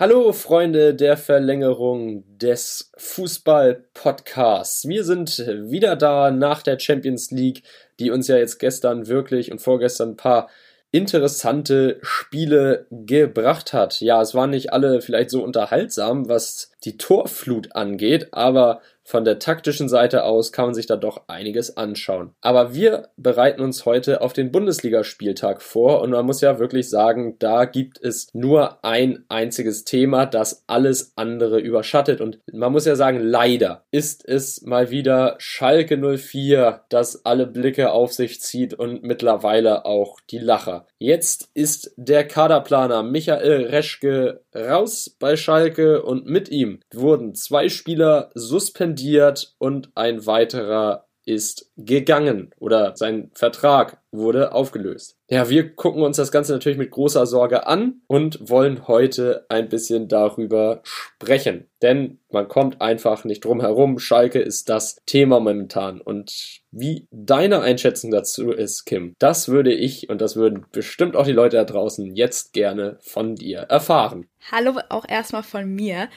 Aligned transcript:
Hallo 0.00 0.32
Freunde 0.32 0.94
der 0.94 1.18
Verlängerung 1.18 2.24
des 2.38 2.90
Fußball-Podcasts. 2.96 4.88
Wir 4.88 5.04
sind 5.04 5.36
wieder 5.46 5.94
da 5.94 6.30
nach 6.30 6.62
der 6.62 6.78
Champions 6.78 7.30
League, 7.30 7.64
die 7.98 8.10
uns 8.10 8.26
ja 8.26 8.38
jetzt 8.38 8.58
gestern 8.58 9.08
wirklich 9.08 9.52
und 9.52 9.60
vorgestern 9.60 10.12
ein 10.12 10.16
paar 10.16 10.48
interessante 10.90 11.98
Spiele 12.00 12.86
gebracht 12.90 13.74
hat. 13.74 14.00
Ja, 14.00 14.22
es 14.22 14.34
waren 14.34 14.48
nicht 14.48 14.72
alle 14.72 15.02
vielleicht 15.02 15.28
so 15.28 15.44
unterhaltsam, 15.44 16.30
was 16.30 16.72
die 16.82 16.96
Torflut 16.96 17.76
angeht, 17.76 18.28
aber 18.32 18.80
von 19.10 19.24
der 19.24 19.40
taktischen 19.40 19.88
Seite 19.88 20.24
aus 20.24 20.52
kann 20.52 20.66
man 20.66 20.74
sich 20.74 20.86
da 20.86 20.96
doch 20.96 21.22
einiges 21.26 21.76
anschauen. 21.76 22.32
Aber 22.40 22.74
wir 22.74 23.08
bereiten 23.16 23.60
uns 23.60 23.84
heute 23.84 24.20
auf 24.20 24.32
den 24.32 24.52
Bundesligaspieltag 24.52 25.62
vor 25.62 26.00
und 26.00 26.10
man 26.10 26.24
muss 26.24 26.40
ja 26.40 26.58
wirklich 26.58 26.88
sagen, 26.88 27.36
da 27.40 27.64
gibt 27.64 28.00
es 28.00 28.28
nur 28.32 28.84
ein 28.84 29.24
einziges 29.28 29.84
Thema, 29.84 30.26
das 30.26 30.62
alles 30.68 31.12
andere 31.16 31.58
überschattet 31.58 32.20
und 32.20 32.38
man 32.52 32.70
muss 32.72 32.86
ja 32.86 32.94
sagen, 32.94 33.18
leider 33.20 33.84
ist 33.90 34.26
es 34.26 34.62
mal 34.62 34.90
wieder 34.90 35.34
Schalke 35.38 35.96
04, 35.98 36.82
das 36.88 37.24
alle 37.24 37.46
Blicke 37.46 37.90
auf 37.90 38.12
sich 38.12 38.40
zieht 38.40 38.74
und 38.74 39.02
mittlerweile 39.02 39.84
auch 39.84 40.20
die 40.30 40.38
Lacher. 40.38 40.86
Jetzt 40.98 41.48
ist 41.54 41.92
der 41.96 42.26
Kaderplaner 42.26 43.02
Michael 43.02 43.66
Reschke 43.66 44.42
raus 44.54 45.16
bei 45.18 45.36
Schalke 45.36 46.02
und 46.02 46.26
mit 46.26 46.48
ihm 46.48 46.80
wurden 46.92 47.34
zwei 47.34 47.68
Spieler 47.68 48.30
suspendiert 48.34 49.54
und 49.58 49.90
ein 49.94 50.26
weiterer 50.26 51.06
ist 51.24 51.70
gegangen 51.76 52.50
oder 52.58 52.96
sein 52.96 53.30
Vertrag 53.34 54.02
wurde 54.10 54.52
aufgelöst. 54.52 55.19
Ja, 55.32 55.48
wir 55.48 55.76
gucken 55.76 56.02
uns 56.02 56.16
das 56.16 56.32
Ganze 56.32 56.52
natürlich 56.52 56.76
mit 56.76 56.90
großer 56.90 57.24
Sorge 57.24 57.68
an 57.68 58.02
und 58.08 58.50
wollen 58.50 58.88
heute 58.88 59.46
ein 59.48 59.68
bisschen 59.68 60.08
darüber 60.08 60.80
sprechen. 60.82 61.68
Denn 61.82 62.18
man 62.32 62.48
kommt 62.48 62.80
einfach 62.80 63.24
nicht 63.24 63.44
drum 63.44 63.60
herum. 63.60 64.00
Schalke 64.00 64.40
ist 64.40 64.68
das 64.68 64.96
Thema 65.06 65.38
momentan. 65.38 66.00
Und 66.00 66.60
wie 66.72 67.06
deine 67.12 67.60
Einschätzung 67.60 68.10
dazu 68.10 68.50
ist, 68.50 68.86
Kim, 68.86 69.14
das 69.20 69.48
würde 69.48 69.72
ich 69.72 70.10
und 70.10 70.20
das 70.20 70.34
würden 70.34 70.66
bestimmt 70.72 71.14
auch 71.14 71.26
die 71.26 71.32
Leute 71.32 71.58
da 71.58 71.64
draußen 71.64 72.12
jetzt 72.16 72.52
gerne 72.52 72.98
von 73.00 73.36
dir 73.36 73.60
erfahren. 73.60 74.26
Hallo 74.50 74.80
auch 74.88 75.08
erstmal 75.08 75.44
von 75.44 75.72
mir. 75.72 76.08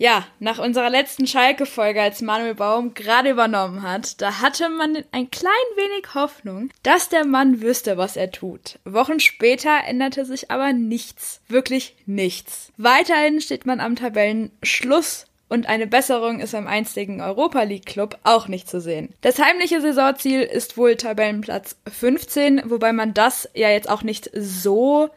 Ja, 0.00 0.26
nach 0.38 0.58
unserer 0.58 0.88
letzten 0.88 1.26
Schalke-Folge, 1.26 2.00
als 2.00 2.22
Manuel 2.22 2.54
Baum 2.54 2.94
gerade 2.94 3.28
übernommen 3.28 3.82
hat, 3.82 4.22
da 4.22 4.40
hatte 4.40 4.70
man 4.70 4.96
ein 5.12 5.30
klein 5.30 5.52
wenig 5.76 6.14
Hoffnung, 6.14 6.70
dass 6.82 7.10
der 7.10 7.26
Mann 7.26 7.60
wüsste, 7.60 7.98
was 7.98 8.16
er 8.16 8.30
tut. 8.30 8.78
Wochen 8.86 9.20
später 9.20 9.80
änderte 9.86 10.24
sich 10.24 10.50
aber 10.50 10.72
nichts. 10.72 11.42
Wirklich 11.48 11.96
nichts. 12.06 12.72
Weiterhin 12.78 13.42
steht 13.42 13.66
man 13.66 13.78
am 13.78 13.94
Tabellenschluss 13.94 15.26
und 15.50 15.68
eine 15.68 15.86
Besserung 15.86 16.40
ist 16.40 16.52
beim 16.52 16.66
einstigen 16.66 17.20
Europa 17.20 17.62
League 17.64 17.84
Club 17.84 18.16
auch 18.22 18.48
nicht 18.48 18.70
zu 18.70 18.80
sehen. 18.80 19.12
Das 19.20 19.38
heimliche 19.38 19.82
Saisonziel 19.82 20.40
ist 20.40 20.78
wohl 20.78 20.96
Tabellenplatz 20.96 21.76
15, 21.92 22.62
wobei 22.70 22.94
man 22.94 23.12
das 23.12 23.50
ja 23.52 23.68
jetzt 23.68 23.90
auch 23.90 24.02
nicht 24.02 24.30
so 24.32 25.10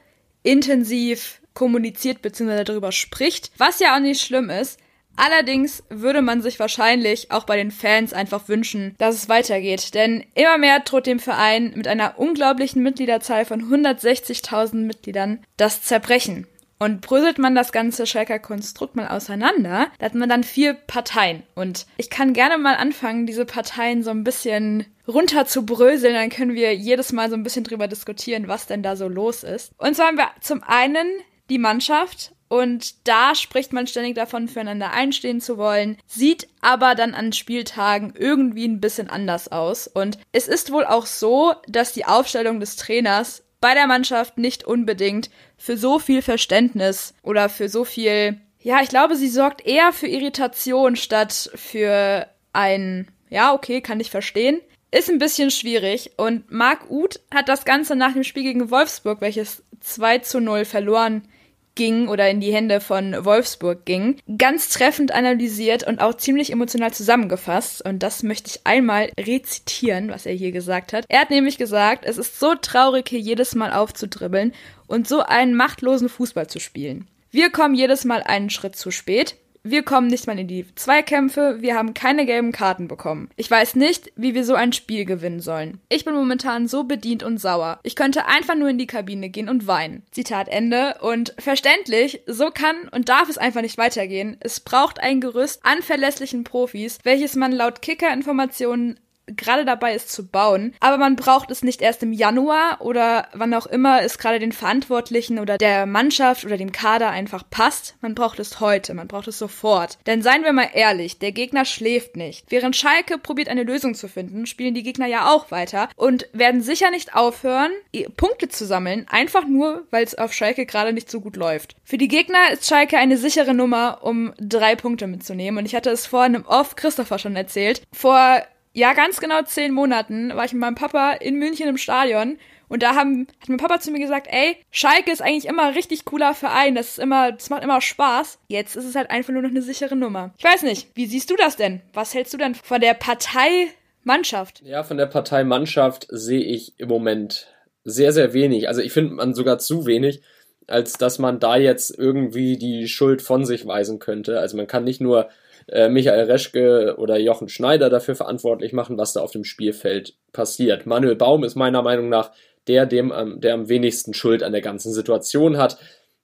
intensiv 0.43 1.39
kommuniziert 1.53 2.21
bzw. 2.21 2.63
darüber 2.63 2.91
spricht, 2.91 3.51
was 3.57 3.79
ja 3.79 3.95
auch 3.95 3.99
nicht 3.99 4.21
schlimm 4.21 4.49
ist. 4.49 4.79
Allerdings 5.15 5.83
würde 5.89 6.21
man 6.21 6.41
sich 6.41 6.59
wahrscheinlich 6.59 7.31
auch 7.31 7.43
bei 7.43 7.55
den 7.55 7.71
Fans 7.71 8.13
einfach 8.13 8.47
wünschen, 8.47 8.95
dass 8.97 9.15
es 9.15 9.29
weitergeht, 9.29 9.93
denn 9.93 10.25
immer 10.33 10.57
mehr 10.57 10.79
droht 10.79 11.05
dem 11.05 11.19
Verein 11.19 11.73
mit 11.75 11.87
einer 11.87 12.17
unglaublichen 12.17 12.81
Mitgliederzahl 12.81 13.45
von 13.45 13.61
160.000 13.61 14.75
Mitgliedern 14.75 15.43
das 15.57 15.83
Zerbrechen. 15.83 16.47
Und 16.79 16.99
bröselt 16.99 17.37
man 17.37 17.55
das 17.55 17.71
ganze 17.71 18.05
Schalker 18.05 18.39
Konstrukt 18.39 18.97
mal 18.97 19.07
auseinander, 19.07 19.87
da 19.99 20.05
hat 20.05 20.15
man 20.15 20.27
dann 20.27 20.43
vier 20.43 20.73
Parteien. 20.73 21.43
Und 21.55 21.85
ich 21.95 22.09
kann 22.09 22.33
gerne 22.33 22.57
mal 22.57 22.75
anfangen, 22.75 23.25
diese 23.25 23.45
Parteien 23.45 24.03
so 24.03 24.09
ein 24.09 24.25
bisschen 24.25 24.87
runter 25.07 25.45
zu 25.45 25.65
bröseln, 25.65 26.15
dann 26.15 26.29
können 26.29 26.55
wir 26.55 26.75
jedes 26.75 27.13
Mal 27.13 27.29
so 27.29 27.35
ein 27.35 27.43
bisschen 27.43 27.63
drüber 27.63 27.87
diskutieren, 27.87 28.49
was 28.49 28.65
denn 28.65 28.83
da 28.83 28.97
so 28.97 29.07
los 29.07 29.43
ist. 29.43 29.71
Und 29.77 29.95
zwar 29.95 30.07
haben 30.07 30.17
wir 30.17 30.31
zum 30.41 30.61
einen 30.63 31.07
die 31.49 31.59
Mannschaft 31.59 32.33
und 32.53 33.07
da 33.07 33.33
spricht 33.33 33.73
man 33.73 33.87
ständig 33.87 34.13
davon, 34.13 34.47
füreinander 34.47 34.91
einstehen 34.91 35.41
zu 35.41 35.57
wollen, 35.57 35.97
sieht 36.05 36.47
aber 36.61 36.93
dann 36.93 37.15
an 37.15 37.33
Spieltagen 37.33 38.13
irgendwie 38.15 38.67
ein 38.67 38.79
bisschen 38.79 39.09
anders 39.09 39.51
aus. 39.51 39.87
Und 39.87 40.19
es 40.33 40.47
ist 40.47 40.71
wohl 40.71 40.85
auch 40.85 41.07
so, 41.07 41.55
dass 41.67 41.93
die 41.93 42.05
Aufstellung 42.05 42.59
des 42.59 42.75
Trainers 42.75 43.43
bei 43.59 43.73
der 43.73 43.87
Mannschaft 43.87 44.37
nicht 44.37 44.65
unbedingt 44.65 45.31
für 45.57 45.77
so 45.77 45.97
viel 45.97 46.21
Verständnis 46.21 47.15
oder 47.23 47.49
für 47.49 47.69
so 47.69 47.85
viel, 47.85 48.39
ja, 48.59 48.81
ich 48.83 48.89
glaube, 48.89 49.15
sie 49.15 49.29
sorgt 49.29 49.65
eher 49.65 49.91
für 49.91 50.07
Irritation 50.07 50.95
statt 50.95 51.49
für 51.55 52.27
ein, 52.51 53.07
ja, 53.31 53.55
okay, 53.55 53.81
kann 53.81 53.99
ich 53.99 54.11
verstehen. 54.11 54.61
Ist 54.91 55.09
ein 55.09 55.17
bisschen 55.17 55.49
schwierig 55.49 56.11
und 56.17 56.51
Marc 56.51 56.91
Uth 56.91 57.19
hat 57.33 57.49
das 57.49 57.65
Ganze 57.65 57.95
nach 57.95 58.13
dem 58.13 58.23
Spiel 58.23 58.43
gegen 58.43 58.69
Wolfsburg, 58.69 59.21
welches 59.21 59.63
2 59.79 60.19
zu 60.19 60.39
0 60.39 60.65
verloren 60.65 61.27
ging 61.75 62.07
oder 62.07 62.29
in 62.29 62.39
die 62.39 62.53
Hände 62.53 62.79
von 62.79 63.25
Wolfsburg 63.25 63.85
ging, 63.85 64.17
ganz 64.37 64.69
treffend 64.69 65.13
analysiert 65.13 65.85
und 65.85 65.99
auch 65.99 66.15
ziemlich 66.15 66.51
emotional 66.51 66.93
zusammengefasst. 66.93 67.83
Und 67.85 68.03
das 68.03 68.23
möchte 68.23 68.51
ich 68.51 68.61
einmal 68.65 69.11
rezitieren, 69.19 70.09
was 70.09 70.25
er 70.25 70.33
hier 70.33 70.51
gesagt 70.51 70.93
hat. 70.93 71.05
Er 71.09 71.21
hat 71.21 71.29
nämlich 71.29 71.57
gesagt, 71.57 72.05
es 72.05 72.17
ist 72.17 72.39
so 72.39 72.55
traurig, 72.55 73.09
hier 73.09 73.19
jedes 73.19 73.55
Mal 73.55 73.73
aufzudribbeln 73.73 74.53
und 74.87 75.07
so 75.07 75.21
einen 75.21 75.55
machtlosen 75.55 76.09
Fußball 76.09 76.47
zu 76.47 76.59
spielen. 76.59 77.07
Wir 77.31 77.49
kommen 77.49 77.73
jedes 77.73 78.05
Mal 78.05 78.21
einen 78.21 78.49
Schritt 78.51 78.75
zu 78.75 78.91
spät 78.91 79.35
wir 79.63 79.83
kommen 79.83 80.07
nicht 80.07 80.27
mal 80.27 80.37
in 80.37 80.47
die 80.47 80.65
Zweikämpfe, 80.75 81.57
wir 81.61 81.75
haben 81.75 81.93
keine 81.93 82.25
gelben 82.25 82.51
Karten 82.51 82.87
bekommen. 82.87 83.29
Ich 83.37 83.49
weiß 83.49 83.75
nicht, 83.75 84.11
wie 84.15 84.35
wir 84.35 84.43
so 84.43 84.55
ein 84.55 84.73
Spiel 84.73 85.05
gewinnen 85.05 85.39
sollen. 85.39 85.79
Ich 85.87 86.03
bin 86.03 86.13
momentan 86.13 86.67
so 86.67 86.83
bedient 86.83 87.23
und 87.23 87.39
sauer. 87.39 87.79
Ich 87.83 87.95
könnte 87.95 88.25
einfach 88.25 88.55
nur 88.55 88.69
in 88.69 88.77
die 88.77 88.87
Kabine 88.87 89.29
gehen 89.29 89.47
und 89.47 89.65
weinen. 89.65 90.03
Zitat 90.11 90.49
Ende. 90.49 90.97
Und 91.01 91.33
verständlich, 91.39 92.21
so 92.27 92.49
kann 92.49 92.75
und 92.91 93.07
darf 93.07 93.29
es 93.29 93.37
einfach 93.37 93.61
nicht 93.61 93.77
weitergehen. 93.77 94.37
Es 94.41 94.59
braucht 94.59 94.99
ein 94.99 95.21
Gerüst 95.21 95.61
an 95.63 95.81
verlässlichen 95.81 96.43
Profis, 96.43 96.99
welches 97.03 97.35
man 97.35 97.53
laut 97.53 97.81
Kicker-Informationen 97.81 98.99
gerade 99.27 99.65
dabei 99.65 99.95
ist 99.95 100.11
zu 100.11 100.27
bauen. 100.27 100.73
Aber 100.79 100.97
man 100.97 101.15
braucht 101.15 101.51
es 101.51 101.63
nicht 101.63 101.81
erst 101.81 102.03
im 102.03 102.13
Januar 102.13 102.77
oder 102.81 103.27
wann 103.33 103.53
auch 103.53 103.67
immer 103.67 104.01
es 104.01 104.17
gerade 104.17 104.39
den 104.39 104.51
Verantwortlichen 104.51 105.39
oder 105.39 105.57
der 105.57 105.85
Mannschaft 105.85 106.45
oder 106.45 106.57
dem 106.57 106.71
Kader 106.71 107.09
einfach 107.09 107.43
passt. 107.49 107.95
Man 108.01 108.15
braucht 108.15 108.39
es 108.39 108.59
heute, 108.59 108.93
man 108.93 109.07
braucht 109.07 109.27
es 109.27 109.37
sofort. 109.37 109.97
Denn 110.05 110.21
seien 110.21 110.43
wir 110.43 110.53
mal 110.53 110.69
ehrlich, 110.73 111.19
der 111.19 111.31
Gegner 111.31 111.65
schläft 111.65 112.15
nicht. 112.15 112.45
Während 112.49 112.75
Schalke 112.75 113.17
probiert 113.17 113.49
eine 113.49 113.63
Lösung 113.63 113.95
zu 113.95 114.07
finden, 114.07 114.45
spielen 114.45 114.73
die 114.73 114.83
Gegner 114.83 115.07
ja 115.07 115.31
auch 115.31 115.51
weiter 115.51 115.89
und 115.95 116.27
werden 116.33 116.61
sicher 116.61 116.91
nicht 116.91 117.15
aufhören, 117.15 117.71
Punkte 118.17 118.49
zu 118.49 118.65
sammeln, 118.65 119.05
einfach 119.09 119.45
nur, 119.47 119.83
weil 119.91 120.03
es 120.03 120.15
auf 120.15 120.33
Schalke 120.33 120.65
gerade 120.65 120.93
nicht 120.93 121.09
so 121.09 121.21
gut 121.21 121.35
läuft. 121.35 121.75
Für 121.83 121.97
die 121.97 122.07
Gegner 122.07 122.51
ist 122.51 122.67
Schalke 122.67 122.97
eine 122.97 123.17
sichere 123.17 123.53
Nummer, 123.53 123.99
um 124.01 124.33
drei 124.37 124.75
Punkte 124.75 125.07
mitzunehmen. 125.07 125.59
Und 125.59 125.65
ich 125.65 125.75
hatte 125.75 125.89
es 125.89 126.05
vor 126.05 126.23
einem 126.23 126.45
Off 126.45 126.75
Christopher 126.75 127.19
schon 127.19 127.35
erzählt. 127.35 127.81
Vor 127.91 128.41
ja, 128.73 128.93
ganz 128.93 129.19
genau 129.19 129.41
zehn 129.43 129.73
Monaten 129.73 130.35
war 130.35 130.45
ich 130.45 130.53
mit 130.53 130.61
meinem 130.61 130.75
Papa 130.75 131.13
in 131.13 131.37
München 131.37 131.67
im 131.67 131.77
Stadion 131.77 132.37
und 132.69 132.81
da 132.81 132.95
haben, 132.95 133.27
hat 133.39 133.49
mein 133.49 133.59
Papa 133.59 133.79
zu 133.79 133.91
mir 133.91 133.99
gesagt, 133.99 134.27
ey, 134.31 134.57
Schalke 134.71 135.11
ist 135.11 135.21
eigentlich 135.21 135.45
immer 135.45 135.67
ein 135.67 135.73
richtig 135.73 136.05
cooler 136.05 136.33
Verein, 136.33 136.73
das 136.73 136.89
ist 136.89 136.99
immer, 136.99 137.31
das 137.31 137.51
macht 137.51 137.63
immer 137.63 137.81
Spaß. 137.81 138.39
Jetzt 138.47 138.75
ist 138.75 138.85
es 138.85 138.95
halt 138.95 139.11
einfach 139.11 139.31
nur 139.31 139.43
noch 139.43 139.51
eine 139.51 139.61
sichere 139.61 139.95
Nummer. 139.95 140.33
Ich 140.39 140.43
weiß 140.43 140.63
nicht, 140.63 140.87
wie 140.95 141.05
siehst 141.05 141.29
du 141.29 141.35
das 141.35 141.55
denn? 141.55 141.81
Was 141.93 142.15
hältst 142.15 142.33
du 142.33 142.37
denn 142.37 142.55
von 142.55 142.81
der 142.81 142.95
Partei 142.95 143.67
Mannschaft? 144.03 144.63
Ja, 144.65 144.83
von 144.83 144.97
der 144.97 145.05
Partei 145.05 145.43
Mannschaft 145.43 146.07
sehe 146.09 146.43
ich 146.43 146.73
im 146.79 146.89
Moment 146.89 147.53
sehr, 147.83 148.11
sehr 148.11 148.33
wenig. 148.33 148.67
Also 148.67 148.81
ich 148.81 148.91
finde 148.91 149.13
man 149.13 149.35
sogar 149.35 149.59
zu 149.59 149.85
wenig, 149.85 150.21
als 150.67 150.93
dass 150.93 151.19
man 151.19 151.39
da 151.39 151.57
jetzt 151.57 151.95
irgendwie 151.95 152.57
die 152.57 152.87
Schuld 152.87 153.21
von 153.21 153.45
sich 153.45 153.67
weisen 153.67 153.99
könnte. 153.99 154.39
Also 154.39 154.57
man 154.57 154.67
kann 154.67 154.83
nicht 154.83 155.01
nur 155.01 155.29
äh, 155.67 155.89
Michael 155.89 156.25
Reschke 156.25 156.95
oder 156.97 157.17
Jochen 157.17 157.49
Schneider 157.49 157.89
dafür 157.89 158.15
verantwortlich 158.15 158.73
machen, 158.73 158.97
was 158.97 159.13
da 159.13 159.21
auf 159.21 159.31
dem 159.31 159.43
Spielfeld 159.43 160.15
passiert. 160.31 160.85
Manuel 160.85 161.15
Baum 161.15 161.43
ist 161.43 161.55
meiner 161.55 161.81
Meinung 161.81 162.09
nach 162.09 162.31
der, 162.67 162.85
dem, 162.85 163.13
der 163.37 163.53
am 163.53 163.69
wenigsten 163.69 164.13
Schuld 164.13 164.43
an 164.43 164.53
der 164.53 164.61
ganzen 164.61 164.93
Situation 164.93 165.57
hat. 165.57 165.77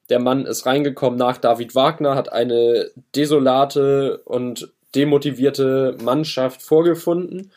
Der 0.09 0.19
Mann 0.19 0.45
ist 0.45 0.65
reingekommen 0.65 1.19
nach 1.19 1.37
David 1.37 1.75
Wagner, 1.75 2.15
hat 2.15 2.31
eine 2.31 2.89
desolate 3.15 4.21
und 4.25 4.71
demotivierte 4.95 5.97
Mannschaft 6.01 6.61
vorgefunden 6.61 7.51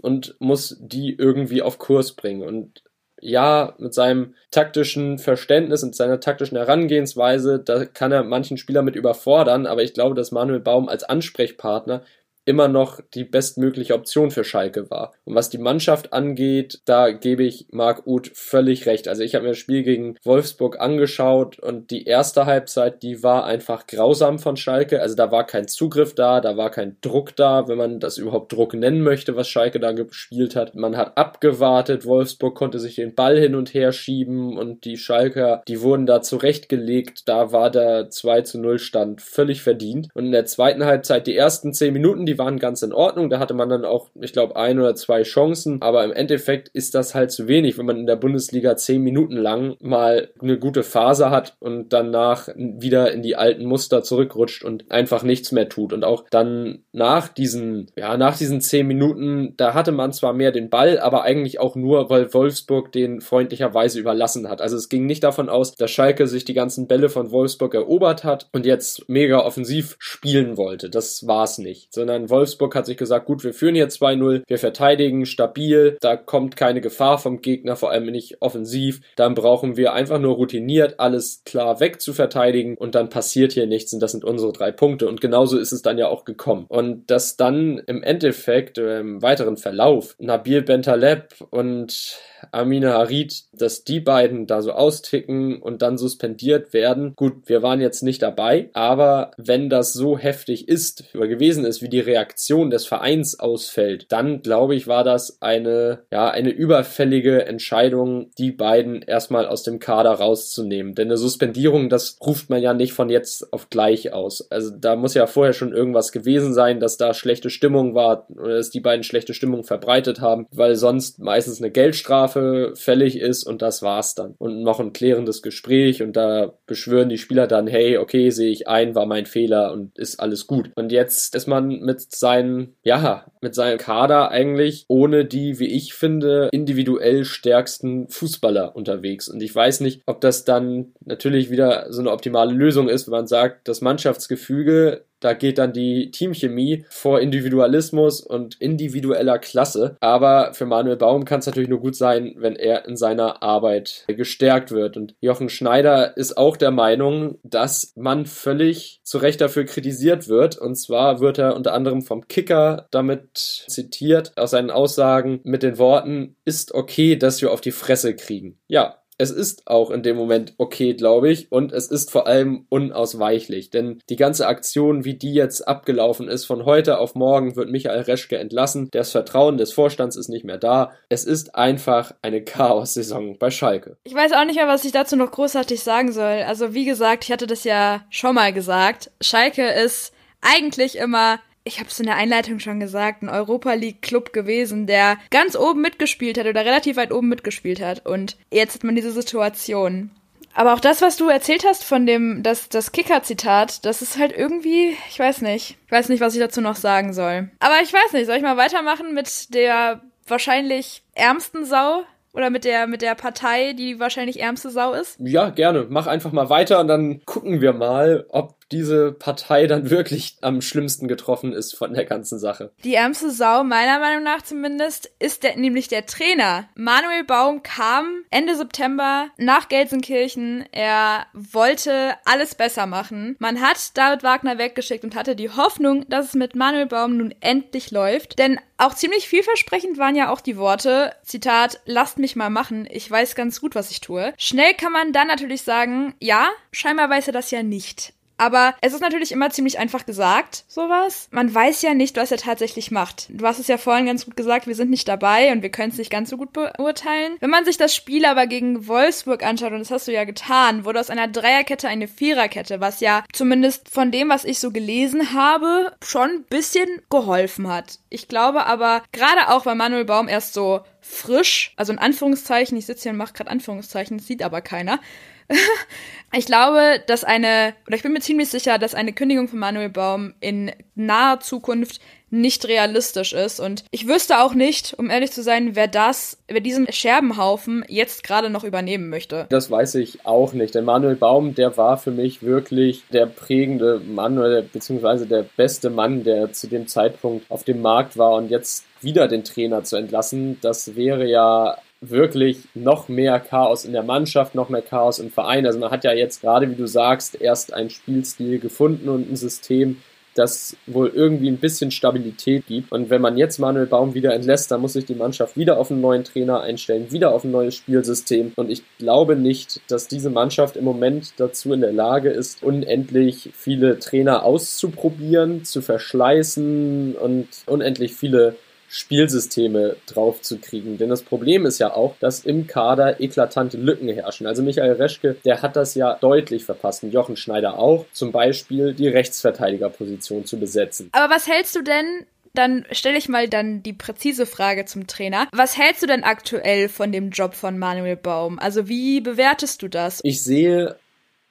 und 0.00 0.36
muss 0.38 0.76
die 0.80 1.16
irgendwie 1.18 1.62
auf 1.62 1.78
Kurs 1.78 2.12
bringen. 2.12 2.42
Und 2.42 2.82
ja, 3.26 3.74
mit 3.78 3.92
seinem 3.92 4.34
taktischen 4.52 5.18
Verständnis 5.18 5.82
und 5.82 5.96
seiner 5.96 6.20
taktischen 6.20 6.56
Herangehensweise, 6.56 7.58
da 7.58 7.84
kann 7.84 8.12
er 8.12 8.22
manchen 8.22 8.56
Spieler 8.56 8.82
mit 8.82 8.94
überfordern, 8.94 9.66
aber 9.66 9.82
ich 9.82 9.94
glaube, 9.94 10.14
dass 10.14 10.30
Manuel 10.30 10.60
Baum 10.60 10.88
als 10.88 11.02
Ansprechpartner 11.02 12.02
immer 12.46 12.68
noch 12.68 13.00
die 13.12 13.24
bestmögliche 13.24 13.94
Option 13.94 14.30
für 14.30 14.44
Schalke 14.44 14.88
war. 14.90 15.12
Und 15.24 15.34
was 15.34 15.50
die 15.50 15.58
Mannschaft 15.58 16.12
angeht, 16.12 16.80
da 16.84 17.10
gebe 17.10 17.42
ich 17.42 17.66
Marc 17.72 18.06
Uth 18.06 18.30
völlig 18.34 18.86
recht. 18.86 19.08
Also 19.08 19.22
ich 19.22 19.34
habe 19.34 19.44
mir 19.44 19.50
das 19.50 19.58
Spiel 19.58 19.82
gegen 19.82 20.16
Wolfsburg 20.22 20.80
angeschaut 20.80 21.58
und 21.58 21.90
die 21.90 22.04
erste 22.04 22.46
Halbzeit, 22.46 23.02
die 23.02 23.22
war 23.24 23.44
einfach 23.44 23.88
grausam 23.88 24.38
von 24.38 24.56
Schalke. 24.56 25.02
Also 25.02 25.16
da 25.16 25.32
war 25.32 25.44
kein 25.44 25.66
Zugriff 25.66 26.14
da, 26.14 26.40
da 26.40 26.56
war 26.56 26.70
kein 26.70 26.96
Druck 27.00 27.34
da, 27.34 27.66
wenn 27.66 27.78
man 27.78 27.98
das 27.98 28.16
überhaupt 28.16 28.52
Druck 28.52 28.74
nennen 28.74 29.02
möchte, 29.02 29.34
was 29.34 29.48
Schalke 29.48 29.80
da 29.80 29.90
gespielt 29.90 30.54
hat. 30.54 30.76
Man 30.76 30.96
hat 30.96 31.18
abgewartet, 31.18 32.06
Wolfsburg 32.06 32.54
konnte 32.54 32.78
sich 32.78 32.94
den 32.94 33.16
Ball 33.16 33.36
hin 33.38 33.56
und 33.56 33.74
her 33.74 33.90
schieben 33.90 34.56
und 34.56 34.84
die 34.84 34.98
Schalker, 34.98 35.62
die 35.66 35.80
wurden 35.80 36.06
da 36.06 36.22
zurechtgelegt. 36.22 37.28
Da 37.28 37.50
war 37.50 37.72
der 37.72 38.08
2 38.08 38.42
zu 38.42 38.60
0 38.60 38.78
Stand 38.78 39.20
völlig 39.20 39.62
verdient. 39.62 40.08
Und 40.14 40.26
in 40.26 40.32
der 40.32 40.46
zweiten 40.46 40.84
Halbzeit, 40.84 41.26
die 41.26 41.36
ersten 41.36 41.72
10 41.72 41.92
Minuten, 41.92 42.24
die 42.24 42.35
waren 42.38 42.58
ganz 42.58 42.82
in 42.82 42.92
Ordnung. 42.92 43.30
Da 43.30 43.38
hatte 43.38 43.54
man 43.54 43.68
dann 43.68 43.84
auch, 43.84 44.10
ich 44.20 44.32
glaube, 44.32 44.56
ein 44.56 44.78
oder 44.78 44.94
zwei 44.94 45.22
Chancen. 45.22 45.80
Aber 45.82 46.04
im 46.04 46.12
Endeffekt 46.12 46.68
ist 46.68 46.94
das 46.94 47.14
halt 47.14 47.30
zu 47.30 47.48
wenig, 47.48 47.78
wenn 47.78 47.86
man 47.86 47.98
in 47.98 48.06
der 48.06 48.16
Bundesliga 48.16 48.76
10 48.76 49.02
Minuten 49.02 49.36
lang 49.36 49.76
mal 49.80 50.30
eine 50.40 50.58
gute 50.58 50.82
Phase 50.82 51.30
hat 51.30 51.56
und 51.60 51.92
danach 51.92 52.48
wieder 52.56 53.12
in 53.12 53.22
die 53.22 53.36
alten 53.36 53.64
Muster 53.64 54.02
zurückrutscht 54.02 54.64
und 54.64 54.90
einfach 54.90 55.22
nichts 55.22 55.52
mehr 55.52 55.68
tut. 55.68 55.92
Und 55.92 56.04
auch 56.04 56.24
dann 56.30 56.84
nach 56.92 57.28
diesen, 57.28 57.90
ja, 57.96 58.16
nach 58.16 58.36
diesen 58.36 58.60
10 58.60 58.86
Minuten, 58.86 59.54
da 59.56 59.74
hatte 59.74 59.92
man 59.92 60.12
zwar 60.12 60.32
mehr 60.32 60.52
den 60.52 60.70
Ball, 60.70 60.98
aber 60.98 61.22
eigentlich 61.22 61.60
auch 61.60 61.76
nur, 61.76 62.10
weil 62.10 62.32
Wolfsburg 62.32 62.92
den 62.92 63.20
freundlicherweise 63.20 64.00
überlassen 64.00 64.48
hat. 64.48 64.60
Also 64.60 64.76
es 64.76 64.88
ging 64.88 65.06
nicht 65.06 65.24
davon 65.24 65.48
aus, 65.48 65.74
dass 65.74 65.90
Schalke 65.90 66.26
sich 66.26 66.44
die 66.44 66.54
ganzen 66.54 66.86
Bälle 66.86 67.08
von 67.08 67.30
Wolfsburg 67.30 67.74
erobert 67.74 68.24
hat 68.24 68.48
und 68.52 68.66
jetzt 68.66 69.08
mega 69.08 69.40
offensiv 69.44 69.96
spielen 69.98 70.56
wollte. 70.56 70.90
Das 70.90 71.26
war 71.26 71.44
es 71.44 71.58
nicht. 71.58 71.92
Sondern 71.92 72.25
Wolfsburg 72.30 72.74
hat 72.74 72.86
sich 72.86 72.96
gesagt, 72.96 73.26
gut, 73.26 73.44
wir 73.44 73.54
führen 73.54 73.74
hier 73.74 73.88
2-0, 73.88 74.42
wir 74.46 74.58
verteidigen 74.58 75.26
stabil, 75.26 75.96
da 76.00 76.16
kommt 76.16 76.56
keine 76.56 76.80
Gefahr 76.80 77.18
vom 77.18 77.40
Gegner, 77.40 77.76
vor 77.76 77.90
allem 77.90 78.06
nicht 78.06 78.40
offensiv. 78.40 79.00
Dann 79.16 79.34
brauchen 79.34 79.76
wir 79.76 79.92
einfach 79.92 80.18
nur 80.18 80.34
routiniert 80.34 81.00
alles 81.00 81.42
klar 81.44 81.80
weg 81.80 82.00
zu 82.00 82.12
verteidigen 82.12 82.76
und 82.76 82.94
dann 82.94 83.08
passiert 83.08 83.52
hier 83.52 83.66
nichts 83.66 83.92
und 83.92 84.00
das 84.00 84.12
sind 84.12 84.24
unsere 84.24 84.52
drei 84.52 84.72
Punkte. 84.72 85.08
Und 85.08 85.20
genauso 85.20 85.58
ist 85.58 85.72
es 85.72 85.82
dann 85.82 85.98
ja 85.98 86.08
auch 86.08 86.24
gekommen. 86.24 86.66
Und 86.68 87.10
dass 87.10 87.36
dann 87.36 87.78
im 87.86 88.02
Endeffekt 88.02 88.78
im 88.78 89.22
weiteren 89.22 89.56
Verlauf 89.56 90.14
Nabil 90.18 90.62
Bentaleb 90.62 91.34
und 91.50 92.18
Amina 92.52 92.92
Harid, 92.92 93.44
dass 93.52 93.84
die 93.84 94.00
beiden 94.00 94.46
da 94.46 94.62
so 94.62 94.72
austicken 94.72 95.60
und 95.60 95.82
dann 95.82 95.98
suspendiert 95.98 96.72
werden. 96.72 97.14
Gut, 97.16 97.34
wir 97.46 97.62
waren 97.62 97.80
jetzt 97.80 98.02
nicht 98.02 98.22
dabei, 98.22 98.70
aber 98.72 99.30
wenn 99.36 99.68
das 99.68 99.92
so 99.92 100.18
heftig 100.18 100.68
ist 100.68 101.04
oder 101.14 101.28
gewesen 101.28 101.64
ist, 101.64 101.82
wie 101.82 101.88
die 101.88 102.00
Reaktion 102.00 102.70
des 102.70 102.86
Vereins 102.86 103.38
ausfällt, 103.38 104.06
dann 104.10 104.42
glaube 104.42 104.74
ich, 104.74 104.86
war 104.86 105.04
das 105.04 105.40
eine, 105.40 106.00
ja, 106.10 106.30
eine 106.30 106.50
überfällige 106.50 107.46
Entscheidung, 107.46 108.30
die 108.38 108.52
beiden 108.52 109.02
erstmal 109.02 109.46
aus 109.46 109.62
dem 109.62 109.78
Kader 109.78 110.12
rauszunehmen. 110.12 110.94
Denn 110.94 111.08
eine 111.08 111.16
Suspendierung, 111.16 111.88
das 111.88 112.18
ruft 112.20 112.50
man 112.50 112.62
ja 112.62 112.74
nicht 112.74 112.92
von 112.92 113.08
jetzt 113.08 113.52
auf 113.52 113.70
gleich 113.70 114.12
aus. 114.12 114.50
Also 114.50 114.70
da 114.70 114.96
muss 114.96 115.14
ja 115.14 115.26
vorher 115.26 115.52
schon 115.52 115.72
irgendwas 115.72 116.12
gewesen 116.12 116.54
sein, 116.54 116.80
dass 116.80 116.96
da 116.96 117.14
schlechte 117.14 117.50
Stimmung 117.50 117.94
war 117.94 118.26
oder 118.30 118.56
dass 118.56 118.70
die 118.70 118.80
beiden 118.80 119.02
schlechte 119.02 119.34
Stimmung 119.34 119.64
verbreitet 119.64 120.20
haben, 120.20 120.46
weil 120.50 120.76
sonst 120.76 121.18
meistens 121.18 121.60
eine 121.60 121.70
Geldstrafe 121.70 122.25
Strafe 122.26 122.72
fällig 122.74 123.20
ist 123.20 123.44
und 123.44 123.62
das 123.62 123.82
war's 123.82 124.14
dann. 124.14 124.34
Und 124.38 124.62
noch 124.62 124.80
ein 124.80 124.92
klärendes 124.92 125.42
Gespräch 125.42 126.02
und 126.02 126.14
da 126.16 126.54
beschwören 126.66 127.08
die 127.08 127.18
Spieler 127.18 127.46
dann, 127.46 127.66
hey, 127.66 127.98
okay, 127.98 128.30
sehe 128.30 128.50
ich 128.50 128.68
ein, 128.68 128.94
war 128.94 129.06
mein 129.06 129.26
Fehler 129.26 129.72
und 129.72 129.96
ist 129.98 130.18
alles 130.18 130.46
gut. 130.46 130.70
Und 130.74 130.92
jetzt 130.92 131.34
ist 131.34 131.46
man 131.46 131.68
mit 131.80 132.00
seinen, 132.14 132.74
ja, 132.82 133.26
mit 133.46 133.54
seinem 133.54 133.78
Kader 133.78 134.32
eigentlich 134.32 134.86
ohne 134.88 135.24
die, 135.24 135.60
wie 135.60 135.68
ich 135.68 135.94
finde, 135.94 136.48
individuell 136.50 137.24
stärksten 137.24 138.08
Fußballer 138.08 138.74
unterwegs. 138.74 139.28
Und 139.28 139.40
ich 139.40 139.54
weiß 139.54 139.80
nicht, 139.82 140.02
ob 140.04 140.20
das 140.20 140.44
dann 140.44 140.94
natürlich 141.04 141.48
wieder 141.48 141.86
so 141.92 142.00
eine 142.00 142.10
optimale 142.10 142.52
Lösung 142.52 142.88
ist, 142.88 143.06
wenn 143.06 143.12
man 143.12 143.28
sagt, 143.28 143.68
das 143.68 143.80
Mannschaftsgefüge 143.82 145.04
da 145.20 145.32
geht 145.32 145.58
dann 145.58 145.72
die 145.72 146.10
Teamchemie 146.10 146.84
vor 146.90 147.20
Individualismus 147.20 148.20
und 148.20 148.60
individueller 148.60 149.38
Klasse. 149.38 149.96
Aber 150.00 150.52
für 150.52 150.66
Manuel 150.66 150.96
Baum 150.96 151.24
kann 151.24 151.40
es 151.40 151.46
natürlich 151.46 151.68
nur 151.68 151.80
gut 151.80 151.96
sein, 151.96 152.34
wenn 152.36 152.56
er 152.56 152.86
in 152.86 152.96
seiner 152.96 153.42
Arbeit 153.42 154.04
gestärkt 154.08 154.70
wird. 154.70 154.96
Und 154.96 155.14
Jochen 155.20 155.48
Schneider 155.48 156.16
ist 156.16 156.36
auch 156.36 156.56
der 156.56 156.70
Meinung, 156.70 157.38
dass 157.42 157.92
man 157.96 158.26
völlig 158.26 159.00
zu 159.04 159.18
Recht 159.18 159.40
dafür 159.40 159.64
kritisiert 159.64 160.28
wird. 160.28 160.58
Und 160.58 160.76
zwar 160.76 161.20
wird 161.20 161.38
er 161.38 161.56
unter 161.56 161.72
anderem 161.72 162.02
vom 162.02 162.28
Kicker 162.28 162.86
damit 162.90 163.35
zitiert, 163.38 164.32
aus 164.36 164.50
seinen 164.50 164.70
Aussagen 164.70 165.40
mit 165.44 165.62
den 165.62 165.78
Worten, 165.78 166.36
ist 166.44 166.74
okay, 166.74 167.16
dass 167.16 167.42
wir 167.42 167.52
auf 167.52 167.60
die 167.60 167.72
Fresse 167.72 168.14
kriegen. 168.14 168.58
Ja, 168.68 168.96
es 169.18 169.30
ist 169.30 169.66
auch 169.66 169.90
in 169.90 170.02
dem 170.02 170.16
Moment 170.16 170.54
okay, 170.58 170.94
glaube 170.94 171.30
ich, 171.30 171.50
und 171.50 171.72
es 171.72 171.86
ist 171.86 172.10
vor 172.10 172.26
allem 172.26 172.66
unausweichlich, 172.68 173.70
denn 173.70 174.02
die 174.10 174.16
ganze 174.16 174.46
Aktion, 174.46 175.04
wie 175.04 175.14
die 175.14 175.32
jetzt 175.32 175.66
abgelaufen 175.66 176.28
ist, 176.28 176.44
von 176.44 176.64
heute 176.64 176.98
auf 176.98 177.14
morgen 177.14 177.56
wird 177.56 177.70
Michael 177.70 178.00
Reschke 178.00 178.38
entlassen, 178.38 178.88
das 178.90 179.12
Vertrauen 179.12 179.56
des 179.56 179.72
Vorstands 179.72 180.16
ist 180.16 180.28
nicht 180.28 180.44
mehr 180.44 180.58
da, 180.58 180.92
es 181.08 181.24
ist 181.24 181.54
einfach 181.54 182.12
eine 182.22 182.44
Chaos-Saison 182.44 183.38
bei 183.38 183.50
Schalke. 183.50 183.96
Ich 184.04 184.14
weiß 184.14 184.32
auch 184.32 184.44
nicht 184.44 184.56
mehr, 184.56 184.68
was 184.68 184.84
ich 184.84 184.92
dazu 184.92 185.16
noch 185.16 185.30
großartig 185.30 185.82
sagen 185.82 186.12
soll. 186.12 186.42
Also 186.46 186.74
wie 186.74 186.84
gesagt, 186.84 187.24
ich 187.24 187.32
hatte 187.32 187.46
das 187.46 187.64
ja 187.64 188.04
schon 188.10 188.34
mal 188.34 188.52
gesagt, 188.52 189.10
Schalke 189.22 189.66
ist 189.66 190.12
eigentlich 190.42 190.96
immer 190.96 191.38
ich 191.66 191.80
habe 191.80 191.88
es 191.90 191.98
in 191.98 192.06
der 192.06 192.16
Einleitung 192.16 192.60
schon 192.60 192.78
gesagt, 192.78 193.22
ein 193.22 193.28
Europa 193.28 193.74
League 193.74 194.00
Club 194.00 194.32
gewesen, 194.32 194.86
der 194.86 195.18
ganz 195.30 195.56
oben 195.56 195.82
mitgespielt 195.82 196.38
hat 196.38 196.46
oder 196.46 196.64
relativ 196.64 196.96
weit 196.96 197.12
oben 197.12 197.28
mitgespielt 197.28 197.80
hat. 197.80 198.06
Und 198.06 198.36
jetzt 198.50 198.76
hat 198.76 198.84
man 198.84 198.94
diese 198.94 199.10
Situation. 199.10 200.10
Aber 200.54 200.72
auch 200.72 200.80
das, 200.80 201.02
was 201.02 201.16
du 201.16 201.28
erzählt 201.28 201.64
hast 201.66 201.84
von 201.84 202.06
dem, 202.06 202.42
das, 202.42 202.70
das 202.70 202.92
Kicker-Zitat, 202.92 203.84
das 203.84 204.00
ist 204.00 204.16
halt 204.18 204.32
irgendwie, 204.34 204.96
ich 205.10 205.18
weiß 205.18 205.42
nicht. 205.42 205.76
Ich 205.84 205.92
weiß 205.92 206.08
nicht, 206.08 206.20
was 206.20 206.34
ich 206.34 206.40
dazu 206.40 206.60
noch 206.60 206.76
sagen 206.76 207.12
soll. 207.12 207.50
Aber 207.58 207.74
ich 207.82 207.92
weiß 207.92 208.12
nicht, 208.12 208.26
soll 208.26 208.36
ich 208.36 208.42
mal 208.42 208.56
weitermachen 208.56 209.12
mit 209.12 209.52
der 209.52 210.00
wahrscheinlich 210.26 211.02
ärmsten 211.14 211.64
Sau 211.64 212.04
oder 212.32 212.50
mit 212.50 212.64
der, 212.64 212.86
mit 212.86 213.02
der 213.02 213.14
Partei, 213.14 213.72
die 213.72 213.98
wahrscheinlich 213.98 214.40
ärmste 214.40 214.70
Sau 214.70 214.92
ist? 214.92 215.18
Ja, 215.18 215.50
gerne. 215.50 215.86
Mach 215.88 216.06
einfach 216.06 216.32
mal 216.32 216.48
weiter 216.48 216.80
und 216.80 216.88
dann 216.88 217.24
gucken 217.26 217.60
wir 217.60 217.72
mal, 217.72 218.24
ob 218.28 218.55
diese 218.72 219.12
Partei 219.12 219.66
dann 219.66 219.90
wirklich 219.90 220.36
am 220.40 220.60
schlimmsten 220.60 221.08
getroffen 221.08 221.52
ist 221.52 221.76
von 221.76 221.94
der 221.94 222.04
ganzen 222.04 222.38
Sache. 222.38 222.72
Die 222.84 222.94
ärmste 222.94 223.30
Sau, 223.30 223.64
meiner 223.64 223.98
Meinung 223.98 224.22
nach 224.22 224.42
zumindest, 224.42 225.10
ist 225.18 225.42
der, 225.42 225.56
nämlich 225.56 225.88
der 225.88 226.06
Trainer. 226.06 226.68
Manuel 226.74 227.24
Baum 227.24 227.62
kam 227.62 228.24
Ende 228.30 228.56
September 228.56 229.28
nach 229.36 229.68
Gelsenkirchen. 229.68 230.64
Er 230.72 231.26
wollte 231.32 232.14
alles 232.24 232.54
besser 232.54 232.86
machen. 232.86 233.36
Man 233.38 233.60
hat 233.60 233.96
David 233.96 234.22
Wagner 234.22 234.58
weggeschickt 234.58 235.04
und 235.04 235.14
hatte 235.14 235.36
die 235.36 235.50
Hoffnung, 235.50 236.08
dass 236.08 236.26
es 236.26 236.34
mit 236.34 236.54
Manuel 236.54 236.86
Baum 236.86 237.16
nun 237.16 237.34
endlich 237.40 237.90
läuft. 237.90 238.38
Denn 238.38 238.58
auch 238.78 238.94
ziemlich 238.94 239.26
vielversprechend 239.28 239.96
waren 239.98 240.16
ja 240.16 240.30
auch 240.30 240.40
die 240.40 240.58
Worte, 240.58 241.14
Zitat, 241.22 241.80
lasst 241.86 242.18
mich 242.18 242.36
mal 242.36 242.50
machen, 242.50 242.86
ich 242.90 243.10
weiß 243.10 243.34
ganz 243.34 243.60
gut, 243.60 243.74
was 243.74 243.90
ich 243.90 244.00
tue. 244.00 244.34
Schnell 244.36 244.74
kann 244.74 244.92
man 244.92 245.12
dann 245.12 245.28
natürlich 245.28 245.62
sagen, 245.62 246.14
ja, 246.20 246.48
scheinbar 246.72 247.08
weiß 247.08 247.28
er 247.28 247.32
das 247.32 247.50
ja 247.50 247.62
nicht. 247.62 248.12
Aber 248.38 248.74
es 248.80 248.92
ist 248.92 249.00
natürlich 249.00 249.32
immer 249.32 249.50
ziemlich 249.50 249.78
einfach 249.78 250.06
gesagt, 250.06 250.64
sowas. 250.68 251.28
Man 251.30 251.52
weiß 251.52 251.82
ja 251.82 251.94
nicht, 251.94 252.16
was 252.16 252.30
er 252.30 252.38
tatsächlich 252.38 252.90
macht. 252.90 253.26
Du 253.30 253.46
hast 253.46 253.58
es 253.58 253.68
ja 253.68 253.78
vorhin 253.78 254.06
ganz 254.06 254.24
gut 254.24 254.36
gesagt, 254.36 254.66
wir 254.66 254.74
sind 254.74 254.90
nicht 254.90 255.08
dabei 255.08 255.52
und 255.52 255.62
wir 255.62 255.70
können 255.70 255.90
es 255.90 255.98
nicht 255.98 256.10
ganz 256.10 256.30
so 256.30 256.36
gut 256.36 256.52
beurteilen. 256.52 257.36
Wenn 257.40 257.50
man 257.50 257.64
sich 257.64 257.76
das 257.76 257.94
Spiel 257.94 258.24
aber 258.24 258.46
gegen 258.46 258.86
Wolfsburg 258.88 259.42
anschaut, 259.42 259.72
und 259.72 259.78
das 259.78 259.90
hast 259.90 260.08
du 260.08 260.12
ja 260.12 260.24
getan, 260.24 260.84
wurde 260.84 261.00
aus 261.00 261.10
einer 261.10 261.28
Dreierkette 261.28 261.88
eine 261.88 262.08
Viererkette, 262.08 262.80
was 262.80 263.00
ja 263.00 263.24
zumindest 263.32 263.88
von 263.88 264.10
dem, 264.10 264.28
was 264.28 264.44
ich 264.44 264.58
so 264.58 264.70
gelesen 264.70 265.32
habe, 265.32 265.92
schon 266.04 266.30
ein 266.30 266.44
bisschen 266.44 266.88
geholfen 267.10 267.68
hat. 267.68 267.98
Ich 268.10 268.28
glaube 268.28 268.66
aber, 268.66 269.02
gerade 269.12 269.48
auch, 269.48 269.66
weil 269.66 269.74
Manuel 269.74 270.04
Baum 270.04 270.28
erst 270.28 270.52
so 270.52 270.80
frisch, 271.00 271.72
also 271.76 271.92
in 271.92 271.98
Anführungszeichen, 271.98 272.76
ich 272.76 272.86
sitze 272.86 273.04
hier 273.04 273.12
und 273.12 273.18
mache 273.18 273.32
gerade 273.32 273.50
Anführungszeichen, 273.50 274.18
sieht 274.18 274.42
aber 274.42 274.60
keiner, 274.60 274.98
ich 276.32 276.46
glaube, 276.46 277.02
dass 277.06 277.24
eine, 277.24 277.74
oder 277.86 277.96
ich 277.96 278.02
bin 278.02 278.12
mir 278.12 278.20
ziemlich 278.20 278.48
sicher, 278.48 278.78
dass 278.78 278.94
eine 278.94 279.12
Kündigung 279.12 279.48
von 279.48 279.58
Manuel 279.58 279.90
Baum 279.90 280.34
in 280.40 280.72
naher 280.94 281.40
Zukunft 281.40 282.00
nicht 282.30 282.66
realistisch 282.66 283.32
ist. 283.32 283.60
Und 283.60 283.84
ich 283.90 284.08
wüsste 284.08 284.40
auch 284.40 284.54
nicht, 284.54 284.94
um 284.98 285.10
ehrlich 285.10 285.30
zu 285.32 285.42
sein, 285.42 285.76
wer 285.76 285.86
das, 285.86 286.38
wer 286.48 286.60
diesen 286.60 286.90
Scherbenhaufen 286.92 287.84
jetzt 287.88 288.24
gerade 288.24 288.50
noch 288.50 288.64
übernehmen 288.64 289.08
möchte. 289.08 289.46
Das 289.48 289.70
weiß 289.70 289.94
ich 289.96 290.26
auch 290.26 290.52
nicht. 290.52 290.74
Denn 290.74 290.84
Manuel 290.84 291.16
Baum, 291.16 291.54
der 291.54 291.76
war 291.76 291.98
für 291.98 292.10
mich 292.10 292.42
wirklich 292.42 293.04
der 293.12 293.26
prägende 293.26 294.00
Mann 294.00 294.38
oder 294.38 294.62
beziehungsweise 294.62 295.26
der 295.26 295.44
beste 295.56 295.90
Mann, 295.90 296.24
der 296.24 296.52
zu 296.52 296.66
dem 296.66 296.88
Zeitpunkt 296.88 297.48
auf 297.50 297.64
dem 297.64 297.80
Markt 297.80 298.16
war. 298.16 298.34
Und 298.34 298.50
jetzt 298.50 298.84
wieder 299.00 299.28
den 299.28 299.44
Trainer 299.44 299.84
zu 299.84 299.96
entlassen, 299.96 300.58
das 300.62 300.96
wäre 300.96 301.26
ja 301.26 301.76
wirklich 302.00 302.58
noch 302.74 303.08
mehr 303.08 303.40
Chaos 303.40 303.84
in 303.84 303.92
der 303.92 304.02
Mannschaft, 304.02 304.54
noch 304.54 304.68
mehr 304.68 304.82
Chaos 304.82 305.18
im 305.18 305.30
Verein. 305.30 305.66
Also 305.66 305.78
man 305.78 305.90
hat 305.90 306.04
ja 306.04 306.12
jetzt 306.12 306.40
gerade, 306.42 306.70
wie 306.70 306.74
du 306.74 306.86
sagst, 306.86 307.40
erst 307.40 307.72
einen 307.72 307.90
Spielstil 307.90 308.58
gefunden 308.58 309.08
und 309.08 309.30
ein 309.30 309.36
System, 309.36 309.98
das 310.36 310.76
wohl 310.86 311.10
irgendwie 311.14 311.48
ein 311.48 311.56
bisschen 311.56 311.90
Stabilität 311.90 312.66
gibt. 312.66 312.92
Und 312.92 313.10
wenn 313.10 313.22
man 313.22 313.36
jetzt 313.36 313.58
Manuel 313.58 313.86
Baum 313.86 314.14
wieder 314.14 314.34
entlässt, 314.34 314.70
dann 314.70 314.80
muss 314.80 314.92
sich 314.92 315.06
die 315.06 315.14
Mannschaft 315.14 315.56
wieder 315.56 315.78
auf 315.78 315.90
einen 315.90 316.00
neuen 316.00 316.24
Trainer 316.24 316.60
einstellen, 316.60 317.10
wieder 317.10 317.32
auf 317.32 317.44
ein 317.44 317.50
neues 317.50 317.74
Spielsystem. 317.74 318.52
Und 318.56 318.70
ich 318.70 318.82
glaube 318.98 319.36
nicht, 319.36 319.80
dass 319.88 320.08
diese 320.08 320.30
Mannschaft 320.30 320.76
im 320.76 320.84
Moment 320.84 321.32
dazu 321.38 321.72
in 321.72 321.80
der 321.80 321.92
Lage 321.92 322.28
ist, 322.28 322.62
unendlich 322.62 323.50
viele 323.54 323.98
Trainer 323.98 324.44
auszuprobieren, 324.44 325.64
zu 325.64 325.80
verschleißen 325.80 327.16
und 327.16 327.48
unendlich 327.66 328.14
viele 328.14 328.56
Spielsysteme 328.88 329.96
drauf 330.06 330.42
zu 330.42 330.58
kriegen. 330.58 330.98
Denn 330.98 331.08
das 331.08 331.22
Problem 331.22 331.66
ist 331.66 331.78
ja 331.78 331.94
auch, 331.94 332.16
dass 332.20 332.40
im 332.40 332.66
Kader 332.66 333.20
eklatante 333.20 333.76
Lücken 333.76 334.08
herrschen. 334.08 334.46
Also 334.46 334.62
Michael 334.62 334.92
Reschke, 334.92 335.36
der 335.44 335.62
hat 335.62 335.76
das 335.76 335.94
ja 335.94 336.14
deutlich 336.14 336.64
verpasst. 336.64 337.04
Und 337.04 337.12
Jochen 337.12 337.36
Schneider 337.36 337.78
auch. 337.78 338.06
Zum 338.12 338.32
Beispiel 338.32 338.94
die 338.94 339.08
Rechtsverteidigerposition 339.08 340.44
zu 340.44 340.58
besetzen. 340.58 341.08
Aber 341.12 341.34
was 341.34 341.46
hältst 341.46 341.74
du 341.76 341.82
denn 341.82 342.26
dann 342.56 342.86
stelle 342.90 343.18
ich 343.18 343.28
mal 343.28 343.48
dann 343.48 343.82
die 343.82 343.92
präzise 343.92 344.46
Frage 344.46 344.86
zum 344.86 345.06
Trainer. 345.06 345.46
Was 345.52 345.76
hältst 345.76 346.02
du 346.02 346.06
denn 346.06 346.24
aktuell 346.24 346.88
von 346.88 347.12
dem 347.12 347.30
Job 347.30 347.54
von 347.54 347.78
Manuel 347.78 348.16
Baum? 348.16 348.58
Also 348.58 348.88
wie 348.88 349.20
bewertest 349.20 349.82
du 349.82 349.88
das? 349.88 350.20
Ich 350.22 350.42
sehe 350.42 350.96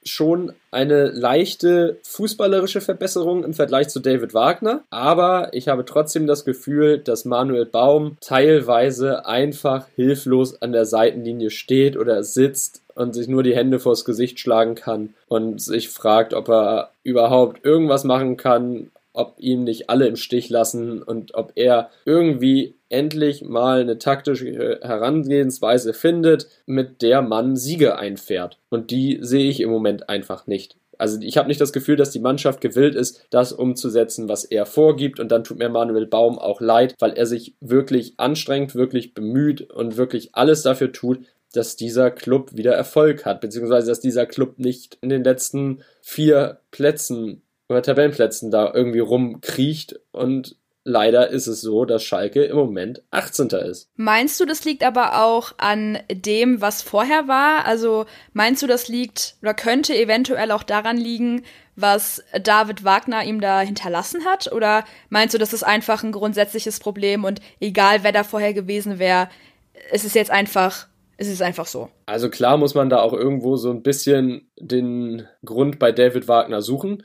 schon 0.08 0.52
eine 0.70 1.06
leichte 1.06 1.98
fußballerische 2.04 2.80
Verbesserung 2.80 3.44
im 3.44 3.54
Vergleich 3.54 3.88
zu 3.88 4.00
David 4.00 4.34
Wagner, 4.34 4.82
aber 4.90 5.50
ich 5.52 5.68
habe 5.68 5.84
trotzdem 5.84 6.26
das 6.26 6.44
Gefühl, 6.44 6.98
dass 6.98 7.24
Manuel 7.24 7.66
Baum 7.66 8.16
teilweise 8.20 9.26
einfach 9.26 9.86
hilflos 9.96 10.60
an 10.60 10.72
der 10.72 10.84
Seitenlinie 10.84 11.50
steht 11.50 11.96
oder 11.96 12.22
sitzt 12.22 12.82
und 12.94 13.14
sich 13.14 13.28
nur 13.28 13.42
die 13.42 13.54
Hände 13.54 13.78
vors 13.78 14.04
Gesicht 14.04 14.40
schlagen 14.40 14.74
kann 14.74 15.14
und 15.28 15.60
sich 15.60 15.88
fragt, 15.88 16.34
ob 16.34 16.48
er 16.48 16.90
überhaupt 17.04 17.64
irgendwas 17.64 18.04
machen 18.04 18.36
kann, 18.36 18.90
ob 19.16 19.36
ihn 19.38 19.64
nicht 19.64 19.90
alle 19.90 20.06
im 20.06 20.16
Stich 20.16 20.48
lassen 20.50 21.02
und 21.02 21.34
ob 21.34 21.52
er 21.54 21.90
irgendwie 22.04 22.76
endlich 22.88 23.42
mal 23.42 23.80
eine 23.80 23.98
taktische 23.98 24.80
Herangehensweise 24.82 25.92
findet, 25.92 26.48
mit 26.66 27.02
der 27.02 27.22
man 27.22 27.56
Siege 27.56 27.98
einfährt. 27.98 28.58
Und 28.68 28.90
die 28.90 29.18
sehe 29.20 29.48
ich 29.48 29.60
im 29.60 29.70
Moment 29.70 30.08
einfach 30.08 30.46
nicht. 30.46 30.76
Also 30.98 31.18
ich 31.20 31.36
habe 31.36 31.48
nicht 31.48 31.60
das 31.60 31.72
Gefühl, 31.72 31.96
dass 31.96 32.10
die 32.10 32.20
Mannschaft 32.20 32.60
gewillt 32.60 32.94
ist, 32.94 33.26
das 33.30 33.52
umzusetzen, 33.52 34.28
was 34.28 34.44
er 34.44 34.66
vorgibt. 34.66 35.20
Und 35.20 35.30
dann 35.30 35.44
tut 35.44 35.58
mir 35.58 35.68
Manuel 35.68 36.06
Baum 36.06 36.38
auch 36.38 36.60
leid, 36.60 36.94
weil 36.98 37.12
er 37.12 37.26
sich 37.26 37.54
wirklich 37.60 38.14
anstrengt, 38.18 38.74
wirklich 38.74 39.14
bemüht 39.14 39.70
und 39.70 39.96
wirklich 39.96 40.34
alles 40.34 40.62
dafür 40.62 40.92
tut, 40.92 41.20
dass 41.52 41.76
dieser 41.76 42.10
Club 42.10 42.50
wieder 42.54 42.74
Erfolg 42.74 43.24
hat, 43.24 43.40
beziehungsweise 43.40 43.88
dass 43.88 44.00
dieser 44.00 44.26
Club 44.26 44.58
nicht 44.58 44.98
in 45.00 45.08
den 45.08 45.24
letzten 45.24 45.82
vier 46.00 46.60
Plätzen 46.70 47.42
oder 47.68 47.82
Tabellenplätzen 47.82 48.50
da 48.50 48.72
irgendwie 48.72 49.00
rumkriecht 49.00 50.00
und 50.12 50.56
leider 50.86 51.28
ist 51.28 51.48
es 51.48 51.60
so, 51.60 51.84
dass 51.84 52.04
Schalke 52.04 52.44
im 52.44 52.56
Moment 52.56 53.02
18. 53.10 53.48
ist. 53.48 53.90
Meinst 53.96 54.38
du, 54.38 54.46
das 54.46 54.64
liegt 54.64 54.84
aber 54.84 55.20
auch 55.24 55.52
an 55.58 55.98
dem, 56.10 56.60
was 56.60 56.80
vorher 56.80 57.26
war? 57.26 57.66
Also 57.66 58.06
meinst 58.32 58.62
du, 58.62 58.68
das 58.68 58.86
liegt 58.86 59.34
oder 59.42 59.52
könnte 59.52 59.96
eventuell 59.96 60.52
auch 60.52 60.62
daran 60.62 60.96
liegen, 60.96 61.42
was 61.74 62.22
David 62.40 62.84
Wagner 62.84 63.24
ihm 63.24 63.40
da 63.40 63.60
hinterlassen 63.60 64.24
hat? 64.24 64.52
Oder 64.52 64.84
meinst 65.10 65.34
du, 65.34 65.38
das 65.38 65.52
ist 65.52 65.64
einfach 65.64 66.04
ein 66.04 66.12
grundsätzliches 66.12 66.78
Problem 66.78 67.24
und 67.24 67.40
egal 67.60 68.02
wer 68.02 68.12
da 68.12 68.22
vorher 68.22 68.54
gewesen 68.54 69.00
wäre, 69.00 69.28
es 69.90 70.04
ist 70.04 70.14
jetzt 70.14 70.30
einfach 70.30 70.86
es 71.18 71.28
ist 71.28 71.40
einfach 71.40 71.66
so. 71.66 71.88
Also 72.04 72.28
klar 72.28 72.58
muss 72.58 72.74
man 72.74 72.90
da 72.90 73.00
auch 73.00 73.14
irgendwo 73.14 73.56
so 73.56 73.70
ein 73.70 73.82
bisschen 73.82 74.50
den 74.58 75.26
Grund 75.44 75.78
bei 75.78 75.90
David 75.90 76.28
Wagner 76.28 76.60
suchen 76.60 77.04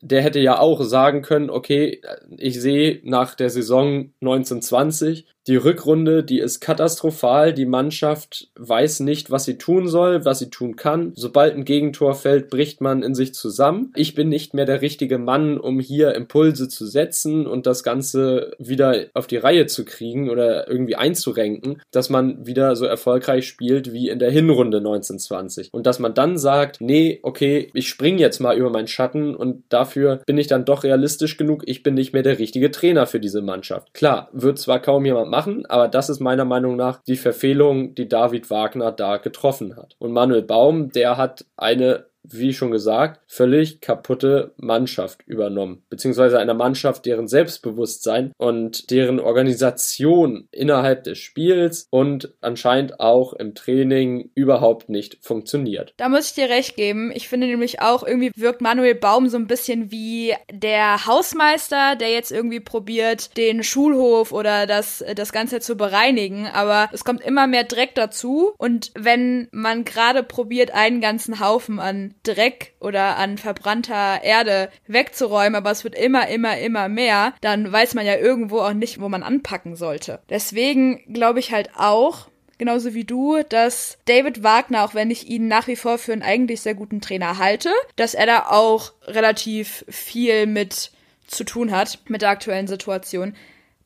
der 0.00 0.22
hätte 0.22 0.40
ja 0.40 0.58
auch 0.58 0.82
sagen 0.82 1.22
können, 1.22 1.50
okay, 1.50 2.00
ich 2.36 2.60
sehe 2.60 3.00
nach 3.04 3.34
der 3.34 3.50
Saison 3.50 4.12
1920, 4.20 5.26
die 5.50 5.56
Rückrunde, 5.56 6.22
die 6.22 6.38
ist 6.38 6.60
katastrophal. 6.60 7.52
Die 7.52 7.66
Mannschaft 7.66 8.48
weiß 8.56 9.00
nicht, 9.00 9.32
was 9.32 9.44
sie 9.44 9.58
tun 9.58 9.88
soll, 9.88 10.24
was 10.24 10.38
sie 10.38 10.48
tun 10.48 10.76
kann. 10.76 11.12
Sobald 11.16 11.56
ein 11.56 11.64
Gegentor 11.64 12.14
fällt, 12.14 12.50
bricht 12.50 12.80
man 12.80 13.02
in 13.02 13.16
sich 13.16 13.34
zusammen. 13.34 13.92
Ich 13.96 14.14
bin 14.14 14.28
nicht 14.28 14.54
mehr 14.54 14.64
der 14.64 14.80
richtige 14.80 15.18
Mann, 15.18 15.58
um 15.58 15.80
hier 15.80 16.14
Impulse 16.14 16.68
zu 16.68 16.86
setzen 16.86 17.48
und 17.48 17.66
das 17.66 17.82
Ganze 17.82 18.52
wieder 18.58 19.06
auf 19.12 19.26
die 19.26 19.38
Reihe 19.38 19.66
zu 19.66 19.84
kriegen 19.84 20.30
oder 20.30 20.68
irgendwie 20.68 20.94
einzurenken, 20.94 21.82
dass 21.90 22.10
man 22.10 22.46
wieder 22.46 22.76
so 22.76 22.84
erfolgreich 22.84 23.48
spielt 23.48 23.92
wie 23.92 24.08
in 24.08 24.20
der 24.20 24.30
Hinrunde 24.30 24.78
1920. 24.78 25.70
Und 25.72 25.84
dass 25.86 25.98
man 25.98 26.14
dann 26.14 26.38
sagt, 26.38 26.80
nee, 26.80 27.18
okay, 27.24 27.70
ich 27.74 27.88
spring 27.88 28.18
jetzt 28.18 28.38
mal 28.38 28.56
über 28.56 28.70
meinen 28.70 28.86
Schatten 28.86 29.34
und 29.34 29.64
dafür 29.68 30.20
bin 30.26 30.38
ich 30.38 30.46
dann 30.46 30.64
doch 30.64 30.84
realistisch 30.84 31.36
genug. 31.36 31.64
Ich 31.66 31.82
bin 31.82 31.94
nicht 31.94 32.12
mehr 32.12 32.22
der 32.22 32.38
richtige 32.38 32.70
Trainer 32.70 33.08
für 33.08 33.18
diese 33.18 33.42
Mannschaft. 33.42 33.92
Klar, 33.94 34.28
wird 34.32 34.60
zwar 34.60 34.78
kaum 34.78 35.04
jemand 35.04 35.28
machen, 35.28 35.39
aber 35.68 35.88
das 35.88 36.08
ist 36.08 36.20
meiner 36.20 36.44
Meinung 36.44 36.76
nach 36.76 37.02
die 37.02 37.16
Verfehlung, 37.16 37.94
die 37.94 38.08
David 38.08 38.50
Wagner 38.50 38.92
da 38.92 39.16
getroffen 39.16 39.76
hat. 39.76 39.96
Und 39.98 40.12
Manuel 40.12 40.42
Baum, 40.42 40.90
der 40.92 41.16
hat 41.16 41.44
eine 41.56 42.09
wie 42.22 42.52
schon 42.52 42.70
gesagt, 42.70 43.20
völlig 43.26 43.80
kaputte 43.80 44.52
Mannschaft 44.56 45.22
übernommen. 45.26 45.82
Beziehungsweise 45.88 46.38
eine 46.38 46.54
Mannschaft, 46.54 47.06
deren 47.06 47.28
Selbstbewusstsein 47.28 48.32
und 48.36 48.90
deren 48.90 49.20
Organisation 49.20 50.48
innerhalb 50.50 51.04
des 51.04 51.18
Spiels 51.18 51.86
und 51.90 52.34
anscheinend 52.40 53.00
auch 53.00 53.32
im 53.32 53.54
Training 53.54 54.30
überhaupt 54.34 54.88
nicht 54.88 55.18
funktioniert. 55.20 55.94
Da 55.96 56.08
muss 56.08 56.26
ich 56.26 56.34
dir 56.34 56.48
recht 56.48 56.76
geben. 56.76 57.10
Ich 57.14 57.28
finde 57.28 57.46
nämlich 57.46 57.80
auch, 57.80 58.06
irgendwie 58.06 58.32
wirkt 58.36 58.60
Manuel 58.60 58.94
Baum 58.94 59.28
so 59.28 59.36
ein 59.36 59.46
bisschen 59.46 59.90
wie 59.90 60.34
der 60.52 61.06
Hausmeister, 61.06 61.96
der 61.96 62.10
jetzt 62.10 62.32
irgendwie 62.32 62.60
probiert, 62.60 63.36
den 63.36 63.62
Schulhof 63.62 64.32
oder 64.32 64.66
das, 64.66 65.04
das 65.14 65.32
Ganze 65.32 65.60
zu 65.60 65.76
bereinigen. 65.76 66.46
Aber 66.46 66.88
es 66.92 67.04
kommt 67.04 67.22
immer 67.22 67.46
mehr 67.46 67.64
Dreck 67.64 67.94
dazu. 67.94 68.52
Und 68.58 68.92
wenn 68.94 69.48
man 69.52 69.84
gerade 69.84 70.22
probiert, 70.22 70.72
einen 70.74 71.00
ganzen 71.00 71.40
Haufen 71.40 71.80
an 71.80 72.14
Dreck 72.22 72.74
oder 72.80 73.16
an 73.16 73.38
verbrannter 73.38 74.22
Erde 74.22 74.70
wegzuräumen, 74.86 75.54
aber 75.54 75.70
es 75.70 75.84
wird 75.84 75.94
immer, 75.94 76.28
immer, 76.28 76.58
immer 76.58 76.88
mehr, 76.88 77.34
dann 77.40 77.70
weiß 77.70 77.94
man 77.94 78.06
ja 78.06 78.16
irgendwo 78.16 78.60
auch 78.60 78.72
nicht, 78.72 79.00
wo 79.00 79.08
man 79.08 79.22
anpacken 79.22 79.76
sollte. 79.76 80.20
Deswegen 80.28 81.02
glaube 81.12 81.38
ich 81.38 81.52
halt 81.52 81.70
auch, 81.76 82.28
genauso 82.58 82.92
wie 82.94 83.04
du, 83.04 83.42
dass 83.48 83.98
David 84.04 84.42
Wagner, 84.42 84.84
auch 84.84 84.94
wenn 84.94 85.10
ich 85.10 85.28
ihn 85.28 85.48
nach 85.48 85.66
wie 85.66 85.76
vor 85.76 85.98
für 85.98 86.12
einen 86.12 86.22
eigentlich 86.22 86.60
sehr 86.60 86.74
guten 86.74 87.00
Trainer 87.00 87.38
halte, 87.38 87.70
dass 87.96 88.14
er 88.14 88.26
da 88.26 88.46
auch 88.48 88.92
relativ 89.06 89.84
viel 89.88 90.46
mit 90.46 90.92
zu 91.26 91.44
tun 91.44 91.70
hat 91.70 92.00
mit 92.08 92.22
der 92.22 92.30
aktuellen 92.30 92.66
Situation. 92.66 93.34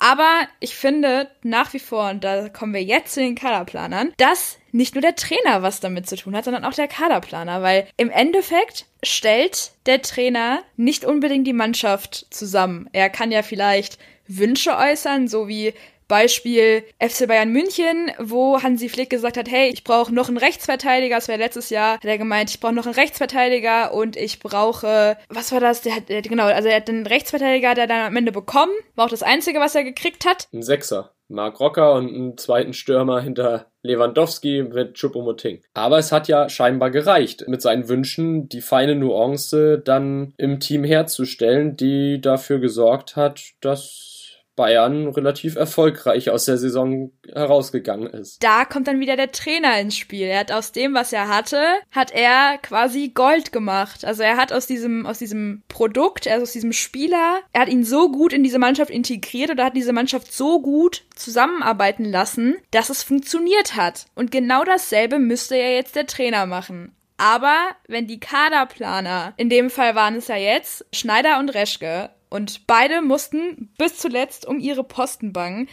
Aber 0.04 0.46
ich 0.60 0.74
finde 0.74 1.30
nach 1.42 1.72
wie 1.72 1.78
vor, 1.78 2.10
und 2.10 2.24
da 2.24 2.50
kommen 2.50 2.74
wir 2.74 2.82
jetzt 2.82 3.14
zu 3.14 3.20
den 3.20 3.34
Kaderplanern, 3.34 4.12
dass 4.18 4.58
nicht 4.70 4.94
nur 4.94 5.00
der 5.00 5.16
Trainer 5.16 5.62
was 5.62 5.80
damit 5.80 6.06
zu 6.06 6.16
tun 6.16 6.36
hat, 6.36 6.44
sondern 6.44 6.66
auch 6.66 6.74
der 6.74 6.88
Kaderplaner, 6.88 7.62
weil 7.62 7.86
im 7.96 8.10
Endeffekt 8.10 8.84
stellt 9.02 9.72
der 9.86 10.02
Trainer 10.02 10.62
nicht 10.76 11.06
unbedingt 11.06 11.46
die 11.46 11.54
Mannschaft 11.54 12.26
zusammen. 12.28 12.86
Er 12.92 13.08
kann 13.08 13.32
ja 13.32 13.42
vielleicht 13.42 13.98
Wünsche 14.28 14.76
äußern, 14.76 15.26
so 15.26 15.48
wie 15.48 15.72
Beispiel 16.08 16.84
FC 17.00 17.26
Bayern 17.26 17.50
München, 17.50 18.10
wo 18.18 18.62
Hansi 18.62 18.88
Flick 18.88 19.10
gesagt 19.10 19.36
hat, 19.36 19.50
hey, 19.50 19.70
ich 19.70 19.84
brauche 19.84 20.14
noch 20.14 20.28
einen 20.28 20.38
Rechtsverteidiger. 20.38 21.16
Das 21.16 21.28
war 21.28 21.36
letztes 21.36 21.70
Jahr, 21.70 21.94
hat 21.94 22.04
er 22.04 22.18
gemeint, 22.18 22.50
ich 22.50 22.60
brauche 22.60 22.72
noch 22.72 22.86
einen 22.86 22.94
Rechtsverteidiger 22.94 23.94
und 23.94 24.16
ich 24.16 24.40
brauche, 24.40 25.16
was 25.28 25.52
war 25.52 25.60
das? 25.60 25.82
Der 25.82 25.96
hat, 25.96 26.06
genau, 26.08 26.44
also 26.44 26.68
er 26.68 26.76
hat 26.76 26.88
einen 26.88 27.06
Rechtsverteidiger, 27.06 27.74
der 27.74 27.86
dann 27.86 28.06
am 28.06 28.16
Ende 28.16 28.32
bekommen. 28.32 28.72
War 28.94 29.06
auch 29.06 29.10
das 29.10 29.22
Einzige, 29.22 29.60
was 29.60 29.74
er 29.74 29.84
gekriegt 29.84 30.24
hat. 30.24 30.48
Ein 30.52 30.62
Sechser. 30.62 31.14
Mark 31.28 31.58
Rocker 31.58 31.94
und 31.94 32.08
einen 32.08 32.36
zweiten 32.36 32.74
Stürmer 32.74 33.20
hinter 33.20 33.66
Lewandowski 33.82 34.62
mit 34.62 34.96
Choupo-Moting. 34.96 35.62
Aber 35.72 35.98
es 35.98 36.12
hat 36.12 36.28
ja 36.28 36.48
scheinbar 36.48 36.90
gereicht, 36.90 37.48
mit 37.48 37.62
seinen 37.62 37.88
Wünschen 37.88 38.48
die 38.48 38.60
feine 38.60 38.94
Nuance 38.94 39.78
dann 39.78 40.34
im 40.36 40.60
Team 40.60 40.84
herzustellen, 40.84 41.76
die 41.76 42.20
dafür 42.20 42.58
gesorgt 42.58 43.16
hat, 43.16 43.42
dass 43.60 44.13
Bayern 44.56 45.08
relativ 45.08 45.56
erfolgreich 45.56 46.30
aus 46.30 46.44
der 46.44 46.58
Saison 46.58 47.12
herausgegangen 47.32 48.08
ist. 48.08 48.42
Da 48.42 48.64
kommt 48.64 48.86
dann 48.86 49.00
wieder 49.00 49.16
der 49.16 49.32
Trainer 49.32 49.78
ins 49.80 49.96
Spiel. 49.96 50.26
Er 50.26 50.40
hat 50.40 50.52
aus 50.52 50.72
dem, 50.72 50.94
was 50.94 51.12
er 51.12 51.28
hatte, 51.28 51.62
hat 51.90 52.12
er 52.12 52.58
quasi 52.58 53.08
Gold 53.08 53.52
gemacht. 53.52 54.04
Also 54.04 54.22
er 54.22 54.36
hat 54.36 54.52
aus 54.52 54.66
diesem, 54.66 55.06
aus 55.06 55.18
diesem 55.18 55.62
Produkt, 55.68 56.28
also 56.28 56.42
aus 56.42 56.52
diesem 56.52 56.72
Spieler, 56.72 57.40
er 57.52 57.62
hat 57.62 57.68
ihn 57.68 57.84
so 57.84 58.10
gut 58.10 58.32
in 58.32 58.42
diese 58.42 58.58
Mannschaft 58.58 58.90
integriert 58.90 59.50
oder 59.50 59.64
hat 59.64 59.76
diese 59.76 59.92
Mannschaft 59.92 60.32
so 60.32 60.60
gut 60.60 61.04
zusammenarbeiten 61.14 62.04
lassen, 62.04 62.56
dass 62.70 62.90
es 62.90 63.02
funktioniert 63.02 63.76
hat. 63.76 64.06
Und 64.14 64.30
genau 64.30 64.64
dasselbe 64.64 65.18
müsste 65.18 65.56
ja 65.56 65.68
jetzt 65.68 65.96
der 65.96 66.06
Trainer 66.06 66.46
machen. 66.46 66.94
Aber 67.16 67.56
wenn 67.86 68.06
die 68.06 68.18
Kaderplaner, 68.18 69.34
in 69.36 69.48
dem 69.48 69.70
Fall 69.70 69.94
waren 69.94 70.16
es 70.16 70.28
ja 70.28 70.36
jetzt 70.36 70.84
Schneider 70.92 71.38
und 71.38 71.50
Reschke, 71.54 72.10
und 72.34 72.66
beide 72.66 73.00
mussten 73.00 73.72
bis 73.78 73.96
zuletzt 73.98 74.44
um 74.44 74.58
ihre 74.58 74.82
Posten 74.82 75.32
bangen. 75.32 75.68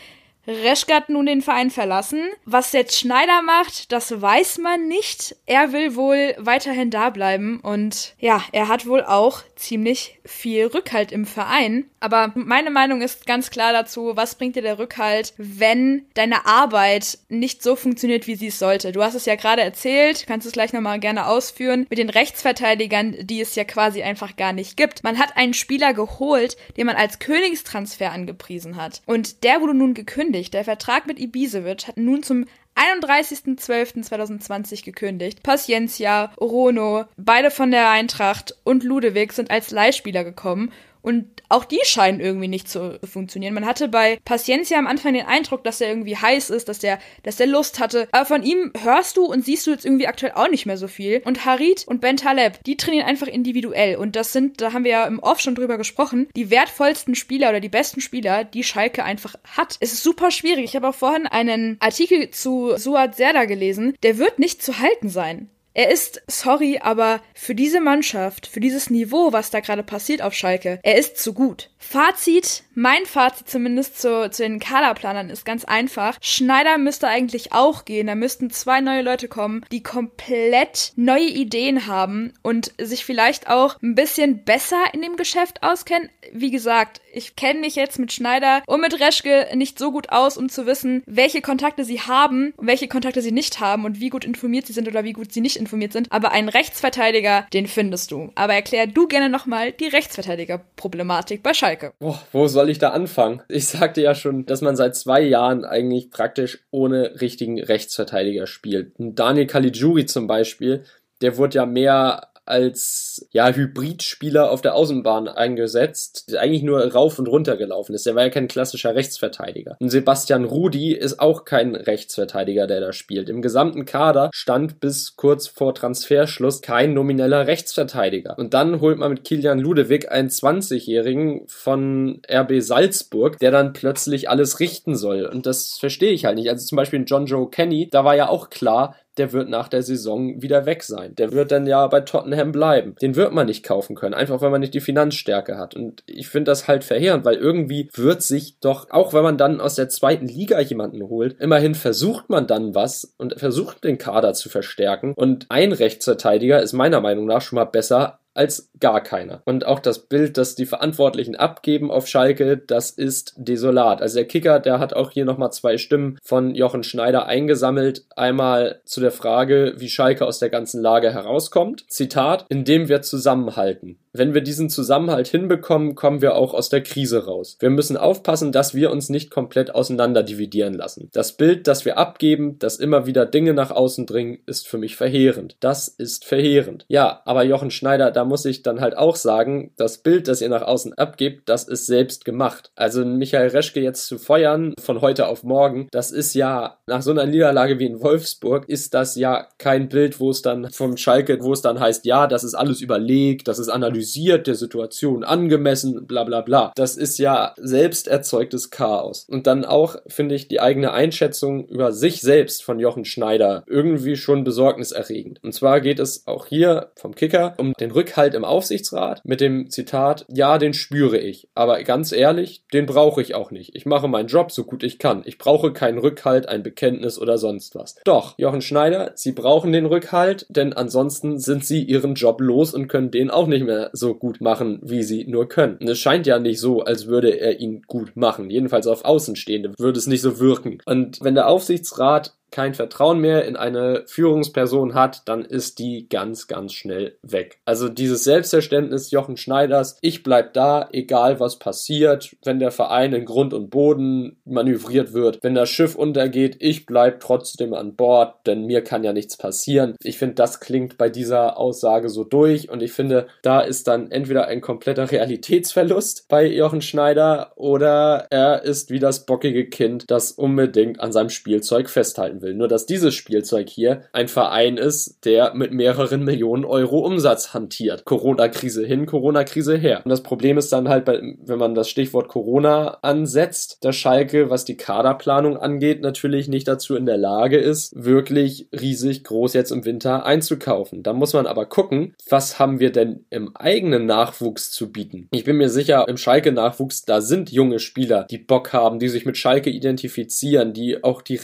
Reschke 0.46 0.94
hat 0.94 1.10
nun 1.10 1.26
den 1.26 1.42
Verein 1.42 1.72
verlassen. 1.72 2.30
Was 2.46 2.72
jetzt 2.72 3.00
Schneider 3.00 3.42
macht, 3.42 3.92
das 3.92 4.22
weiß 4.22 4.60
man 4.60 4.88
nicht. 4.88 5.36
Er 5.48 5.74
will 5.74 5.96
wohl 5.96 6.36
weiterhin 6.38 6.92
da 6.92 7.10
bleiben 7.10 7.60
und 7.62 8.16
ja, 8.20 8.44
er 8.52 8.68
hat 8.68 8.86
wohl 8.86 9.04
auch 9.04 9.42
ziemlich 9.62 10.20
viel 10.26 10.66
Rückhalt 10.66 11.12
im 11.12 11.26
Verein. 11.26 11.86
Aber 12.00 12.32
meine 12.36 12.72
Meinung 12.72 13.02
ist 13.02 13.26
ganz 13.26 13.52
klar 13.52 13.74
dazu, 13.74 14.14
was 14.16 14.36
bringt 14.36 14.56
dir 14.56 14.62
der 14.62 14.80
Rückhalt, 14.80 15.34
wenn 15.38 16.06
deine 16.16 16.46
Arbeit 16.46 17.20
nicht 17.30 17.62
so 17.62 17.76
funktioniert, 17.76 18.28
wie 18.28 18.36
sie 18.36 18.48
es 18.48 18.60
sollte? 18.60 18.92
Du 18.92 19.04
hast 19.04 19.16
es 19.16 19.26
ja 19.26 19.36
gerade 19.36 19.62
erzählt, 19.62 20.26
kannst 20.28 20.48
es 20.48 20.54
gleich 20.54 20.74
nochmal 20.74 21.00
gerne 21.00 21.28
ausführen, 21.28 21.86
mit 21.90 22.00
den 22.00 22.10
Rechtsverteidigern, 22.10 23.16
die 23.22 23.42
es 23.42 23.56
ja 23.56 23.64
quasi 23.64 24.02
einfach 24.02 24.36
gar 24.36 24.54
nicht 24.54 24.78
gibt. 24.78 25.04
Man 25.04 25.20
hat 25.20 25.38
einen 25.38 25.54
Spieler 25.54 25.94
geholt, 25.94 26.58
den 26.78 26.88
man 26.88 26.96
als 26.96 27.20
Königstransfer 27.20 28.12
angepriesen 28.12 28.76
hat. 28.76 29.02
Und 29.06 29.44
der 29.44 29.62
wurde 29.62 29.76
nun 29.76 29.94
gekündigt. 29.94 30.54
Der 30.54 30.64
Vertrag 30.64 31.06
mit 31.06 31.20
Ibisevic 31.20 31.88
hat 31.88 31.98
nun 31.98 32.24
zum 32.24 32.46
31.12.2020 32.76 34.84
gekündigt. 34.84 35.44
Paciencia, 35.44 36.34
Rono, 36.40 37.06
beide 37.18 37.52
von 37.52 37.72
der 37.72 37.90
Eintracht 37.90 38.56
und 38.64 38.84
Ludewig 38.84 39.34
sind 39.34 39.52
als 39.52 39.72
Leihspieler 39.72 40.24
gekommen 40.24 40.72
und 41.02 41.42
auch 41.50 41.66
die 41.66 41.80
scheinen 41.84 42.20
irgendwie 42.20 42.48
nicht 42.48 42.70
zu 42.70 43.00
funktionieren. 43.04 43.54
Man 43.54 43.66
hatte 43.66 43.88
bei 43.88 44.20
Paciencia 44.24 44.78
am 44.78 44.88
Anfang 44.88 45.14
den 45.14 45.26
Eindruck, 45.26 45.64
dass 45.64 45.82
er 45.82 45.90
irgendwie 45.90 46.16
heiß 46.16 46.50
ist, 46.50 46.70
dass 46.70 46.80
der, 46.80 47.00
dass 47.24 47.36
der 47.36 47.48
Lust 47.48 47.80
hatte. 47.80 48.08
Aber 48.12 48.26
von 48.26 48.44
ihm 48.44 48.72
hörst 48.82 49.18
du 49.18 49.26
und 49.26 49.44
siehst 49.44 49.68
du 49.68 49.72
jetzt 49.72 49.86
irgendwie 49.86 50.08
aktuell 50.08 50.34
auch 50.34 50.50
nicht 50.50 50.66
mehr 50.66 50.78
so 50.78 50.88
viel. 50.88 51.22
Und 51.26 51.46
Harit 51.46 51.86
und 51.88 52.02
Ben 52.02 52.18
Taleb, 52.18 52.64
die 52.64 52.78
trainieren 52.78 53.08
einfach 53.08 53.28
individuell. 53.28 53.98
Und 53.98 54.16
das 54.16 54.32
sind, 54.32 54.62
da 54.62 54.74
haben 54.74 54.84
wir 54.84 54.92
ja 54.92 55.06
im 55.06 55.20
Off 55.20 55.42
schon 55.42 55.56
drüber 55.56 55.78
gesprochen, 55.78 56.28
die 56.36 56.50
wertvollsten 56.50 57.16
Spieler 57.16 57.50
oder 57.50 57.60
die 57.60 57.70
besten 57.70 58.02
Spieler, 58.02 58.44
die 58.44 58.64
Schalke 58.64 59.04
einfach 59.04 59.36
hat. 59.58 59.78
Es 59.80 59.94
ist 59.94 60.04
super 60.04 60.32
schwierig. 60.32 60.66
Ich 60.66 60.76
habe 60.76 60.88
auch 60.88 60.96
vorhin 60.96 61.28
einen 61.28 61.78
Artikel 61.80 62.30
zu 62.30 62.78
Suat 62.78 63.16
Serda 63.16 63.46
gelesen. 63.46 63.96
Der 64.04 64.18
wird 64.18 64.40
nicht 64.40 64.64
zu 64.64 64.80
halten 64.80 65.10
sein. 65.10 65.50
Er 65.74 65.90
ist, 65.90 66.22
sorry, 66.28 66.80
aber 66.82 67.22
für 67.34 67.56
diese 67.56 67.80
Mannschaft, 67.80 68.46
für 68.48 68.60
dieses 68.60 68.90
Niveau, 68.90 69.32
was 69.32 69.52
da 69.52 69.62
gerade 69.62 69.84
passiert 69.84 70.22
auf 70.22 70.34
Schalke, 70.34 70.80
er 70.84 70.98
ist 70.98 71.18
zu 71.18 71.34
gut. 71.34 71.70
Fazit, 71.82 72.64
mein 72.74 73.06
Fazit 73.06 73.50
zumindest 73.50 74.00
zu, 74.00 74.30
zu 74.30 74.44
den 74.44 74.60
Kaderplanern 74.60 75.30
ist 75.30 75.44
ganz 75.44 75.66
einfach. 75.66 76.18
Schneider 76.22 76.78
müsste 76.78 77.08
eigentlich 77.08 77.52
auch 77.52 77.84
gehen. 77.84 78.08
Da 78.08 78.16
müssten 78.16 78.50
zwei 78.50 78.80
neue 78.80 79.02
Leute 79.02 79.28
kommen, 79.28 79.66
die 79.72 79.84
komplett 79.84 80.94
neue 80.96 81.28
Ideen 81.28 81.88
haben 81.88 82.34
und 82.44 82.72
sich 82.80 83.04
vielleicht 83.04 83.50
auch 83.50 83.78
ein 83.82 83.96
bisschen 83.96 84.46
besser 84.46 84.82
in 84.94 85.02
dem 85.02 85.18
Geschäft 85.18 85.64
auskennen. 85.64 86.10
Wie 86.32 86.52
gesagt, 86.52 87.02
ich 87.12 87.36
kenne 87.36 87.60
mich 87.60 87.76
jetzt 87.76 88.00
mit 88.00 88.14
Schneider 88.14 88.64
und 88.68 88.80
mit 88.80 89.00
Reschke 89.02 89.48
nicht 89.56 89.78
so 89.78 89.92
gut 89.92 90.10
aus, 90.10 90.38
um 90.38 90.48
zu 90.48 90.66
wissen, 90.66 91.04
welche 91.08 91.42
Kontakte 91.42 91.84
sie 91.84 92.00
haben 92.00 92.54
und 92.56 92.68
welche 92.68 92.88
Kontakte 92.88 93.22
sie 93.22 93.34
nicht 93.34 93.60
haben 93.60 93.84
und 93.84 94.00
wie 94.00 94.10
gut 94.10 94.24
informiert 94.24 94.68
sie 94.68 94.74
sind 94.74 94.88
oder 94.88 95.04
wie 95.04 95.14
gut 95.14 95.34
sie 95.34 95.42
nicht 95.42 95.58
informiert 95.58 95.92
sind. 95.92 96.10
Aber 96.12 96.32
einen 96.32 96.48
Rechtsverteidiger, 96.48 97.48
den 97.52 97.68
findest 97.68 98.12
du. 98.12 98.32
Aber 98.36 98.54
erklär 98.54 98.88
du 98.88 99.08
gerne 99.08 99.30
nochmal 99.30 99.74
die 99.74 99.88
Rechtsverteidigerproblematik 99.88 101.44
bei 101.44 101.54
Schalke. 101.54 101.71
Boah, 102.00 102.22
wo 102.32 102.48
soll 102.48 102.70
ich 102.70 102.80
da 102.80 102.90
anfangen? 102.90 103.42
Ich 103.48 103.68
sagte 103.68 104.02
ja 104.02 104.16
schon, 104.16 104.46
dass 104.46 104.62
man 104.62 104.76
seit 104.76 104.96
zwei 104.96 105.22
Jahren 105.22 105.66
eigentlich 105.66 106.10
praktisch 106.10 106.60
ohne 106.72 107.22
richtigen 107.22 107.62
Rechtsverteidiger 107.62 108.48
spielt. 108.48 108.94
Daniel 108.98 109.48
Caligiuri 109.48 110.06
zum 110.06 110.28
Beispiel, 110.28 110.84
der 111.22 111.38
wurde 111.38 111.58
ja 111.58 111.66
mehr 111.66 112.31
als 112.52 113.28
ja 113.32 113.50
Hybridspieler 113.50 114.52
auf 114.52 114.62
der 114.62 114.76
Außenbahn 114.76 115.28
eingesetzt, 115.28 116.32
der 116.32 116.42
eigentlich 116.42 116.64
nur 116.64 116.84
rauf 116.94 117.18
und 117.18 117.28
runter 117.28 117.58
gelaufen 117.58 117.96
ist. 117.96 118.06
Der 118.06 118.16
war 118.16 118.24
ja 118.24 118.30
kein 118.30 118.48
klassischer 118.48 118.94
Rechtsverteidiger. 118.94 119.78
Und 119.80 119.90
Sebastian 119.90 120.44
Rudi 120.44 120.94
ist 120.94 121.20
auch 121.20 121.46
kein 121.46 121.76
Rechtsverteidiger, 121.76 122.68
der 122.68 122.82
da 122.82 122.94
spielt. 122.94 123.30
Im 123.30 123.42
gesamten 123.42 123.86
Kader 123.86 124.30
stand 124.34 124.80
bis 124.80 125.16
kurz 125.16 125.48
vor 125.48 125.74
Transferschluss 125.74 126.62
kein 126.62 126.94
nomineller 126.94 127.48
Rechtsverteidiger. 127.48 128.38
Und 128.38 128.54
dann 128.54 128.82
holt 128.82 128.98
man 128.98 129.12
mit 129.12 129.24
Kilian 129.24 129.60
Ludewig 129.60 130.12
einen 130.12 130.30
20-Jährigen 130.30 131.48
von 131.48 132.22
RB 132.30 132.62
Salzburg, 132.62 133.40
der 133.40 133.52
dann 133.52 133.74
plötzlich 133.74 134.30
alles 134.30 134.60
richten 134.60 134.96
soll. 134.96 135.26
Und 135.26 135.46
das 135.46 135.78
verstehe 135.80 136.12
ich 136.12 136.26
halt 136.26 136.36
nicht. 136.36 136.50
Also 136.50 136.66
zum 136.66 136.76
Beispiel 136.76 137.04
John 137.08 137.26
Joe 137.26 137.50
Kenny, 137.50 137.90
da 137.90 138.04
war 138.04 138.16
ja 138.16 138.28
auch 138.28 138.50
klar, 138.50 138.96
der 139.18 139.34
wird 139.34 139.50
nach 139.50 139.68
der 139.68 139.84
Saison 139.84 140.42
wieder 140.42 140.66
weg 140.66 140.84
sein. 140.84 141.16
Der 141.16 141.32
wird 141.34 141.52
dann 141.52 141.68
ja 141.68 141.86
bei 141.88 142.02
Tottenham 142.02 142.52
bleiben. 142.52 142.96
Den 143.02 143.16
wird 143.16 143.34
man 143.34 143.48
nicht 143.48 143.64
kaufen 143.64 143.96
können, 143.96 144.14
einfach 144.14 144.42
weil 144.42 144.52
man 144.52 144.62
nicht 144.62 144.74
die 144.74 144.80
Finanzstärke 144.80 145.58
hat. 145.58 145.76
Und 145.76 146.04
ich 146.08 146.30
finde 146.30 146.52
das 146.52 146.68
halt 146.68 146.84
verheerend, 146.84 147.26
weil 147.26 147.36
irgendwie 147.36 147.90
wird 147.94 148.22
sich 148.22 148.60
doch, 148.60 148.90
auch 148.90 149.14
wenn 149.14 149.24
man 149.24 149.38
dann 149.38 149.60
aus 149.60 149.76
der 149.76 149.90
zweiten 149.90 150.28
Liga 150.28 150.60
jemanden 150.60 151.04
holt, 151.04 151.40
immerhin 151.40 151.76
versucht 151.76 152.30
man 152.30 152.48
dann 152.48 152.74
was 152.74 153.14
und 153.18 153.40
versucht 153.40 153.84
den 153.84 153.98
Kader 153.98 154.34
zu 154.34 154.50
verstärken. 154.50 155.14
Und 155.16 155.48
ein 155.50 155.74
Rechtsverteidiger 155.74 156.62
ist 156.62 156.74
meiner 156.74 157.02
Meinung 157.02 157.26
nach 157.26 157.42
schon 157.42 157.58
mal 157.58 157.66
besser 157.66 158.21
als 158.34 158.70
gar 158.80 159.02
keiner. 159.02 159.42
Und 159.46 159.66
auch 159.66 159.80
das 159.80 160.00
Bild, 160.00 160.38
das 160.38 160.56
die 160.56 160.66
Verantwortlichen 160.66 161.36
abgeben 161.36 161.92
auf 161.92 162.08
Schalke, 162.08 162.58
das 162.58 162.92
ist 162.92 163.34
desolat. 163.38 164.02
Also 164.02 164.16
der 164.16 164.28
Kicker, 164.28 164.60
der 164.60 164.80
hat 164.80 164.94
auch 164.94 165.12
hier 165.12 165.26
nochmal 165.26 165.52
zwei 165.52 165.78
Stimmen 165.78 166.18
von 166.24 166.56
Jochen 166.56 166.84
Schneider 166.84 167.26
eingesammelt. 167.26 168.06
Einmal 168.16 168.82
zu 168.86 169.02
der 169.02 169.12
Frage, 169.12 169.74
wie 169.78 169.90
Schalke 169.90 170.26
aus 170.26 170.40
der 170.40 170.50
ganzen 170.50 170.82
Lage 170.82 171.14
herauskommt. 171.14 171.86
Zitat, 171.90 172.46
indem 172.50 172.90
wir 172.90 173.02
zusammenhalten. 173.02 174.00
Wenn 174.14 174.34
wir 174.34 174.42
diesen 174.42 174.70
Zusammenhalt 174.70 175.30
hinbekommen, 175.30 175.96
kommen 175.96 176.22
wir 176.22 176.36
auch 176.36 176.54
aus 176.54 176.68
der 176.68 176.84
Krise 176.84 177.26
raus. 177.26 177.56
Wir 177.60 177.70
müssen 177.70 177.96
aufpassen, 177.96 178.52
dass 178.52 178.76
wir 178.76 178.92
uns 178.92 179.08
nicht 179.08 179.32
komplett 179.32 179.74
auseinander 179.74 180.22
dividieren 180.22 180.74
lassen. 180.74 181.10
Das 181.14 181.38
Bild, 181.38 181.66
das 181.66 181.86
wir 181.86 181.98
abgeben, 181.98 182.60
das 182.60 182.76
immer 182.76 183.06
wieder 183.06 183.26
Dinge 183.26 183.54
nach 183.54 183.72
außen 183.72 184.06
dringen, 184.06 184.40
ist 184.46 184.68
für 184.68 184.78
mich 184.78 184.98
verheerend. 184.98 185.56
Das 185.62 185.88
ist 185.88 186.26
verheerend. 186.26 186.84
Ja, 186.90 187.22
aber 187.24 187.44
Jochen 187.44 187.72
Schneider, 187.72 188.12
da 188.12 188.26
muss 188.26 188.44
ich 188.44 188.64
dann 188.64 188.82
halt 188.82 188.98
auch 188.98 189.16
sagen, 189.16 189.72
das 189.78 190.00
Bild, 190.00 190.28
das 190.28 190.42
ihr 190.42 190.50
nach 190.50 190.64
außen 190.64 190.94
abgebt, 190.96 191.48
das 191.48 191.64
ist 191.64 191.86
selbst 191.86 192.26
gemacht. 192.26 192.72
Also 192.76 193.06
Michael 193.06 193.48
Reschke 193.48 193.80
jetzt 193.80 194.08
zu 194.08 194.18
feuern 194.18 194.74
von 194.78 195.00
heute 195.00 195.28
auf 195.28 195.44
morgen, 195.44 195.88
das 195.92 196.12
ist 196.12 196.34
ja 196.34 196.80
nach 196.86 197.02
so 197.02 197.12
einer 197.12 197.26
Niederlage 197.26 197.80
wie 197.80 197.86
in 197.86 198.02
Wolfsburg, 198.02 198.68
ist 198.68 198.94
das 198.94 199.16
ja 199.16 199.48
kein 199.58 199.88
Bild, 199.88 200.20
wo 200.20 200.32
es 200.32 200.42
dann 200.42 200.70
vom 200.70 200.98
Schalke, 200.98 201.42
wo 201.42 201.54
es 201.54 201.62
dann 201.62 201.80
heißt, 201.80 202.06
ja, 202.06 202.28
das 202.28 202.44
ist 202.44 202.56
alles 202.56 202.82
überlegt, 202.82 203.48
das 203.48 203.58
ist 203.58 203.70
analysiert 203.70 204.01
analysiert, 204.02 204.48
der 204.48 204.56
Situation 204.56 205.24
angemessen, 205.24 206.08
bla 206.08 206.24
bla 206.24 206.42
bla. 206.42 206.72
Das 206.76 206.98
ist 206.98 207.20
ja 207.20 207.54
selbst 207.58 208.08
erzeugtes 208.08 208.72
Chaos. 208.72 209.28
Und 209.30 209.46
dann 209.48 209.64
auch, 209.64 209.96
finde 210.08 210.36
ich, 210.36 210.48
die 210.48 210.60
eigene 210.60 210.92
Einschätzung 210.92 211.68
über 211.68 211.92
sich 211.92 212.22
selbst 212.22 212.64
von 212.64 212.80
Jochen 212.80 213.06
Schneider 213.06 213.64
irgendwie 213.68 214.16
schon 214.16 214.44
besorgniserregend. 214.44 215.40
Und 215.44 215.54
zwar 215.54 215.82
geht 215.82 216.00
es 216.00 216.26
auch 216.26 216.48
hier 216.48 216.92
vom 216.96 217.14
Kicker 217.14 217.54
um 217.58 217.74
den 217.80 217.92
Rückhalt 217.92 218.34
im 218.34 218.44
Aufsichtsrat 218.44 219.22
mit 219.24 219.40
dem 219.40 219.70
Zitat, 219.70 220.26
ja, 220.30 220.58
den 220.58 220.74
spüre 220.74 221.18
ich. 221.18 221.48
Aber 221.54 221.82
ganz 221.84 222.12
ehrlich, 222.12 222.64
den 222.74 222.88
brauche 222.88 223.22
ich 223.22 223.36
auch 223.36 223.52
nicht. 223.52 223.76
Ich 223.76 223.86
mache 223.86 224.08
meinen 224.08 224.28
Job 224.28 224.52
so 224.52 224.64
gut 224.64 224.84
ich 224.84 224.98
kann. 224.98 225.22
Ich 225.26 225.38
brauche 225.38 225.74
keinen 225.74 226.00
Rückhalt, 226.00 226.48
ein 226.48 226.64
Bekenntnis 226.64 227.20
oder 227.20 227.38
sonst 227.38 227.76
was. 227.76 227.96
Doch, 228.04 228.34
Jochen 228.38 228.62
Schneider, 228.62 229.12
Sie 229.16 229.32
brauchen 229.32 229.72
den 229.72 229.86
Rückhalt, 229.86 230.48
denn 230.50 230.74
ansonsten 230.74 231.38
sind 231.38 231.66
Sie 231.66 231.84
Ihren 231.84 232.16
Job 232.16 232.42
los 232.42 232.74
und 232.74 232.88
können 232.88 233.12
den 233.12 233.30
auch 233.30 233.48
nicht 233.48 233.64
mehr 233.64 233.91
so 233.94 234.16
gut 234.16 234.42
machen, 234.42 234.80
wie 234.82 235.04
sie 235.04 235.26
nur 235.26 235.48
können. 235.48 235.78
Und 235.78 235.88
es 235.88 236.00
scheint 236.00 236.28
ja 236.28 236.40
nicht 236.40 236.60
so, 236.60 236.82
als 236.82 237.08
würde 237.08 237.30
er 237.40 237.60
ihn 237.60 237.84
gut 237.88 238.16
machen. 238.16 238.50
Jedenfalls 238.50 238.88
auf 238.88 239.06
Außenstehende 239.06 239.74
würde 239.78 240.00
es 240.00 240.08
nicht 240.08 240.22
so 240.22 240.40
wirken. 240.40 240.80
Und 240.86 241.20
wenn 241.22 241.36
der 241.36 241.48
Aufsichtsrat 241.48 242.36
kein 242.52 242.74
Vertrauen 242.74 243.20
mehr 243.20 243.46
in 243.46 243.56
eine 243.56 244.04
Führungsperson 244.06 244.94
hat, 244.94 245.24
dann 245.26 245.44
ist 245.44 245.80
die 245.80 246.08
ganz, 246.10 246.48
ganz 246.48 246.74
schnell 246.74 247.18
weg. 247.22 247.60
Also 247.66 247.90
dieses 247.90 248.24
Selbstverständnis 248.24 249.12
Jochen 249.12 249.38
Schneiders, 249.38 249.98
ich 250.02 250.24
bleib 250.24 250.54
da, 250.54 250.90
egal 250.92 251.40
was 251.40 251.58
passiert, 251.60 252.36
wenn 252.44 252.60
der 252.60 252.72
Verein 252.72 253.14
in 253.14 253.26
Grund 253.26 253.54
und 253.54 253.70
Boden 253.70 254.42
manövriert 254.46 255.14
wird, 255.14 255.40
wenn 255.42 255.56
das 255.56 255.70
Schiff 255.70 255.96
untergeht, 255.96 256.58
ich 256.60 256.86
bleib 256.86 257.22
trotzdem 257.22 257.74
an 257.74 257.96
Bord, 257.96 258.36
denn 258.46 258.66
mir 258.66 258.84
kann 258.84 259.04
ja 259.04 259.14
nichts 259.14 259.38
passieren. 259.38 259.96
Ich 260.04 260.18
finde, 260.18 260.36
das 260.36 260.60
klingt 260.60 260.98
bei 260.98 261.10
dieser 261.10 261.58
Aussage 261.58 262.10
so 262.10 262.24
durch 262.24 262.70
und 262.70 262.84
ich 262.84 262.92
finde, 262.92 263.28
da 263.42 263.62
ist 263.62 263.88
dann 263.88 264.12
entweder 264.12 264.48
ein 264.48 264.62
kompletter 264.62 265.10
Realitätsverlust 265.10 266.28
bei 266.28 266.46
Jochen 266.46 266.82
Schneider 266.82 267.54
oder 267.56 268.28
er 268.30 268.64
ist 268.64 268.92
wie 268.92 269.00
das 269.00 269.26
bockige 269.26 269.70
Kind, 269.70 270.06
das 270.10 270.32
unbedingt 270.32 271.00
an 271.00 271.12
seinem 271.12 271.30
Spielzeug 271.30 271.90
festhalten 271.90 272.41
will. 272.42 272.54
Nur 272.54 272.68
dass 272.68 272.86
dieses 272.86 273.14
Spielzeug 273.16 273.70
hier 273.70 274.04
ein 274.14 274.28
Verein 274.28 274.78
ist, 274.78 275.26
der 275.26 275.54
mit 275.54 275.72
mehreren 275.72 276.24
Millionen 276.24 276.66
Euro 276.66 277.00
Umsatz 277.00 277.54
hantiert. 277.54 278.06
Corona-Krise 278.06 278.86
hin, 278.86 279.06
Corona-Krise 279.06 279.78
her. 279.78 280.02
Und 280.04 280.10
das 280.10 280.24
Problem 280.24 280.58
ist 280.58 280.72
dann 280.72 280.90
halt, 280.90 281.08
wenn 281.08 281.60
man 281.60 281.76
das 281.76 281.90
Stichwort 281.90 282.28
Corona 282.28 283.00
ansetzt, 283.02 283.78
dass 283.82 283.96
Schalke, 283.96 284.50
was 284.50 284.66
die 284.66 284.78
Kaderplanung 284.78 285.58
angeht, 285.58 286.02
natürlich 286.02 286.48
nicht 286.48 286.68
dazu 286.68 286.96
in 286.96 287.06
der 287.06 287.18
Lage 287.18 287.58
ist, 287.58 287.94
wirklich 287.96 288.68
riesig 288.72 289.24
groß 289.24 289.54
jetzt 289.54 289.72
im 289.72 289.86
Winter 289.86 290.26
einzukaufen. 290.26 291.04
Da 291.04 291.14
muss 291.14 291.34
man 291.34 291.46
aber 291.46 291.66
gucken, 291.66 292.16
was 292.30 292.60
haben 292.60 292.80
wir 292.80 292.92
denn 292.92 293.26
im 293.30 293.56
eigenen 293.56 294.06
Nachwuchs 294.06 294.72
zu 294.72 294.92
bieten. 294.92 295.28
Ich 295.32 295.44
bin 295.44 295.58
mir 295.58 295.70
sicher, 295.70 296.08
im 296.08 296.18
Schalke-Nachwuchs, 296.18 297.06
da 297.06 297.22
sind 297.22 297.52
junge 297.52 297.80
Spieler, 297.80 298.26
die 298.30 298.38
Bock 298.38 298.74
haben, 298.74 299.00
die 299.00 299.10
sich 299.10 299.26
mit 299.26 299.38
Schalke 299.38 299.70
identifizieren, 299.70 300.74
die 300.74 301.04
auch 301.04 301.22
die 301.22 301.38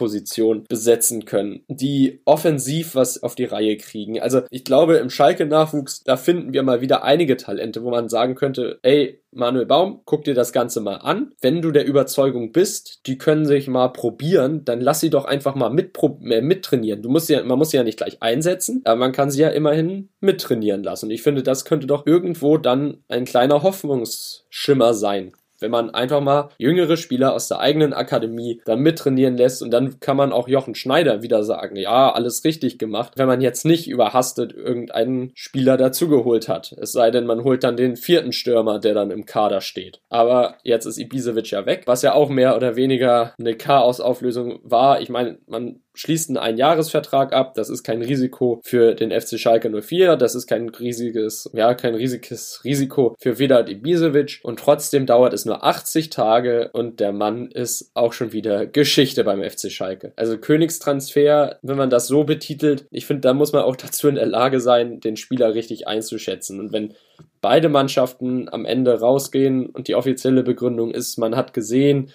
Rechtsverteidigerposition 0.00 0.64
besetzen 0.68 1.24
können, 1.24 1.64
die 1.68 2.20
offensiv 2.24 2.94
was 2.94 3.22
auf 3.22 3.34
die 3.34 3.44
Reihe 3.44 3.76
kriegen. 3.76 4.20
Also 4.20 4.42
ich 4.50 4.64
glaube, 4.64 4.96
im 4.96 5.10
Schalke-Nachwuchs, 5.10 6.02
da 6.04 6.16
finden 6.16 6.52
wir 6.52 6.62
mal 6.62 6.80
wieder 6.80 7.04
einige 7.04 7.36
Talente, 7.36 7.82
wo 7.82 7.90
man 7.90 8.08
sagen 8.08 8.34
könnte, 8.34 8.78
ey, 8.82 9.20
Manuel 9.32 9.66
Baum, 9.66 10.00
guck 10.06 10.24
dir 10.24 10.34
das 10.34 10.52
Ganze 10.52 10.80
mal 10.80 10.96
an. 10.96 11.32
Wenn 11.40 11.62
du 11.62 11.70
der 11.70 11.86
Überzeugung 11.86 12.50
bist, 12.50 13.06
die 13.06 13.16
können 13.16 13.46
sich 13.46 13.68
mal 13.68 13.88
probieren, 13.88 14.64
dann 14.64 14.80
lass 14.80 14.98
sie 15.00 15.10
doch 15.10 15.24
einfach 15.24 15.54
mal 15.54 15.70
mit, 15.70 15.96
äh, 16.24 16.40
mittrainieren. 16.40 17.02
Du 17.02 17.10
musst 17.10 17.28
ja, 17.28 17.42
man 17.44 17.58
muss 17.58 17.70
sie 17.70 17.76
ja 17.76 17.84
nicht 17.84 17.98
gleich 17.98 18.20
einsetzen, 18.22 18.80
aber 18.84 18.96
man 18.96 19.12
kann 19.12 19.30
sie 19.30 19.42
ja 19.42 19.48
immerhin 19.50 20.08
mittrainieren 20.20 20.82
lassen. 20.82 21.06
Und 21.06 21.12
ich 21.12 21.22
finde, 21.22 21.44
das 21.44 21.64
könnte 21.64 21.86
doch 21.86 22.06
irgendwo 22.06 22.58
dann 22.58 23.04
ein 23.08 23.24
kleiner 23.24 23.62
Hoffnungsschimmer 23.62 24.94
sein 24.94 25.32
wenn 25.60 25.70
man 25.70 25.90
einfach 25.90 26.20
mal 26.20 26.48
jüngere 26.58 26.96
Spieler 26.96 27.34
aus 27.34 27.48
der 27.48 27.60
eigenen 27.60 27.92
Akademie 27.92 28.60
dann 28.64 28.80
mittrainieren 28.80 29.36
lässt 29.36 29.62
und 29.62 29.70
dann 29.70 30.00
kann 30.00 30.16
man 30.16 30.32
auch 30.32 30.48
Jochen 30.48 30.74
Schneider 30.74 31.22
wieder 31.22 31.44
sagen, 31.44 31.76
ja, 31.76 32.12
alles 32.12 32.44
richtig 32.44 32.78
gemacht, 32.78 33.12
wenn 33.16 33.28
man 33.28 33.40
jetzt 33.40 33.64
nicht 33.64 33.88
überhastet 33.88 34.52
irgendeinen 34.52 35.32
Spieler 35.34 35.76
dazugeholt 35.76 36.48
hat. 36.48 36.72
Es 36.80 36.92
sei 36.92 37.10
denn, 37.10 37.26
man 37.26 37.44
holt 37.44 37.64
dann 37.64 37.76
den 37.76 37.96
vierten 37.96 38.32
Stürmer, 38.32 38.78
der 38.78 38.94
dann 38.94 39.10
im 39.10 39.26
Kader 39.26 39.60
steht. 39.60 40.00
Aber 40.08 40.56
jetzt 40.62 40.86
ist 40.86 40.98
Ibisevic 40.98 41.50
ja 41.50 41.66
weg, 41.66 41.82
was 41.86 42.02
ja 42.02 42.14
auch 42.14 42.28
mehr 42.28 42.56
oder 42.56 42.76
weniger 42.76 43.34
eine 43.38 43.56
Chaosauflösung 43.56 44.60
war. 44.62 45.00
Ich 45.00 45.08
meine, 45.08 45.38
man 45.46 45.80
schließt 45.94 46.30
einen 46.30 46.38
Einjahresvertrag 46.38 47.32
ab. 47.32 47.54
Das 47.54 47.68
ist 47.68 47.82
kein 47.82 48.02
Risiko 48.02 48.60
für 48.62 48.94
den 48.94 49.10
FC 49.10 49.38
Schalke 49.38 49.70
04. 49.70 50.16
Das 50.16 50.34
ist 50.34 50.46
kein 50.46 50.68
riesiges, 50.68 51.50
ja, 51.52 51.74
kein 51.74 51.94
riesiges 51.94 52.60
Risiko 52.64 53.14
für 53.18 53.38
Vedat 53.38 53.68
Ibisevic. 53.68 54.40
Und 54.42 54.58
trotzdem 54.58 55.06
dauert 55.06 55.32
es 55.32 55.44
nur 55.44 55.64
80 55.64 56.10
Tage 56.10 56.70
und 56.72 57.00
der 57.00 57.12
Mann 57.12 57.50
ist 57.50 57.90
auch 57.94 58.12
schon 58.12 58.32
wieder 58.32 58.66
Geschichte 58.66 59.24
beim 59.24 59.42
FC 59.42 59.70
Schalke. 59.70 60.12
Also 60.16 60.38
Königstransfer, 60.38 61.58
wenn 61.62 61.76
man 61.76 61.90
das 61.90 62.06
so 62.06 62.24
betitelt, 62.24 62.86
ich 62.90 63.06
finde, 63.06 63.22
da 63.22 63.34
muss 63.34 63.52
man 63.52 63.62
auch 63.62 63.76
dazu 63.90 64.08
in 64.08 64.14
der 64.14 64.26
Lage 64.26 64.60
sein, 64.60 65.00
den 65.00 65.16
Spieler 65.16 65.54
richtig 65.54 65.88
einzuschätzen. 65.88 66.60
Und 66.60 66.72
wenn 66.72 66.94
beide 67.40 67.68
Mannschaften 67.68 68.48
am 68.48 68.64
Ende 68.64 69.00
rausgehen 69.00 69.66
und 69.66 69.88
die 69.88 69.94
offizielle 69.94 70.42
Begründung 70.42 70.90
ist, 70.92 71.18
man 71.18 71.36
hat 71.36 71.54
gesehen, 71.54 72.10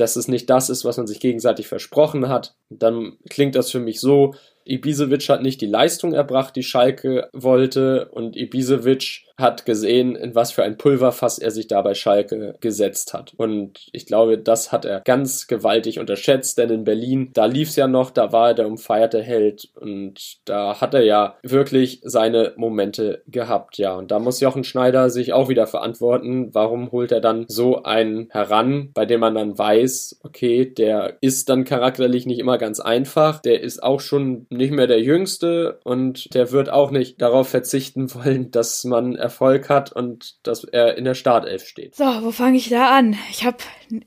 dass 0.00 0.16
es 0.16 0.28
nicht 0.28 0.48
das 0.48 0.70
ist, 0.70 0.84
was 0.84 0.96
man 0.96 1.06
sich 1.06 1.20
gegenseitig 1.20 1.68
versprochen 1.68 2.28
hat, 2.28 2.54
dann 2.70 3.18
klingt 3.28 3.54
das 3.54 3.70
für 3.70 3.80
mich 3.80 4.00
so, 4.00 4.34
Ibisevic 4.64 5.28
hat 5.28 5.42
nicht 5.42 5.60
die 5.60 5.66
Leistung 5.66 6.12
erbracht, 6.12 6.54
die 6.54 6.62
Schalke 6.62 7.28
wollte. 7.32 8.08
Und 8.10 8.36
Ibisevic 8.36 9.24
hat 9.40 9.66
gesehen, 9.66 10.16
in 10.16 10.34
was 10.34 10.52
für 10.52 10.62
ein 10.62 10.78
Pulverfass 10.78 11.38
er 11.38 11.50
sich 11.50 11.66
da 11.66 11.82
bei 11.82 11.94
Schalke 11.94 12.56
gesetzt 12.60 13.14
hat. 13.14 13.32
Und 13.36 13.88
ich 13.92 14.06
glaube, 14.06 14.38
das 14.38 14.72
hat 14.72 14.84
er 14.84 15.00
ganz 15.00 15.46
gewaltig 15.46 15.98
unterschätzt, 15.98 16.58
denn 16.58 16.70
in 16.70 16.84
Berlin, 16.84 17.30
da 17.34 17.46
lief 17.46 17.68
es 17.68 17.76
ja 17.76 17.88
noch, 17.88 18.10
da 18.10 18.32
war 18.32 18.48
er 18.48 18.54
der 18.54 18.66
umfeierte 18.66 19.22
Held 19.22 19.68
und 19.74 20.38
da 20.44 20.80
hat 20.80 20.94
er 20.94 21.04
ja 21.04 21.36
wirklich 21.42 22.00
seine 22.02 22.52
Momente 22.56 23.22
gehabt, 23.26 23.78
ja. 23.78 23.94
Und 23.94 24.10
da 24.10 24.18
muss 24.18 24.40
Jochen 24.40 24.64
Schneider 24.64 25.10
sich 25.10 25.32
auch 25.32 25.48
wieder 25.48 25.66
verantworten, 25.66 26.54
warum 26.54 26.92
holt 26.92 27.12
er 27.12 27.20
dann 27.20 27.44
so 27.48 27.82
einen 27.82 28.28
heran, 28.30 28.90
bei 28.94 29.06
dem 29.06 29.20
man 29.20 29.34
dann 29.34 29.56
weiß, 29.56 30.20
okay, 30.22 30.66
der 30.66 31.16
ist 31.20 31.48
dann 31.48 31.64
charakterlich 31.64 32.26
nicht 32.26 32.38
immer 32.38 32.58
ganz 32.58 32.80
einfach, 32.80 33.40
der 33.40 33.60
ist 33.60 33.82
auch 33.82 34.00
schon 34.00 34.46
nicht 34.50 34.72
mehr 34.72 34.86
der 34.86 35.00
Jüngste 35.00 35.80
und 35.84 36.34
der 36.34 36.52
wird 36.52 36.70
auch 36.70 36.90
nicht 36.90 37.20
darauf 37.20 37.48
verzichten 37.48 38.12
wollen, 38.14 38.50
dass 38.50 38.84
man 38.84 39.16
Erfolg 39.30 39.68
hat 39.68 39.92
und 39.92 40.34
dass 40.46 40.64
er 40.64 40.98
in 40.98 41.04
der 41.04 41.14
Startelf 41.14 41.64
steht. 41.64 41.94
So, 41.94 42.04
wo 42.22 42.32
fange 42.32 42.58
ich 42.58 42.68
da 42.68 42.96
an? 42.96 43.16
Ich 43.30 43.44
habe 43.44 43.58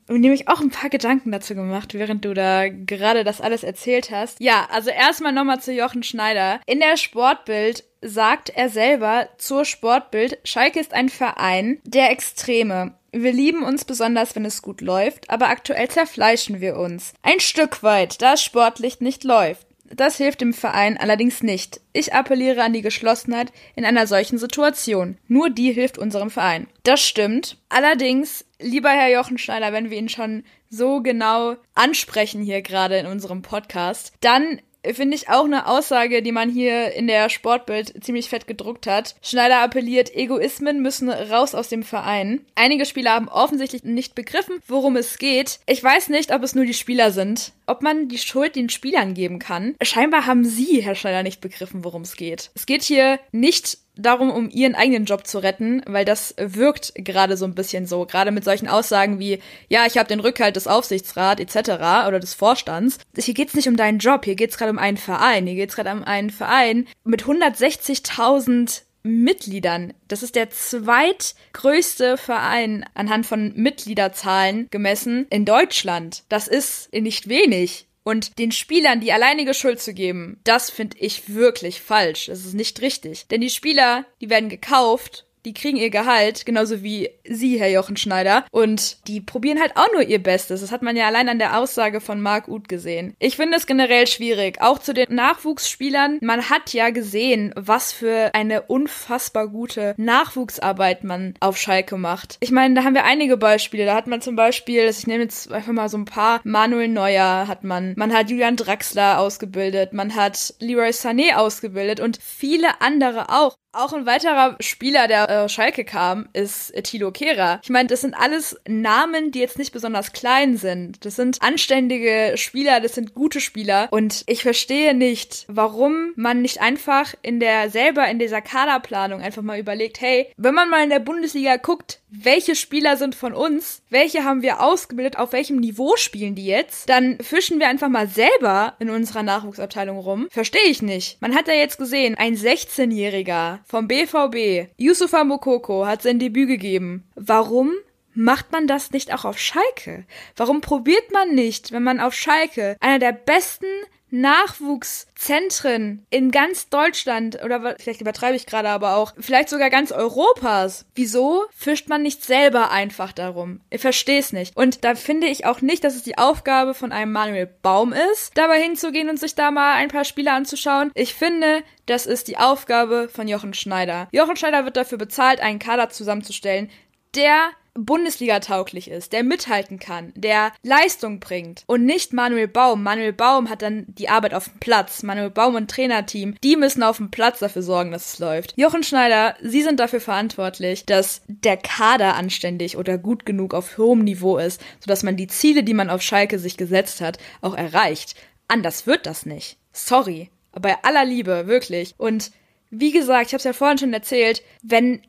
nämlich 0.08 0.50
auch 0.50 0.60
ein 0.60 0.70
paar 0.70 0.90
Gedanken 0.90 1.32
dazu 1.32 1.56
gemacht, 1.56 1.94
während 1.94 2.26
du 2.26 2.34
da 2.34 2.68
gerade 2.68 3.24
das 3.24 3.40
alles 3.40 3.64
erzählt 3.64 4.12
hast. 4.12 4.40
Ja, 4.42 4.68
also 4.70 4.90
erstmal 4.90 5.32
nochmal 5.32 5.62
zu 5.62 5.72
Jochen 5.72 6.04
Schneider. 6.04 6.60
In 6.66 6.80
der 6.80 6.98
Sportbild 6.98 7.86
sagt 8.02 8.50
er 8.50 8.68
selber 8.68 9.30
zur 9.38 9.64
Sportbild, 9.64 10.38
Schalke 10.44 10.80
ist 10.80 10.94
ein 10.94 11.08
Verein 11.08 11.80
der 11.86 12.12
Extreme. 12.12 12.96
Wir 13.14 13.32
lieben 13.32 13.64
uns 13.64 13.86
besonders, 13.86 14.36
wenn 14.36 14.44
es 14.44 14.62
gut 14.62 14.82
läuft, 14.82 15.30
aber 15.30 15.48
aktuell 15.48 15.88
zerfleischen 15.88 16.60
wir 16.62 16.76
uns. 16.76 17.14
Ein 17.22 17.40
Stück 17.40 17.84
weit, 17.84 18.22
da 18.22 18.34
es 18.34 18.44
sportlich 18.44 19.00
nicht 19.00 19.24
läuft. 19.24 19.68
Das 19.96 20.18
hilft 20.18 20.42
dem 20.42 20.54
Verein 20.54 20.98
allerdings 20.98 21.44
nicht. 21.44 21.82
Ich 21.94 22.14
appelliere 22.14 22.64
an 22.64 22.74
die 22.74 22.82
Geschlossenheit 22.82 23.52
in 23.76 23.86
einer 23.86 24.08
solchen 24.08 24.38
Situation. 24.38 25.18
Nur 25.28 25.50
die 25.50 25.72
hilft 25.72 25.98
unserem 25.98 26.30
Verein. 26.30 26.68
Das 26.84 27.02
stimmt. 27.02 27.58
Allerdings, 27.70 28.46
lieber 28.60 28.90
Herr 28.90 29.12
Jochen 29.12 29.38
Schneider, 29.38 29.72
wenn 29.74 29.90
wir 29.90 29.98
ihn 29.98 30.10
schon 30.10 30.44
so 30.70 31.02
genau 31.02 31.56
ansprechen 31.76 32.42
hier 32.42 32.62
gerade 32.62 32.98
in 32.98 33.06
unserem 33.06 33.42
Podcast, 33.42 34.14
dann 34.22 34.60
finde 34.92 35.16
ich 35.16 35.30
auch 35.30 35.46
eine 35.46 35.68
Aussage, 35.68 36.22
die 36.22 36.32
man 36.32 36.50
hier 36.50 36.92
in 36.94 37.08
der 37.08 37.30
Sportbild 37.30 38.04
ziemlich 38.04 38.30
fett 38.30 38.48
gedruckt 38.48 38.88
hat. 38.88 39.16
Schneider 39.22 39.60
appelliert, 39.60 40.14
Egoismen 40.16 40.82
müssen 40.82 41.10
raus 41.10 41.56
aus 41.56 41.70
dem 41.70 41.84
Verein. 41.84 42.42
Einige 42.56 42.86
Spieler 42.86 43.12
haben 43.12 43.30
offensichtlich 43.30 43.84
nicht 43.84 44.16
begriffen, 44.16 44.60
worum 44.68 44.96
es 44.96 45.18
geht. 45.18 45.60
Ich 45.66 45.84
weiß 45.84 46.10
nicht, 46.10 46.34
ob 46.34 46.44
es 46.44 46.56
nur 46.56 46.66
die 46.66 46.74
Spieler 46.74 47.12
sind, 47.12 47.54
ob 47.66 47.82
man 47.82 48.10
die 48.10 48.18
Schuld 48.18 48.56
den 48.56 48.70
Spielern 48.70 49.14
geben 49.14 49.40
kann. 49.40 49.76
Scheinbar 49.82 50.26
haben 50.26 50.44
sie, 50.44 50.82
Herr 50.82 50.96
Schneider, 50.96 51.24
nicht 51.24 51.42
begriffen, 51.42 51.84
worum 51.84 52.02
es 52.02 52.16
geht. 52.16 52.52
Es 52.56 52.66
geht 52.66 52.84
hier 52.84 53.20
nicht 53.32 53.78
darum, 53.96 54.32
um 54.32 54.50
ihren 54.50 54.76
eigenen 54.76 55.06
Job 55.06 55.28
zu 55.28 55.40
retten, 55.40 55.82
weil 55.86 56.06
das 56.06 56.36
wirkt 56.38 56.94
gerade 56.96 57.38
so 57.38 57.46
ein 57.46 57.56
bisschen 57.56 57.86
so, 57.86 58.06
gerade 58.06 58.32
mit 58.32 58.44
solchen 58.44 58.68
Aussagen 58.68 59.20
wie, 59.20 59.40
ja, 59.70 59.86
ich 59.86 59.98
habe 59.98 60.08
den 60.08 60.20
Rückhalt 60.20 60.56
des 60.56 60.68
Aufsichtsrats 60.68 61.42
etc. 61.42 61.72
oder 62.08 62.20
des 62.20 62.34
Vorstands. 62.34 62.98
Hier 63.18 63.34
geht's 63.34 63.54
nicht 63.54 63.68
um 63.68 63.78
deinen 63.78 64.00
Job, 64.00 64.26
hier 64.26 64.36
geht's 64.36 64.58
gerade 64.58 64.72
um 64.72 64.80
einen 64.80 64.98
Verein, 64.98 65.46
hier 65.46 65.56
geht's 65.56 65.76
gerade 65.76 65.92
um 65.92 66.04
einen 66.04 66.30
Verein 66.30 66.88
mit 67.04 67.24
160.000 67.24 68.82
Mitgliedern. 69.04 69.94
Das 70.08 70.24
ist 70.24 70.36
der 70.36 70.50
zweitgrößte 70.50 72.18
Verein 72.18 72.86
anhand 72.94 73.26
von 73.26 73.54
Mitgliederzahlen 73.56 74.68
gemessen 74.72 75.28
in 75.30 75.46
Deutschland. 75.46 76.24
Das 76.30 76.48
ist 76.48 76.92
nicht 76.94 77.28
wenig. 77.28 77.88
Und 78.04 78.38
den 78.38 78.52
Spielern 78.52 79.00
die 79.00 79.14
alleinige 79.14 79.54
Schuld 79.54 79.82
zu 79.82 79.94
geben, 79.94 80.40
das 80.44 80.70
finde 80.70 80.98
ich 81.00 81.34
wirklich 81.34 81.82
falsch. 81.82 82.26
Das 82.26 82.46
ist 82.46 82.54
nicht 82.54 82.82
richtig. 82.82 83.28
Denn 83.28 83.42
die 83.42 83.50
Spieler, 83.50 84.06
die 84.20 84.30
werden 84.30 84.50
gekauft 84.50 85.26
die 85.46 85.54
kriegen 85.54 85.78
ihr 85.78 85.90
Gehalt, 85.90 86.46
genauso 86.46 86.84
wie 86.84 87.10
Sie, 87.26 87.60
Herr 87.60 87.70
Jochen 87.70 87.98
Schneider. 87.98 88.46
Und 88.52 89.08
die 89.08 89.22
probieren 89.22 89.60
halt 89.60 89.76
auch 89.76 89.92
nur 89.94 90.04
ihr 90.04 90.22
Bestes. 90.22 90.62
Das 90.62 90.72
hat 90.72 90.82
man 90.82 90.96
ja 90.96 91.08
allein 91.08 91.30
an 91.30 91.40
der 91.40 91.58
Aussage 91.58 92.02
von 92.02 92.22
Marc 92.22 92.48
Uth 92.48 92.70
gesehen. 92.70 93.16
Ich 93.20 93.36
finde 93.36 93.58
es 93.58 93.68
generell 93.68 94.08
schwierig. 94.08 94.62
Auch 94.62 94.80
zu 94.80 94.94
den 94.94 95.14
Nachwuchsspielern. 95.14 96.20
Man 96.22 96.50
hat 96.50 96.74
ja 96.74 96.90
gesehen, 96.90 97.54
was 97.56 97.92
für 97.92 98.32
eine 98.34 98.64
unfassbar 98.64 99.48
gute 99.48 99.94
Nachwuchsarbeit 99.98 101.04
man 101.04 101.34
auf 101.40 101.58
Schalke 101.58 101.98
macht. 101.98 102.38
Ich 102.40 102.52
meine, 102.52 102.76
da 102.76 102.84
haben 102.84 102.96
wir 102.96 103.06
einige 103.06 103.38
Beispiele. 103.38 103.86
Da 103.86 103.96
hat 103.96 104.08
man 104.08 104.22
zum 104.22 104.36
Beispiel, 104.36 104.86
ich 104.86 105.08
nehme 105.08 105.24
jetzt 105.24 105.52
einfach 105.52 105.74
mal 105.74 105.90
so 105.90 105.98
ein 105.98 106.06
paar, 106.06 106.42
Manuel 106.44 106.88
Neuer 106.88 107.48
hat 107.48 107.64
man. 107.64 107.94
Man 107.98 108.14
hat 108.14 108.30
Julian 108.30 108.56
Draxler 108.56 109.20
ausgebildet. 109.20 109.94
Man 109.94 110.16
hat 110.16 110.54
Leroy 110.60 110.90
Sané 110.90 111.36
ausgebildet 111.36 112.00
und 112.00 112.20
viele 112.22 112.82
andere 112.82 113.30
auch. 113.30 113.58
Auch 113.76 113.92
ein 113.94 114.06
weiterer 114.06 114.56
Spieler, 114.60 115.08
der 115.08 115.28
äh, 115.34 115.50
Schalke 115.50 115.86
kam, 115.86 116.30
ist 116.34 116.74
Tilo 116.84 117.12
Kehrer. 117.12 117.60
Ich 117.64 117.70
meine, 117.70 117.88
das 117.88 118.02
sind 118.02 118.14
alles 118.14 118.58
Namen, 118.68 119.32
die 119.32 119.40
jetzt 119.40 119.58
nicht 119.58 119.74
besonders 119.74 120.14
klein 120.14 120.58
sind. 120.58 121.06
Das 121.06 121.16
sind 121.16 121.42
anständige 121.42 122.34
Spieler, 122.36 122.80
das 122.80 122.96
sind 122.96 123.14
gute 123.14 123.42
Spieler. 123.42 123.88
Und 123.92 124.24
ich 124.28 124.44
verstehe 124.44 124.94
nicht, 124.94 125.46
warum 125.48 126.14
man 126.16 126.42
nicht 126.42 126.62
einfach 126.62 127.14
in 127.22 127.40
der 127.40 127.70
selber 127.70 128.08
in 128.08 128.20
dieser 128.20 128.42
Kaderplanung 128.42 129.22
einfach 129.22 129.42
mal 129.42 129.60
überlegt, 129.60 130.02
hey, 130.02 130.28
wenn 130.38 130.54
man 130.54 130.70
mal 130.70 130.84
in 130.84 130.90
der 130.90 131.00
Bundesliga 131.00 131.58
guckt, 131.58 132.00
welche 132.16 132.56
Spieler 132.56 132.96
sind 132.98 133.16
von 133.16 133.34
uns, 133.34 133.82
welche 133.90 134.24
haben 134.24 134.44
wir 134.44 134.62
ausgebildet, 134.62 135.18
auf 135.18 135.34
welchem 135.34 135.58
Niveau 135.58 135.96
spielen 135.96 136.36
die 136.36 136.46
jetzt, 136.46 136.90
dann 136.90 137.18
fischen 137.20 137.60
wir 137.60 137.68
einfach 137.68 137.90
mal 137.90 138.08
selber 138.08 138.76
in 138.80 138.90
unserer 138.90 139.24
Nachwuchsabteilung 139.24 139.98
rum. 139.98 140.28
Verstehe 140.30 140.68
ich 140.68 140.82
nicht. 140.82 141.20
Man 141.22 141.34
hat 141.34 141.48
ja 141.48 141.56
jetzt 141.56 141.78
gesehen, 141.78 142.16
ein 142.16 142.36
16-Jähriger 142.36 143.60
vom 143.66 143.88
BVB, 143.88 144.70
Yusufa 144.78 145.24
Mokoko, 145.24 145.88
hat 145.88 146.04
sein 146.04 146.20
Debüt 146.20 146.48
gegeben. 146.48 147.04
Warum 147.16 147.72
macht 148.14 148.52
man 148.52 148.68
das 148.68 148.92
nicht 148.92 149.14
auch 149.14 149.26
auf 149.26 149.40
Schalke? 149.40 150.06
Warum 150.36 150.62
probiert 150.62 151.12
man 151.12 151.34
nicht, 151.34 151.72
wenn 151.72 151.84
man 151.84 152.00
auf 152.00 152.14
Schalke 152.14 152.78
einer 152.80 153.00
der 153.00 153.14
besten 153.14 153.66
Nachwuchszentren 154.14 156.06
in 156.12 156.30
ganz 156.30 156.70
Deutschland 156.70 157.44
oder 157.44 157.76
vielleicht 157.80 158.00
übertreibe 158.00 158.36
ich 158.36 158.46
gerade 158.46 158.70
aber 158.70 158.96
auch, 158.96 159.14
vielleicht 159.20 159.50
sogar 159.50 159.72
ganz 159.72 159.92
Europas. 159.92 160.86
Wieso 160.94 161.46
fischt 161.50 161.90
man 161.90 162.04
nicht 162.04 162.24
selber 162.24 162.70
einfach 162.70 163.12
darum? 163.12 163.62
Ich 163.72 163.82
verstehe 163.82 164.20
es 164.20 164.32
nicht. 164.32 164.56
Und 164.56 164.84
da 164.84 164.94
finde 164.94 165.26
ich 165.26 165.48
auch 165.48 165.62
nicht, 165.62 165.84
dass 165.84 165.96
es 165.96 166.04
die 166.04 166.20
Aufgabe 166.20 166.76
von 166.76 166.92
einem 166.92 167.12
Manuel 167.12 167.48
Baum 167.64 167.92
ist, 167.92 168.38
dabei 168.38 168.62
hinzugehen 168.62 169.10
und 169.10 169.20
sich 169.20 169.34
da 169.34 169.50
mal 169.50 169.74
ein 169.74 169.90
paar 169.90 170.06
Spiele 170.06 170.32
anzuschauen. 170.32 170.92
Ich 170.94 171.16
finde, 171.16 171.64
das 171.88 172.06
ist 172.06 172.28
die 172.28 172.38
Aufgabe 172.38 173.10
von 173.10 173.28
Jochen 173.28 173.56
Schneider. 173.56 174.10
Jochen 174.12 174.36
Schneider 174.36 174.64
wird 174.64 174.78
dafür 174.78 175.00
bezahlt, 175.00 175.42
einen 175.42 175.58
Kader 175.58 175.90
zusammenzustellen, 175.90 176.70
der 177.16 177.50
Bundesliga 177.76 178.40
tauglich 178.40 178.90
ist, 178.90 179.14
der 179.14 179.24
mithalten 179.24 179.80
kann, 179.80 180.14
der 180.16 180.52
Leistung 180.62 181.20
bringt 181.20 181.64
und 181.66 181.86
nicht 181.86 182.14
Manuel 182.14 182.48
Baum. 182.48 182.84
Manuel 182.84 183.14
Baum 183.14 183.50
hat 183.50 183.64
dann 183.64 183.86
die 183.88 184.10
Arbeit 184.10 184.36
auf 184.36 184.50
dem 184.50 184.60
Platz. 184.60 185.02
Manuel 185.02 185.32
Baum 185.32 185.56
und 185.56 185.72
Trainerteam, 185.72 186.36
die 186.44 186.56
müssen 186.56 186.84
auf 186.84 186.98
dem 186.98 187.10
Platz 187.10 187.40
dafür 187.40 187.64
sorgen, 187.64 187.92
dass 187.92 188.14
es 188.14 188.20
läuft. 188.20 188.54
Jochen 188.58 188.84
Schneider, 188.84 189.36
Sie 189.42 189.64
sind 189.64 189.80
dafür 189.80 190.02
verantwortlich, 190.02 190.86
dass 190.86 191.24
der 191.28 191.58
Kader 191.58 192.16
anständig 192.16 192.78
oder 192.78 192.98
gut 192.98 193.26
genug 193.26 193.56
auf 193.56 193.78
hohem 193.78 194.04
Niveau 194.04 194.38
ist, 194.38 194.62
sodass 194.80 195.02
man 195.02 195.18
die 195.18 195.28
Ziele, 195.28 195.64
die 195.64 195.74
man 195.74 195.90
auf 195.90 196.02
Schalke 196.02 196.38
sich 196.38 196.58
gesetzt 196.58 197.02
hat, 197.02 197.18
auch 197.42 197.56
erreicht. 197.56 198.16
Anders 198.48 198.86
wird 198.86 199.08
das 199.08 199.26
nicht. 199.26 199.58
Sorry. 199.72 200.30
Bei 200.52 200.78
aller 200.84 201.06
Liebe, 201.06 201.48
wirklich. 201.48 201.96
Und 201.98 202.32
wie 202.70 202.92
gesagt, 202.92 203.28
ich 203.28 203.34
habe 203.34 203.38
es 203.38 203.46
ja 203.46 203.54
vorhin 203.54 203.80
schon 203.80 203.94
erzählt, 203.94 204.44
wenn 204.62 205.02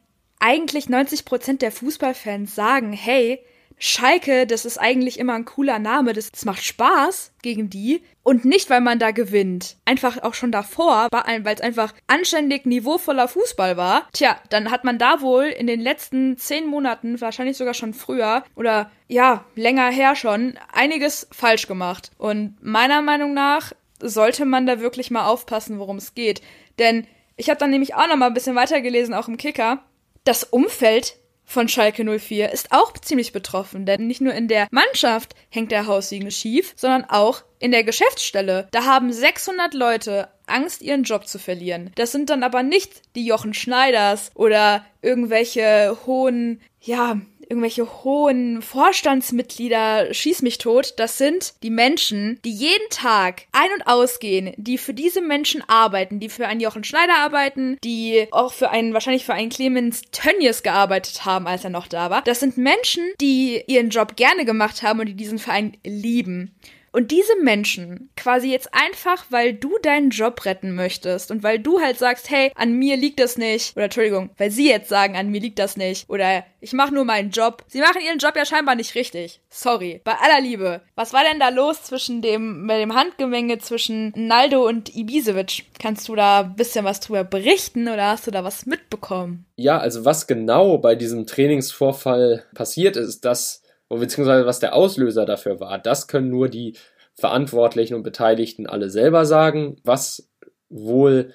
eigentlich 0.44 0.90
90 0.90 1.24
Prozent 1.24 1.62
der 1.62 1.72
Fußballfans 1.72 2.54
sagen, 2.54 2.92
hey, 2.92 3.42
Schalke, 3.78 4.46
das 4.46 4.66
ist 4.66 4.78
eigentlich 4.78 5.18
immer 5.18 5.33
ein 5.33 5.46
cooler 5.46 5.78
Name, 5.78 6.12
das, 6.12 6.30
das 6.30 6.44
macht 6.44 6.62
Spaß 6.62 7.33
gegen 7.40 7.70
die. 7.70 8.02
Und 8.22 8.44
nicht, 8.44 8.68
weil 8.68 8.83
man 8.83 8.98
da 8.98 9.11
gewinnt. 9.11 9.76
Einfach 9.87 10.22
auch 10.22 10.35
schon 10.35 10.52
davor, 10.52 11.09
weil 11.11 11.54
es 11.54 11.62
einfach 11.62 11.94
anständig 12.07 12.66
niveauvoller 12.66 13.26
Fußball 13.26 13.78
war. 13.78 14.07
Tja, 14.12 14.38
dann 14.50 14.70
hat 14.70 14.85
man 14.85 14.98
da 14.98 15.22
wohl 15.22 15.44
in 15.44 15.66
den 15.66 15.80
letzten 15.80 16.37
zehn 16.37 16.66
Monaten, 16.66 17.20
wahrscheinlich 17.22 17.57
sogar 17.57 17.74
schon 17.74 17.94
früher 17.94 18.44
oder 18.54 18.90
ja, 19.09 19.46
länger 19.57 19.90
her 19.90 20.14
schon, 20.14 20.59
einiges 20.72 21.26
falsch 21.33 21.66
gemacht. 21.66 22.11
Und 22.18 22.57
meiner 22.61 23.00
Meinung 23.00 23.33
nach 23.33 23.72
sollte 23.98 24.44
man 24.44 24.66
da 24.66 24.80
wirklich 24.80 25.11
mal 25.11 25.26
aufpassen, 25.26 25.78
worum 25.78 25.96
es 25.96 26.14
geht. 26.14 26.42
Denn 26.78 27.07
ich 27.37 27.48
habe 27.48 27.59
dann 27.59 27.70
nämlich 27.70 27.94
auch 27.94 28.07
noch 28.07 28.16
mal 28.16 28.26
ein 28.26 28.35
bisschen 28.35 28.57
weitergelesen, 28.57 29.14
auch 29.14 29.28
im 29.28 29.38
Kicker 29.38 29.83
das 30.24 30.44
Umfeld 30.44 31.16
von 31.44 31.68
Schalke 31.68 32.04
04 32.04 32.50
ist 32.50 32.72
auch 32.72 32.94
ziemlich 32.94 33.32
betroffen, 33.32 33.84
denn 33.84 34.06
nicht 34.06 34.20
nur 34.20 34.32
in 34.32 34.48
der 34.48 34.66
Mannschaft 34.70 35.34
hängt 35.50 35.70
der 35.70 35.87
Haussegen 35.87 36.30
schief, 36.30 36.72
sondern 36.76 37.04
auch 37.04 37.44
in 37.58 37.70
der 37.70 37.84
Geschäftsstelle. 37.84 38.66
Da 38.70 38.84
haben 38.84 39.12
600 39.12 39.74
Leute 39.74 40.28
Angst, 40.46 40.82
ihren 40.82 41.04
Job 41.04 41.26
zu 41.26 41.38
verlieren. 41.38 41.90
Das 41.94 42.12
sind 42.12 42.30
dann 42.30 42.42
aber 42.42 42.62
nicht 42.62 43.02
die 43.14 43.26
Jochen 43.26 43.54
Schneiders 43.54 44.30
oder 44.34 44.84
irgendwelche 45.02 45.96
hohen, 46.06 46.60
ja, 46.80 47.20
irgendwelche 47.48 48.04
hohen 48.04 48.62
Vorstandsmitglieder 48.62 50.12
schieß 50.12 50.42
mich 50.42 50.59
tot. 50.59 50.94
Das 50.96 51.18
sind 51.18 51.54
die 51.62 51.70
Menschen, 51.70 52.38
die 52.44 52.52
jeden 52.52 52.88
Tag 52.90 53.42
ein- 53.52 53.72
und 53.74 53.87
ausgehen, 53.87 54.52
die 54.57 54.78
für 54.78 54.94
diese 54.94 55.20
Menschen 55.20 55.62
arbeiten, 55.68 56.20
die 56.20 56.28
für 56.28 56.46
einen 56.46 56.61
Jochen 56.61 56.85
Schneider 56.85 57.16
arbeiten, 57.18 57.78
die 57.85 58.26
auch 58.30 58.52
für 58.52 58.70
einen, 58.70 58.94
wahrscheinlich 58.94 59.24
für 59.24 59.35
einen 59.35 59.50
Clemens 59.50 60.02
Tönnies 60.12 60.62
gearbeitet 60.62 61.24
haben, 61.24 61.46
als 61.46 61.64
er 61.64 61.70
noch 61.70 61.87
da 61.87 62.11
war. 62.11 62.22
Das 62.22 62.40
sind 62.40 62.57
Menschen, 62.57 63.04
die 63.20 63.62
ihren 63.66 63.90
Job 63.90 64.16
gerne 64.16 64.44
gemacht 64.44 64.83
haben 64.83 65.00
und 65.00 65.07
die 65.07 65.14
diesen 65.14 65.38
Verein 65.38 65.76
lieben. 65.85 66.54
Und 66.94 67.11
diese 67.11 67.35
Menschen, 67.42 68.11
quasi 68.16 68.52
jetzt 68.52 68.72
einfach, 68.72 69.24
weil 69.30 69.52
du 69.52 69.78
deinen 69.83 70.11
Job 70.11 70.44
retten 70.44 70.76
möchtest 70.76 71.33
und 71.33 71.42
weil 71.42 71.59
du 71.59 71.80
halt 71.80 71.98
sagst, 71.98 72.30
hey, 72.30 72.52
an 72.54 72.74
mir 72.74 72.96
liegt 72.96 73.18
das 73.18 73.37
nicht, 73.37 73.74
oder 73.74 73.87
Entschuldigung, 73.87 74.30
weil 74.38 74.52
sie 74.52 74.68
jetzt 74.68 74.90
sagen, 74.90 75.16
an 75.16 75.28
mir 75.28 75.40
liegt 75.40 75.59
das 75.59 75.76
nicht, 75.76 76.09
oder 76.09 76.44
ich 76.61 76.72
mache 76.72 76.94
nur 76.94 77.04
meinen 77.04 77.30
Job. 77.30 77.64
Sie 77.66 77.80
machen 77.80 78.00
ihren 78.00 78.20
Job 78.20 78.37
ja 78.37 78.44
scheinbar 78.44 78.76
nicht 78.76 78.94
richtig. 78.94 79.40
Sorry. 79.50 80.02
Bei 80.04 80.14
aller 80.20 80.40
Liebe. 80.40 80.83
Was 80.94 81.12
war 81.12 81.24
denn 81.24 81.40
da 81.40 81.48
los 81.48 81.83
zwischen 81.83 82.22
dem, 82.22 82.68
bei 82.68 82.78
dem 82.78 82.94
Handgemenge 82.94 83.59
zwischen 83.59 84.12
Naldo 84.14 84.64
und 84.64 84.94
Ibisevic? 84.94 85.64
Kannst 85.80 86.09
du 86.09 86.14
da 86.14 86.42
ein 86.42 86.54
bisschen 86.54 86.85
was 86.85 87.00
drüber 87.00 87.24
berichten 87.24 87.88
oder 87.88 88.07
hast 88.07 88.28
du 88.28 88.30
da 88.30 88.44
was 88.44 88.66
mitbekommen? 88.66 89.46
Ja, 89.57 89.78
also 89.78 90.04
was 90.04 90.28
genau 90.28 90.78
bei 90.78 90.94
diesem 90.94 91.26
Trainingsvorfall 91.26 92.44
passiert 92.54 92.96
ist, 92.96 93.24
dass 93.24 93.63
beziehungsweise 93.98 94.46
was 94.46 94.61
der 94.61 94.74
Auslöser 94.74 95.26
dafür 95.26 95.61
war, 95.61 95.78
das 95.78 96.07
können 96.09 96.30
nur 96.30 96.48
die 96.48 96.76
Verantwortlichen 97.14 97.94
und 97.94 98.02
Beteiligten 98.02 98.66
alle 98.66 98.90
selber 98.90 99.24
sagen. 99.24 99.76
Was 99.85 100.28
wohl 100.68 101.33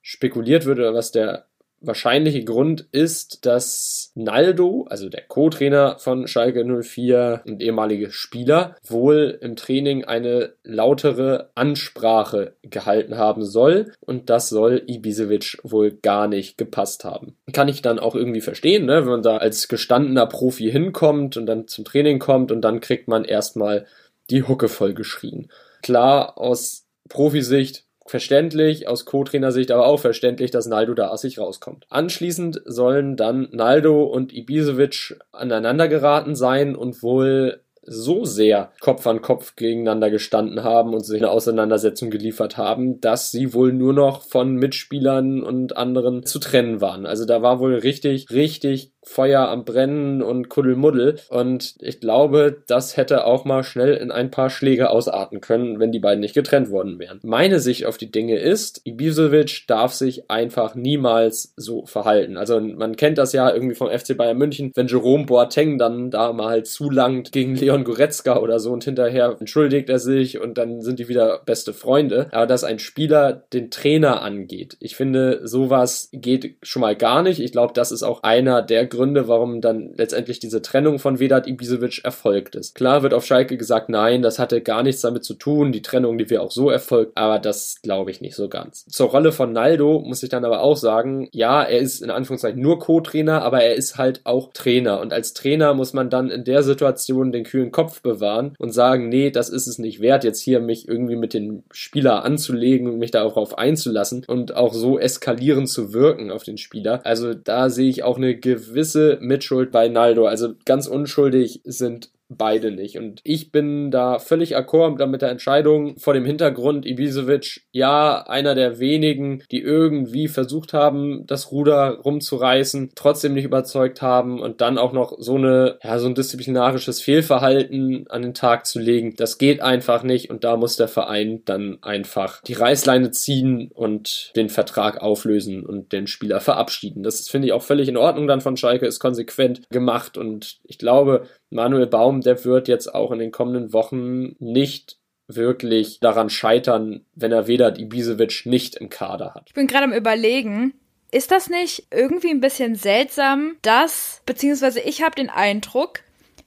spekuliert 0.00 0.64
wird 0.64 0.78
oder 0.78 0.94
was 0.94 1.12
der 1.12 1.46
wahrscheinliche 1.80 2.44
Grund 2.44 2.86
ist, 2.92 3.46
dass 3.46 4.12
Naldo, 4.14 4.86
also 4.90 5.08
der 5.08 5.22
Co-Trainer 5.22 5.98
von 5.98 6.26
Schalke 6.26 6.64
04 6.64 7.42
und 7.46 7.62
ehemalige 7.62 8.10
Spieler, 8.10 8.76
wohl 8.86 9.38
im 9.40 9.56
Training 9.56 10.04
eine 10.04 10.54
lautere 10.62 11.50
Ansprache 11.54 12.54
gehalten 12.62 13.16
haben 13.16 13.44
soll 13.44 13.92
und 14.00 14.30
das 14.30 14.48
soll 14.48 14.82
Ibisevic 14.86 15.58
wohl 15.62 15.92
gar 15.92 16.28
nicht 16.28 16.58
gepasst 16.58 17.04
haben. 17.04 17.36
Kann 17.52 17.68
ich 17.68 17.82
dann 17.82 17.98
auch 17.98 18.14
irgendwie 18.14 18.42
verstehen, 18.42 18.86
ne? 18.86 19.02
wenn 19.02 19.12
man 19.12 19.22
da 19.22 19.38
als 19.38 19.68
gestandener 19.68 20.26
Profi 20.26 20.70
hinkommt 20.70 21.36
und 21.36 21.46
dann 21.46 21.66
zum 21.66 21.84
Training 21.84 22.18
kommt 22.18 22.52
und 22.52 22.60
dann 22.60 22.80
kriegt 22.80 23.08
man 23.08 23.24
erstmal 23.24 23.86
die 24.30 24.42
Hucke 24.42 24.68
voll 24.68 24.94
geschrien. 24.94 25.50
Klar, 25.82 26.38
aus 26.38 26.86
Profisicht 27.08 27.84
verständlich, 28.10 28.88
aus 28.88 29.04
Co-Trainer-Sicht 29.04 29.70
aber 29.70 29.86
auch 29.86 30.00
verständlich, 30.00 30.50
dass 30.50 30.66
Naldo 30.66 30.94
da 30.94 31.10
assig 31.10 31.38
rauskommt. 31.38 31.86
Anschließend 31.88 32.60
sollen 32.66 33.16
dann 33.16 33.48
Naldo 33.52 34.02
und 34.04 34.34
Ibisevic 34.34 35.18
aneinander 35.32 35.88
geraten 35.88 36.34
sein 36.34 36.74
und 36.74 37.02
wohl 37.02 37.60
so 37.82 38.24
sehr 38.24 38.72
Kopf 38.80 39.06
an 39.06 39.22
Kopf 39.22 39.56
gegeneinander 39.56 40.10
gestanden 40.10 40.62
haben 40.62 40.92
und 40.92 41.04
sich 41.04 41.20
eine 41.20 41.30
Auseinandersetzung 41.30 42.10
geliefert 42.10 42.56
haben, 42.56 43.00
dass 43.00 43.30
sie 43.30 43.54
wohl 43.54 43.72
nur 43.72 43.92
noch 43.92 44.22
von 44.22 44.54
Mitspielern 44.54 45.42
und 45.42 45.76
anderen 45.76 46.24
zu 46.26 46.38
trennen 46.38 46.80
waren. 46.80 47.06
Also 47.06 47.24
da 47.24 47.42
war 47.42 47.58
wohl 47.58 47.74
richtig, 47.74 48.30
richtig 48.30 48.92
Feuer 49.02 49.48
am 49.48 49.64
Brennen 49.64 50.22
und 50.22 50.48
Kuddelmuddel. 50.48 51.16
Und 51.30 51.74
ich 51.80 52.00
glaube, 52.00 52.62
das 52.66 52.96
hätte 52.96 53.24
auch 53.24 53.44
mal 53.44 53.62
schnell 53.62 53.94
in 53.94 54.10
ein 54.10 54.30
paar 54.30 54.50
Schläge 54.50 54.90
ausarten 54.90 55.40
können, 55.40 55.80
wenn 55.80 55.92
die 55.92 55.98
beiden 55.98 56.20
nicht 56.20 56.34
getrennt 56.34 56.70
worden 56.70 56.98
wären. 56.98 57.18
Meine 57.22 57.60
Sicht 57.60 57.86
auf 57.86 57.96
die 57.96 58.10
Dinge 58.10 58.38
ist, 58.38 58.82
Ibisevic 58.84 59.64
darf 59.66 59.92
sich 59.92 60.30
einfach 60.30 60.74
niemals 60.74 61.54
so 61.56 61.86
verhalten. 61.86 62.36
Also 62.36 62.60
man 62.60 62.96
kennt 62.96 63.18
das 63.18 63.32
ja 63.32 63.52
irgendwie 63.52 63.74
vom 63.74 63.88
FC 63.88 64.16
Bayern 64.16 64.38
München, 64.38 64.72
wenn 64.74 64.86
Jerome 64.86 65.24
Boateng 65.24 65.78
dann 65.78 66.10
da 66.10 66.32
mal 66.32 66.64
zulangt 66.64 67.32
gegen 67.32 67.54
Leon 67.56 67.84
Goretzka 67.84 68.38
oder 68.38 68.60
so 68.60 68.72
und 68.72 68.84
hinterher 68.84 69.36
entschuldigt 69.38 69.88
er 69.88 69.98
sich 69.98 70.40
und 70.40 70.58
dann 70.58 70.82
sind 70.82 70.98
die 70.98 71.08
wieder 71.08 71.40
beste 71.44 71.72
Freunde. 71.72 72.28
Aber 72.32 72.46
dass 72.46 72.64
ein 72.64 72.78
Spieler 72.78 73.44
den 73.52 73.70
Trainer 73.70 74.22
angeht, 74.22 74.76
ich 74.80 74.96
finde, 74.96 75.40
sowas 75.44 76.10
geht 76.12 76.56
schon 76.62 76.80
mal 76.80 76.96
gar 76.96 77.22
nicht. 77.22 77.40
Ich 77.40 77.52
glaube, 77.52 77.72
das 77.74 77.92
ist 77.92 78.02
auch 78.02 78.22
einer 78.22 78.62
der 78.62 78.86
Gründe, 78.86 78.99
warum 79.28 79.60
dann 79.60 79.92
letztendlich 79.96 80.38
diese 80.38 80.62
Trennung 80.62 80.98
von 80.98 81.20
Vedat 81.20 81.46
Ibisevic 81.46 82.04
erfolgt 82.04 82.54
ist. 82.54 82.74
Klar 82.74 83.02
wird 83.02 83.14
auf 83.14 83.24
Schalke 83.24 83.56
gesagt, 83.56 83.88
nein, 83.88 84.22
das 84.22 84.38
hatte 84.38 84.60
gar 84.60 84.82
nichts 84.82 85.00
damit 85.00 85.24
zu 85.24 85.34
tun, 85.34 85.72
die 85.72 85.82
Trennung, 85.82 86.18
die 86.18 86.28
wäre 86.30 86.42
auch 86.42 86.50
so 86.50 86.70
erfolgt, 86.70 87.12
aber 87.16 87.38
das 87.38 87.76
glaube 87.82 88.10
ich 88.10 88.20
nicht 88.20 88.34
so 88.34 88.48
ganz. 88.48 88.84
Zur 88.86 89.10
Rolle 89.10 89.32
von 89.32 89.52
Naldo 89.52 90.00
muss 90.00 90.22
ich 90.22 90.28
dann 90.28 90.44
aber 90.44 90.62
auch 90.62 90.76
sagen, 90.76 91.28
ja, 91.32 91.62
er 91.62 91.78
ist 91.78 92.02
in 92.02 92.10
Anführungszeichen 92.10 92.60
nur 92.60 92.78
Co-Trainer, 92.78 93.42
aber 93.42 93.62
er 93.62 93.74
ist 93.74 93.98
halt 93.98 94.20
auch 94.24 94.52
Trainer 94.52 95.00
und 95.00 95.12
als 95.12 95.34
Trainer 95.34 95.74
muss 95.74 95.92
man 95.92 96.10
dann 96.10 96.30
in 96.30 96.44
der 96.44 96.62
Situation 96.62 97.32
den 97.32 97.44
kühlen 97.44 97.70
Kopf 97.70 98.02
bewahren 98.02 98.54
und 98.58 98.72
sagen, 98.72 99.08
nee, 99.08 99.30
das 99.30 99.48
ist 99.48 99.66
es 99.66 99.78
nicht 99.78 100.00
wert, 100.00 100.24
jetzt 100.24 100.40
hier 100.40 100.60
mich 100.60 100.88
irgendwie 100.88 101.16
mit 101.16 101.34
den 101.34 101.64
Spieler 101.70 102.24
anzulegen 102.24 102.88
und 102.88 102.98
mich 102.98 103.10
darauf 103.10 103.56
einzulassen 103.58 104.24
und 104.26 104.54
auch 104.54 104.74
so 104.74 104.98
eskalierend 104.98 105.68
zu 105.68 105.92
wirken 105.92 106.30
auf 106.30 106.44
den 106.44 106.58
Spieler. 106.58 107.00
Also 107.04 107.34
da 107.34 107.70
sehe 107.70 107.88
ich 107.88 108.02
auch 108.02 108.16
eine 108.16 108.36
gewisse 108.36 108.79
gewisse 108.80 109.18
Mitschuld 109.20 109.70
bei 109.70 109.88
Naldo. 109.88 110.26
Also 110.26 110.54
ganz 110.64 110.86
unschuldig 110.86 111.60
sind 111.64 112.10
beide 112.30 112.70
nicht. 112.70 112.96
Und 112.96 113.20
ich 113.24 113.50
bin 113.50 113.90
da 113.90 114.18
völlig 114.18 114.56
akkord 114.56 114.98
mit 115.08 115.22
der 115.22 115.30
Entscheidung 115.30 115.96
vor 115.98 116.14
dem 116.14 116.24
Hintergrund 116.24 116.86
Ibisevic, 116.86 117.62
ja, 117.72 118.22
einer 118.26 118.54
der 118.54 118.78
wenigen, 118.78 119.42
die 119.50 119.60
irgendwie 119.60 120.28
versucht 120.28 120.72
haben, 120.72 121.26
das 121.26 121.50
Ruder 121.50 121.98
rumzureißen, 122.04 122.92
trotzdem 122.94 123.34
nicht 123.34 123.44
überzeugt 123.44 124.00
haben 124.00 124.40
und 124.40 124.60
dann 124.60 124.78
auch 124.78 124.92
noch 124.92 125.16
so 125.18 125.34
eine, 125.34 125.78
ja, 125.82 125.98
so 125.98 126.06
ein 126.06 126.14
disziplinarisches 126.14 127.00
Fehlverhalten 127.00 128.06
an 128.08 128.22
den 128.22 128.34
Tag 128.34 128.66
zu 128.66 128.78
legen. 128.78 129.14
Das 129.16 129.38
geht 129.38 129.60
einfach 129.60 130.02
nicht 130.04 130.30
und 130.30 130.44
da 130.44 130.56
muss 130.56 130.76
der 130.76 130.88
Verein 130.88 131.42
dann 131.44 131.78
einfach 131.82 132.42
die 132.42 132.54
Reißleine 132.54 133.10
ziehen 133.10 133.70
und 133.74 134.32
den 134.36 134.48
Vertrag 134.48 135.02
auflösen 135.02 135.66
und 135.66 135.92
den 135.92 136.06
Spieler 136.06 136.40
verabschieden. 136.40 137.02
Das 137.02 137.28
finde 137.28 137.48
ich 137.48 137.52
auch 137.52 137.62
völlig 137.62 137.88
in 137.88 137.96
Ordnung 137.96 138.28
dann 138.28 138.40
von 138.40 138.56
Schalke, 138.56 138.86
ist 138.86 139.00
konsequent 139.00 139.68
gemacht 139.70 140.16
und 140.16 140.58
ich 140.64 140.78
glaube, 140.78 141.26
Manuel 141.50 141.86
Baum, 141.86 142.20
der 142.20 142.44
wird 142.44 142.68
jetzt 142.68 142.94
auch 142.94 143.10
in 143.10 143.18
den 143.18 143.32
kommenden 143.32 143.72
Wochen 143.72 144.36
nicht 144.38 144.98
wirklich 145.26 146.00
daran 146.00 146.30
scheitern, 146.30 147.04
wenn 147.14 147.32
er 147.32 147.46
Vedat 147.46 147.78
Ibisevic 147.78 148.46
nicht 148.46 148.76
im 148.76 148.88
Kader 148.88 149.34
hat. 149.34 149.44
Ich 149.46 149.54
bin 149.54 149.66
gerade 149.66 149.84
am 149.84 149.92
überlegen, 149.92 150.74
ist 151.12 151.30
das 151.30 151.48
nicht 151.48 151.86
irgendwie 151.90 152.30
ein 152.30 152.40
bisschen 152.40 152.74
seltsam, 152.74 153.56
dass, 153.62 154.22
beziehungsweise 154.26 154.80
ich 154.80 155.02
habe 155.02 155.14
den 155.14 155.30
Eindruck, 155.30 156.00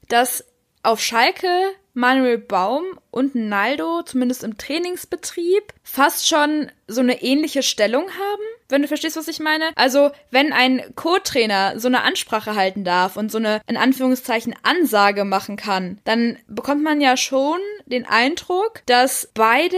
dass 0.09 0.45
auf 0.83 1.01
Schalke 1.01 1.47
Manuel 1.93 2.37
Baum 2.37 2.83
und 3.11 3.35
Naldo, 3.35 4.01
zumindest 4.03 4.43
im 4.43 4.57
Trainingsbetrieb, 4.57 5.73
fast 5.83 6.27
schon 6.27 6.71
so 6.87 7.01
eine 7.01 7.21
ähnliche 7.21 7.61
Stellung 7.61 8.05
haben, 8.05 8.43
wenn 8.69 8.81
du 8.81 8.87
verstehst, 8.87 9.15
was 9.15 9.27
ich 9.27 9.39
meine. 9.39 9.69
Also, 9.75 10.09
wenn 10.31 10.51
ein 10.51 10.81
Co-Trainer 10.95 11.79
so 11.79 11.87
eine 11.87 12.01
Ansprache 12.01 12.55
halten 12.55 12.83
darf 12.83 13.15
und 13.15 13.31
so 13.31 13.37
eine, 13.37 13.61
in 13.67 13.77
Anführungszeichen, 13.77 14.55
Ansage 14.63 15.25
machen 15.25 15.57
kann, 15.57 15.99
dann 16.05 16.39
bekommt 16.47 16.81
man 16.81 16.99
ja 16.99 17.15
schon 17.15 17.59
den 17.85 18.05
Eindruck, 18.07 18.81
dass 18.87 19.29
beide 19.33 19.77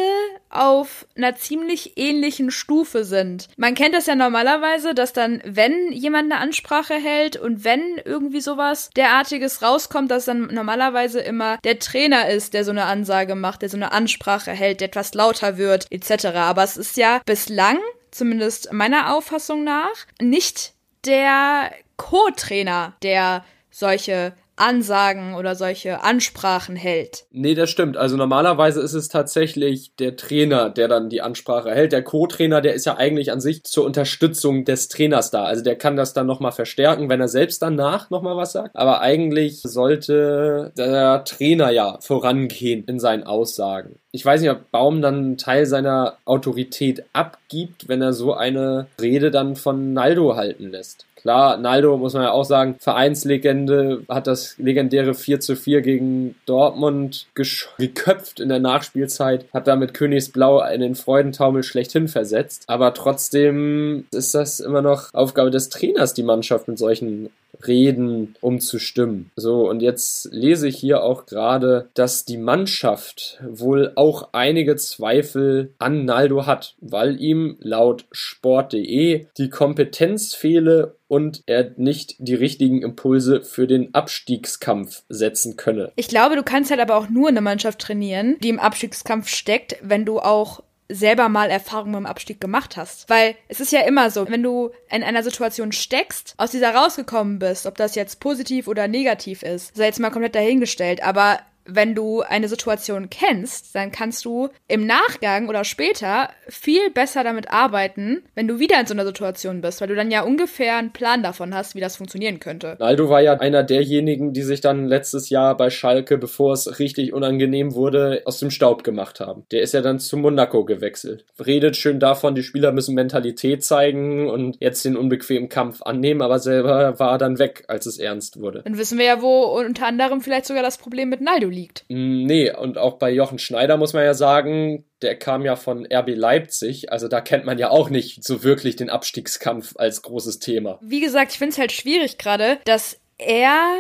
auf 0.50 1.06
einer 1.18 1.36
ziemlich 1.36 1.98
ähnlichen 1.98 2.52
Stufe 2.52 3.04
sind. 3.04 3.50
Man 3.58 3.76
kennt 3.76 3.94
das 3.94 4.06
ja 4.06 4.16
normalerweise, 4.16 4.94
dass 4.94 5.12
dann, 5.12 5.42
wenn 5.44 5.92
jemand 5.92 6.32
eine 6.32 6.40
Ansprache 6.40 6.94
hält 6.94 7.36
und 7.36 7.66
wenn 7.66 7.98
irgendwie 8.06 8.40
sowas 8.40 8.90
derartiges 8.96 9.62
rauskommt, 9.62 10.12
dass 10.12 10.26
dann 10.26 10.48
normalerweise 10.54 11.20
immer 11.20 11.58
der 11.66 11.80
Trainer 11.80 12.05
ist, 12.14 12.54
der 12.54 12.64
so 12.64 12.72
eine 12.72 12.86
Ansage 12.86 13.36
macht, 13.36 13.62
der 13.62 13.70
so 13.70 13.78
eine 13.78 13.92
Ansprache 13.92 14.52
hält, 14.52 14.82
der 14.82 14.88
etwas 14.88 15.14
lauter 15.14 15.58
wird, 15.58 15.88
etc. 15.92 16.26
Aber 16.36 16.64
es 16.64 16.78
ist 16.78 16.98
ja 16.98 17.22
bislang, 17.26 17.80
zumindest 18.12 18.72
meiner 18.72 19.14
Auffassung 19.16 19.64
nach, 19.64 20.06
nicht 20.22 20.74
der 21.06 21.72
Co-Trainer, 21.98 22.94
der 23.02 23.46
solche 23.72 24.34
Ansagen 24.58 25.36
oder 25.36 25.56
solche 25.56 26.04
Ansprachen 26.04 26.76
hält. 26.76 27.26
Nee, 27.32 27.56
das 27.56 27.70
stimmt. 27.70 27.98
Also 27.98 28.16
normalerweise 28.16 28.82
ist 28.82 28.94
es 28.94 29.10
tatsächlich 29.10 29.96
der 29.98 30.16
Trainer, 30.16 30.70
der 30.70 30.88
dann 30.88 31.10
die 31.10 31.22
Ansprache 31.22 31.72
hält. 31.72 31.92
Der 31.92 32.04
Co-Trainer, 32.04 32.62
der 32.62 32.74
ist 32.74 32.86
ja 32.86 32.96
eigentlich 32.96 33.32
an 33.32 33.42
sich 33.42 33.64
zur 33.64 33.86
Unterstützung 33.86 34.66
des 34.66 34.88
Trainers 34.88 35.32
da. 35.32 35.44
Also 35.44 35.64
der 35.64 35.76
kann 35.76 35.96
das 35.96 36.14
dann 36.14 36.28
nochmal 36.28 36.54
verstärken, 36.54 37.10
wenn 37.10 37.22
er 37.22 37.28
selbst 37.28 37.62
danach 37.62 38.10
nochmal 38.10 38.38
was 38.38 38.54
sagt. 38.54 38.76
Aber 38.76 39.02
eigentlich 39.02 39.62
sollte 39.62 40.72
der 40.78 41.24
Trainer 41.26 41.72
ja 41.72 41.98
vorangehen 42.02 42.86
in 42.86 43.00
seinen 43.00 43.24
Aussagen. 43.24 44.00
Ich 44.12 44.26
weiß 44.26 44.40
nicht, 44.40 44.52
ob 44.52 44.72
Baum 44.72 45.02
dann 45.02 45.16
einen 45.16 45.38
Teil 45.38 45.66
seiner 45.66 46.14
Autorität 46.24 47.04
abgibt, 47.12 47.90
wenn 47.90 48.02
er 48.02 48.14
so 48.14 48.34
eine 48.34 48.88
Rede 49.02 49.32
dann 49.32 49.58
von 49.58 49.92
Naldo 49.92 50.38
halten 50.38 50.70
lässt. 50.70 51.06
Klar, 51.26 51.58
Naldo 51.58 51.98
muss 51.98 52.14
man 52.14 52.22
ja 52.22 52.32
auch 52.34 52.44
sagen, 52.44 52.76
Vereinslegende, 52.78 54.04
hat 54.08 54.28
das 54.28 54.60
legendäre 54.60 55.16
4 55.16 55.40
zu 55.40 55.56
4 55.56 55.82
gegen 55.82 56.36
Dortmund 56.46 57.26
geköpft 57.34 58.40
in 58.40 58.50
der 58.50 58.60
Nachspielzeit, 58.60 59.48
hat 59.52 59.66
damit 59.66 59.96
Königsblau 59.96 60.64
in 60.72 60.82
den 60.82 60.94
Freudentaumel 60.94 61.64
schlechthin 61.64 62.10
versetzt. 62.10 62.66
Aber 62.68 62.94
trotzdem 62.94 64.06
ist 64.12 64.36
das 64.36 64.60
immer 64.60 64.84
noch 64.84 65.16
Aufgabe 65.16 65.50
des 65.50 65.70
Trainers, 65.70 66.14
die 66.14 66.22
Mannschaft 66.22 66.68
mit 66.68 66.78
solchen 66.78 67.32
Reden 67.66 68.36
umzustimmen. 68.42 69.32
So, 69.36 69.70
und 69.70 69.82
jetzt 69.82 70.30
lese 70.32 70.68
ich 70.68 70.78
hier 70.78 71.04
auch 71.04 71.26
gerade, 71.26 71.90
dass 71.94 72.26
die 72.26 72.38
Mannschaft 72.38 73.40
wohl 73.48 73.92
auch 73.96 74.30
einige 74.32 74.76
Zweifel 74.76 75.74
an 75.80 76.06
Naldo 76.06 76.46
hat, 76.46 76.76
weil 76.80 77.20
ihm 77.20 77.58
laut 77.60 78.06
sport.de 78.12 79.26
die 79.38 79.50
Kompetenz 79.50 80.34
fehle 80.34 80.96
und 81.08 81.44
er 81.46 81.72
nicht 81.78 82.16
die 82.18 82.36
richtigen 82.36 82.82
Impulse 82.82 83.42
für 83.42 83.68
den 83.68 83.94
Abstiegskampf 83.94 85.04
setzen 85.10 85.56
könne. 85.56 85.92
Ich 85.96 86.08
glaube, 86.08 86.36
du 86.36 86.44
kannst 86.44 86.72
halt 86.72 86.82
aber 86.82 86.96
auch 86.96 87.10
nur 87.10 87.30
eine 87.30 87.42
Mannschaft 87.42 87.80
trainieren, 87.80 88.38
die 88.42 88.50
im 88.50 88.60
Abstiegskampf 88.60 89.28
steckt, 89.28 89.78
wenn 89.82 90.06
du 90.06 90.20
auch 90.20 90.64
selber 90.90 91.30
mal 91.30 91.50
Erfahrungen 91.50 91.96
im 91.96 92.06
Abstieg 92.06 92.40
gemacht 92.40 92.78
hast. 92.78 93.10
Weil 93.10 93.36
es 93.48 93.60
ist 93.60 93.72
ja 93.72 93.82
immer 93.82 94.12
so, 94.12 94.30
wenn 94.30 94.44
du 94.44 94.72
in 94.90 95.04
einer 95.04 95.24
Situation 95.24 95.72
steckst, 95.72 96.36
aus 96.38 96.52
dieser 96.52 96.76
rausgekommen 96.76 97.40
bist, 97.40 97.66
ob 97.66 97.76
das 97.76 97.96
jetzt 97.96 98.20
positiv 98.20 98.68
oder 98.68 98.88
negativ 98.88 99.44
ist, 99.44 99.76
sei 99.76 99.86
jetzt 99.86 100.00
mal 100.00 100.12
komplett 100.12 100.36
dahingestellt, 100.36 101.04
aber 101.04 101.40
wenn 101.66 101.96
du 101.96 102.22
eine 102.22 102.48
Situation 102.48 103.10
kennst, 103.10 103.76
dann 103.76 103.92
kannst 103.92 104.24
du 104.26 104.50
im 104.68 104.86
Nachgang 104.86 105.50
oder 105.50 105.64
später 105.64 106.30
viel 106.48 106.90
besser 106.92 107.24
damit 107.24 107.52
arbeiten, 107.52 108.24
wenn 108.36 108.48
du 108.48 108.60
wieder 108.60 108.80
in 108.80 108.86
so 108.86 108.94
einer 108.94 109.06
Situation 109.06 109.62
bist, 109.62 109.82
weil 109.82 109.88
du 109.88 109.96
dann 109.96 110.12
ja 110.12 110.22
ungefähr 110.22 110.78
einen 110.78 110.94
Plan 110.94 111.24
davon 111.24 111.56
hast, 111.56 111.76
wie 111.76 111.80
das 111.80 111.98
funktionieren 111.98 112.40
könnte. 112.40 112.80
Aldo 112.80 113.10
war 113.10 113.22
ja 113.22 113.34
einer 113.34 113.64
derjenigen, 113.64 114.34
die 114.34 114.44
sich 114.44 114.62
dann 114.62 114.86
letztes 114.86 115.30
Jahr 115.30 115.58
bei 115.58 115.70
Schalke, 115.70 116.18
bevor 116.18 116.54
es 116.54 116.80
richtig 116.80 117.14
unangenehm 117.14 117.74
wurde, 117.74 118.22
aus 118.26 118.40
dem 118.40 118.52
Staub 118.52 118.84
gemacht 118.84 119.20
haben. 119.20 119.46
Der 119.52 119.62
ist 119.62 119.74
ja 119.74 119.82
dann 119.82 120.00
zu 120.00 120.18
Monaco 120.18 120.66
gewechselt. 120.66 121.26
Redet 121.44 121.76
schön 121.76 122.00
davon, 122.00 122.36
die 122.36 122.44
Spieler 122.44 122.72
müssen 122.72 122.96
Mentalität 122.96 123.64
zeigen 123.64 124.30
und 124.30 124.58
jetzt 124.60 124.86
den 124.86 124.96
unbequemen 124.96 125.50
Kampf 125.50 125.82
annehmen, 125.82 126.22
aber 126.22 126.40
selber 126.40 127.00
war 127.00 127.14
er 127.14 127.18
dann 127.18 127.40
weg, 127.40 127.64
als 127.68 127.86
es 127.86 127.98
ernst 127.98 128.40
wurde. 128.40 128.62
Dann 128.64 128.78
wissen 128.78 128.98
wir 128.98 129.06
ja, 129.06 129.22
wo 129.22 129.44
unter 129.60 129.88
anderem 129.88 130.22
vielleicht 130.22 130.46
sogar 130.46 130.64
das 130.64 130.78
Problem 130.78 131.10
mit 131.10 131.22
Naldo 131.22 131.50
liegt. 131.56 131.86
Mm, 131.90 132.26
nee, 132.26 132.52
und 132.52 132.78
auch 132.78 132.98
bei 132.98 133.12
Jochen 133.12 133.40
Schneider 133.40 133.78
muss 133.78 133.94
man 133.94 134.04
ja 134.04 134.14
sagen, 134.14 134.86
der 135.02 135.18
kam 135.18 135.44
ja 135.44 135.56
von 135.56 135.88
RB 135.92 136.10
Leipzig, 136.16 136.92
also 136.92 137.08
da 137.08 137.22
kennt 137.22 137.46
man 137.46 137.58
ja 137.58 137.70
auch 137.70 137.90
nicht 137.90 138.24
so 138.24 138.44
wirklich 138.44 138.76
den 138.76 138.90
Abstiegskampf 138.90 139.74
als 139.78 140.02
großes 140.02 140.40
Thema. 140.40 140.80
Wie 140.82 141.02
gesagt, 141.02 141.32
ich 141.32 141.38
finde 141.38 141.54
es 141.54 141.58
halt 141.58 141.72
schwierig 141.72 142.18
gerade, 142.18 142.60
dass 142.66 143.00
er 143.18 143.78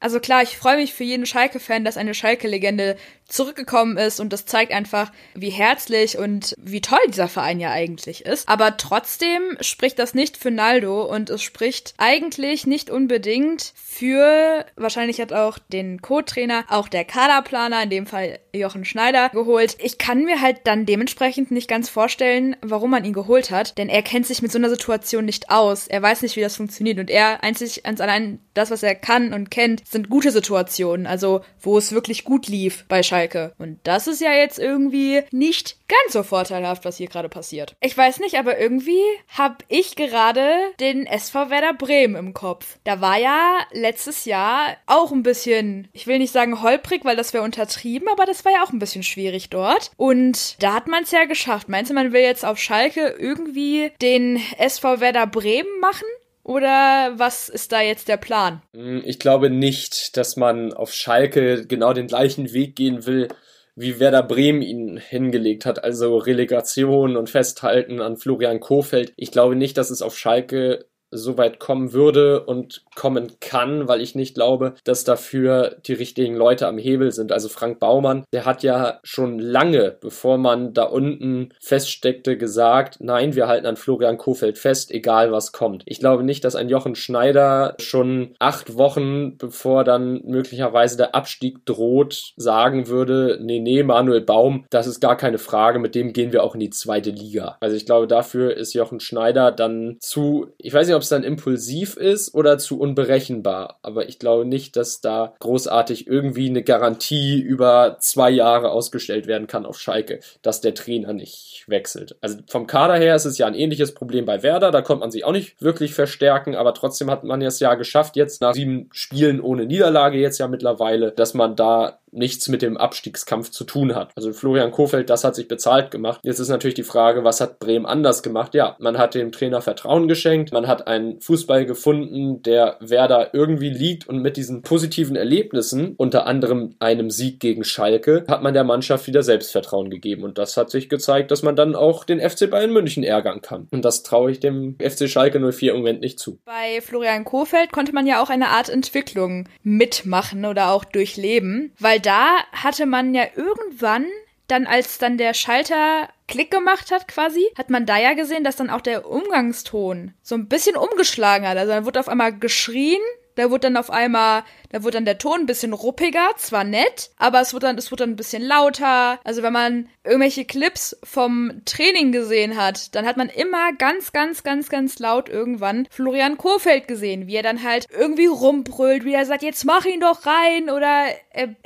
also 0.00 0.18
klar, 0.18 0.42
ich 0.42 0.56
freue 0.56 0.76
mich 0.76 0.94
für 0.94 1.04
jeden 1.04 1.26
Schalke-Fan, 1.26 1.84
dass 1.84 1.98
eine 1.98 2.14
Schalke-Legende 2.14 2.96
zurückgekommen 3.30 3.96
ist 3.96 4.18
und 4.18 4.32
das 4.32 4.44
zeigt 4.44 4.72
einfach, 4.72 5.12
wie 5.34 5.50
herzlich 5.50 6.18
und 6.18 6.54
wie 6.58 6.80
toll 6.80 6.98
dieser 7.08 7.28
Verein 7.28 7.60
ja 7.60 7.70
eigentlich 7.70 8.26
ist. 8.26 8.48
Aber 8.48 8.76
trotzdem 8.76 9.56
spricht 9.60 9.98
das 9.98 10.14
nicht 10.14 10.36
für 10.36 10.50
Naldo 10.50 11.02
und 11.04 11.30
es 11.30 11.42
spricht 11.42 11.94
eigentlich 11.96 12.66
nicht 12.66 12.90
unbedingt 12.90 13.72
für, 13.76 14.64
wahrscheinlich 14.76 15.20
hat 15.20 15.32
auch 15.32 15.58
den 15.58 16.02
Co-Trainer, 16.02 16.64
auch 16.68 16.88
der 16.88 17.04
Kaderplaner, 17.04 17.84
in 17.84 17.90
dem 17.90 18.06
Fall 18.06 18.40
Jochen 18.52 18.84
Schneider, 18.84 19.28
geholt. 19.28 19.76
Ich 19.78 19.98
kann 19.98 20.24
mir 20.24 20.40
halt 20.40 20.60
dann 20.64 20.86
dementsprechend 20.86 21.50
nicht 21.50 21.68
ganz 21.68 21.88
vorstellen, 21.88 22.56
warum 22.62 22.90
man 22.90 23.04
ihn 23.04 23.12
geholt 23.12 23.50
hat, 23.50 23.78
denn 23.78 23.88
er 23.88 24.02
kennt 24.02 24.26
sich 24.26 24.42
mit 24.42 24.50
so 24.50 24.58
einer 24.58 24.70
Situation 24.70 25.24
nicht 25.24 25.50
aus. 25.50 25.86
Er 25.86 26.02
weiß 26.02 26.22
nicht, 26.22 26.36
wie 26.36 26.40
das 26.40 26.56
funktioniert 26.56 26.98
und 26.98 27.10
er 27.10 27.44
einzig, 27.44 27.86
ans 27.86 28.00
allein 28.00 28.40
das, 28.54 28.70
was 28.70 28.82
er 28.82 28.96
kann 28.96 29.32
und 29.32 29.50
kennt, 29.50 29.82
sind 29.90 30.08
gute 30.08 30.30
Situationen, 30.30 31.06
also 31.06 31.42
wo 31.60 31.76
es 31.76 31.92
wirklich 31.92 32.24
gut 32.24 32.46
lief 32.46 32.84
bei 32.88 33.02
Schalke. 33.02 33.52
Und 33.58 33.78
das 33.82 34.06
ist 34.06 34.20
ja 34.20 34.32
jetzt 34.32 34.58
irgendwie 34.58 35.22
nicht 35.32 35.76
ganz 35.88 36.12
so 36.12 36.22
vorteilhaft, 36.22 36.84
was 36.84 36.96
hier 36.96 37.08
gerade 37.08 37.28
passiert. 37.28 37.74
Ich 37.80 37.96
weiß 37.96 38.20
nicht, 38.20 38.36
aber 38.38 38.58
irgendwie 38.58 39.02
habe 39.28 39.56
ich 39.68 39.96
gerade 39.96 40.48
den 40.78 41.06
SV 41.06 41.50
Werder 41.50 41.74
Bremen 41.74 42.14
im 42.14 42.34
Kopf. 42.34 42.78
Da 42.84 43.00
war 43.00 43.18
ja 43.18 43.58
letztes 43.72 44.24
Jahr 44.24 44.76
auch 44.86 45.10
ein 45.10 45.24
bisschen, 45.24 45.88
ich 45.92 46.06
will 46.06 46.18
nicht 46.18 46.32
sagen 46.32 46.62
holprig, 46.62 47.04
weil 47.04 47.16
das 47.16 47.32
wäre 47.32 47.44
untertrieben, 47.44 48.08
aber 48.08 48.26
das 48.26 48.44
war 48.44 48.52
ja 48.52 48.62
auch 48.62 48.72
ein 48.72 48.78
bisschen 48.78 49.02
schwierig 49.02 49.50
dort. 49.50 49.90
Und 49.96 50.62
da 50.62 50.74
hat 50.74 50.86
man 50.86 51.02
es 51.02 51.10
ja 51.10 51.24
geschafft. 51.24 51.68
Meinst 51.68 51.90
du, 51.90 51.94
man 51.94 52.12
will 52.12 52.22
jetzt 52.22 52.44
auf 52.44 52.58
Schalke 52.58 53.16
irgendwie 53.18 53.90
den 54.00 54.40
SV 54.58 55.00
Werder 55.00 55.26
Bremen 55.26 55.80
machen? 55.80 56.06
Oder 56.42 57.12
was 57.16 57.48
ist 57.48 57.72
da 57.72 57.80
jetzt 57.80 58.08
der 58.08 58.16
Plan? 58.16 58.62
Hm, 58.74 59.02
ich 59.04 59.18
glaube 59.18 59.50
nicht, 59.50 60.16
dass 60.16 60.36
man 60.36 60.72
auf 60.72 60.92
Schalke 60.92 61.66
genau 61.66 61.92
den 61.92 62.06
gleichen 62.06 62.52
Weg 62.52 62.76
gehen 62.76 63.06
will, 63.06 63.28
wie 63.76 64.00
Werder 64.00 64.22
Bremen 64.22 64.62
ihn 64.62 64.96
hingelegt 64.96 65.64
hat, 65.64 65.82
also 65.84 66.16
Relegation 66.18 67.16
und 67.16 67.30
Festhalten 67.30 68.00
an 68.00 68.16
Florian 68.16 68.60
Kofeld. 68.60 69.12
Ich 69.16 69.30
glaube 69.30 69.56
nicht, 69.56 69.78
dass 69.78 69.90
es 69.90 70.02
auf 70.02 70.18
Schalke 70.18 70.86
so 71.10 71.38
weit 71.38 71.58
kommen 71.58 71.92
würde 71.92 72.44
und 72.44 72.82
kommen 72.94 73.32
kann, 73.40 73.88
weil 73.88 74.00
ich 74.00 74.14
nicht 74.14 74.34
glaube, 74.34 74.74
dass 74.84 75.04
dafür 75.04 75.76
die 75.86 75.94
richtigen 75.94 76.34
Leute 76.34 76.66
am 76.66 76.78
Hebel 76.78 77.12
sind. 77.12 77.32
Also 77.32 77.48
Frank 77.48 77.78
Baumann, 77.80 78.24
der 78.32 78.44
hat 78.44 78.62
ja 78.62 79.00
schon 79.02 79.38
lange, 79.38 79.96
bevor 80.00 80.38
man 80.38 80.72
da 80.74 80.84
unten 80.84 81.52
feststeckte, 81.60 82.36
gesagt, 82.36 82.98
nein, 83.00 83.34
wir 83.34 83.48
halten 83.48 83.66
an 83.66 83.76
Florian 83.76 84.18
Kofeld 84.18 84.58
fest, 84.58 84.90
egal 84.90 85.32
was 85.32 85.52
kommt. 85.52 85.82
Ich 85.86 86.00
glaube 86.00 86.22
nicht, 86.22 86.44
dass 86.44 86.56
ein 86.56 86.68
Jochen 86.68 86.94
Schneider 86.94 87.74
schon 87.80 88.34
acht 88.38 88.76
Wochen, 88.76 89.36
bevor 89.38 89.84
dann 89.84 90.22
möglicherweise 90.24 90.96
der 90.96 91.14
Abstieg 91.14 91.64
droht, 91.66 92.32
sagen 92.36 92.88
würde, 92.88 93.38
nee, 93.40 93.60
nee, 93.60 93.82
Manuel 93.82 94.20
Baum, 94.20 94.64
das 94.70 94.86
ist 94.86 95.00
gar 95.00 95.16
keine 95.16 95.38
Frage, 95.38 95.78
mit 95.78 95.94
dem 95.94 96.12
gehen 96.12 96.32
wir 96.32 96.44
auch 96.44 96.54
in 96.54 96.60
die 96.60 96.70
zweite 96.70 97.10
Liga. 97.10 97.56
Also 97.60 97.76
ich 97.76 97.86
glaube, 97.86 98.06
dafür 98.06 98.56
ist 98.56 98.74
Jochen 98.74 99.00
Schneider 99.00 99.52
dann 99.52 99.96
zu, 100.00 100.48
ich 100.58 100.72
weiß 100.72 100.86
nicht, 100.86 100.96
es 101.02 101.08
dann 101.08 101.24
impulsiv 101.24 101.96
ist 101.96 102.34
oder 102.34 102.58
zu 102.58 102.78
unberechenbar, 102.78 103.78
aber 103.82 104.08
ich 104.08 104.18
glaube 104.18 104.44
nicht, 104.44 104.76
dass 104.76 105.00
da 105.00 105.34
großartig 105.40 106.06
irgendwie 106.06 106.48
eine 106.48 106.62
Garantie 106.62 107.40
über 107.40 107.96
zwei 108.00 108.30
Jahre 108.30 108.70
ausgestellt 108.70 109.26
werden 109.26 109.46
kann 109.46 109.66
auf 109.66 109.78
Schalke, 109.78 110.20
dass 110.42 110.60
der 110.60 110.74
Trainer 110.74 111.12
nicht 111.12 111.64
wechselt. 111.66 112.16
Also 112.20 112.38
vom 112.48 112.66
Kader 112.66 112.96
her 112.96 113.14
ist 113.14 113.24
es 113.24 113.38
ja 113.38 113.46
ein 113.46 113.54
ähnliches 113.54 113.94
Problem 113.94 114.24
bei 114.24 114.42
Werder, 114.42 114.70
da 114.70 114.82
konnte 114.82 115.00
man 115.00 115.10
sich 115.10 115.24
auch 115.24 115.32
nicht 115.32 115.62
wirklich 115.62 115.94
verstärken, 115.94 116.54
aber 116.56 116.74
trotzdem 116.74 117.10
hat 117.10 117.24
man 117.24 117.40
es 117.42 117.60
ja 117.60 117.74
geschafft, 117.74 118.16
jetzt 118.16 118.40
nach 118.40 118.54
sieben 118.54 118.88
Spielen 118.92 119.40
ohne 119.40 119.66
Niederlage 119.66 120.18
jetzt 120.18 120.38
ja 120.38 120.48
mittlerweile, 120.48 121.12
dass 121.12 121.34
man 121.34 121.56
da 121.56 121.99
nichts 122.12 122.48
mit 122.48 122.62
dem 122.62 122.76
Abstiegskampf 122.76 123.50
zu 123.50 123.64
tun 123.64 123.94
hat. 123.94 124.12
Also 124.16 124.32
Florian 124.32 124.70
Kofeld, 124.70 125.10
das 125.10 125.24
hat 125.24 125.34
sich 125.34 125.48
bezahlt 125.48 125.90
gemacht. 125.90 126.20
Jetzt 126.22 126.38
ist 126.38 126.48
natürlich 126.48 126.74
die 126.74 126.82
Frage, 126.82 127.24
was 127.24 127.40
hat 127.40 127.58
Bremen 127.58 127.86
anders 127.86 128.22
gemacht? 128.22 128.54
Ja, 128.54 128.76
man 128.78 128.98
hat 128.98 129.14
dem 129.14 129.32
Trainer 129.32 129.62
Vertrauen 129.62 130.08
geschenkt, 130.08 130.52
man 130.52 130.66
hat 130.66 130.86
einen 130.86 131.20
Fußball 131.20 131.66
gefunden, 131.66 132.42
der 132.42 132.76
Werder 132.80 133.34
irgendwie 133.34 133.70
liegt 133.70 134.08
und 134.08 134.20
mit 134.20 134.36
diesen 134.36 134.62
positiven 134.62 135.16
Erlebnissen, 135.16 135.94
unter 135.96 136.26
anderem 136.26 136.74
einem 136.78 137.10
Sieg 137.10 137.40
gegen 137.40 137.64
Schalke, 137.64 138.24
hat 138.28 138.42
man 138.42 138.54
der 138.54 138.64
Mannschaft 138.64 139.06
wieder 139.06 139.22
Selbstvertrauen 139.22 139.90
gegeben 139.90 140.24
und 140.24 140.38
das 140.38 140.56
hat 140.56 140.70
sich 140.70 140.88
gezeigt, 140.88 141.30
dass 141.30 141.42
man 141.42 141.56
dann 141.56 141.74
auch 141.74 142.04
den 142.04 142.20
FC 142.20 142.50
Bayern 142.50 142.72
München 142.72 143.02
ärgern 143.02 143.40
kann. 143.42 143.68
Und 143.70 143.84
das 143.84 144.02
traue 144.02 144.30
ich 144.30 144.40
dem 144.40 144.76
FC 144.80 145.08
Schalke 145.08 145.40
04 145.40 145.72
im 145.72 145.78
Moment 145.78 146.00
nicht 146.00 146.18
zu. 146.18 146.38
Bei 146.44 146.80
Florian 146.80 147.24
Kofeld 147.24 147.72
konnte 147.72 147.92
man 147.92 148.06
ja 148.06 148.22
auch 148.22 148.30
eine 148.30 148.48
Art 148.48 148.68
Entwicklung 148.68 149.48
mitmachen 149.62 150.44
oder 150.44 150.70
auch 150.70 150.84
durchleben, 150.84 151.72
weil 151.78 151.99
da 152.00 152.38
hatte 152.52 152.86
man 152.86 153.14
ja 153.14 153.24
irgendwann 153.34 154.06
dann 154.50 154.66
als 154.66 154.98
dann 154.98 155.16
der 155.16 155.34
Schalter 155.34 156.08
Klick 156.26 156.50
gemacht 156.50 156.90
hat 156.90 157.08
quasi, 157.08 157.46
hat 157.56 157.70
man 157.70 157.86
da 157.86 157.98
ja 157.98 158.14
gesehen, 158.14 158.44
dass 158.44 158.56
dann 158.56 158.70
auch 158.70 158.80
der 158.80 159.08
Umgangston 159.08 160.14
so 160.22 160.34
ein 160.34 160.48
bisschen 160.48 160.76
umgeschlagen 160.76 161.46
hat. 161.46 161.56
Also 161.56 161.72
dann 161.72 161.84
wurde 161.84 162.00
auf 162.00 162.08
einmal 162.08 162.36
geschrien, 162.36 163.00
da 163.36 163.50
wurde 163.50 163.60
dann 163.60 163.76
auf 163.76 163.90
einmal 163.90 164.42
da 164.72 164.84
wird 164.84 164.94
dann 164.94 165.04
der 165.04 165.18
Ton 165.18 165.40
ein 165.40 165.46
bisschen 165.46 165.72
ruppiger, 165.72 166.30
zwar 166.36 166.64
nett, 166.64 167.10
aber 167.16 167.40
es 167.40 167.52
wird 167.52 167.64
dann, 167.64 167.76
es 167.76 167.90
wird 167.90 168.00
dann 168.00 168.10
ein 168.10 168.16
bisschen 168.16 168.42
lauter. 168.42 169.18
Also 169.24 169.42
wenn 169.42 169.52
man 169.52 169.88
irgendwelche 170.04 170.44
Clips 170.44 170.96
vom 171.02 171.62
Training 171.64 172.12
gesehen 172.12 172.56
hat, 172.56 172.94
dann 172.94 173.04
hat 173.04 173.16
man 173.16 173.28
immer 173.28 173.72
ganz, 173.72 174.12
ganz, 174.12 174.42
ganz, 174.44 174.68
ganz 174.68 174.98
laut 175.00 175.28
irgendwann 175.28 175.88
Florian 175.90 176.36
Kohfeldt 176.38 176.86
gesehen, 176.86 177.26
wie 177.26 177.34
er 177.34 177.42
dann 177.42 177.64
halt 177.64 177.86
irgendwie 177.90 178.26
rumbrüllt, 178.26 179.04
wie 179.04 179.14
er 179.14 179.26
sagt, 179.26 179.42
jetzt 179.42 179.64
mach 179.64 179.84
ihn 179.84 180.00
doch 180.00 180.24
rein 180.24 180.70
oder 180.70 181.06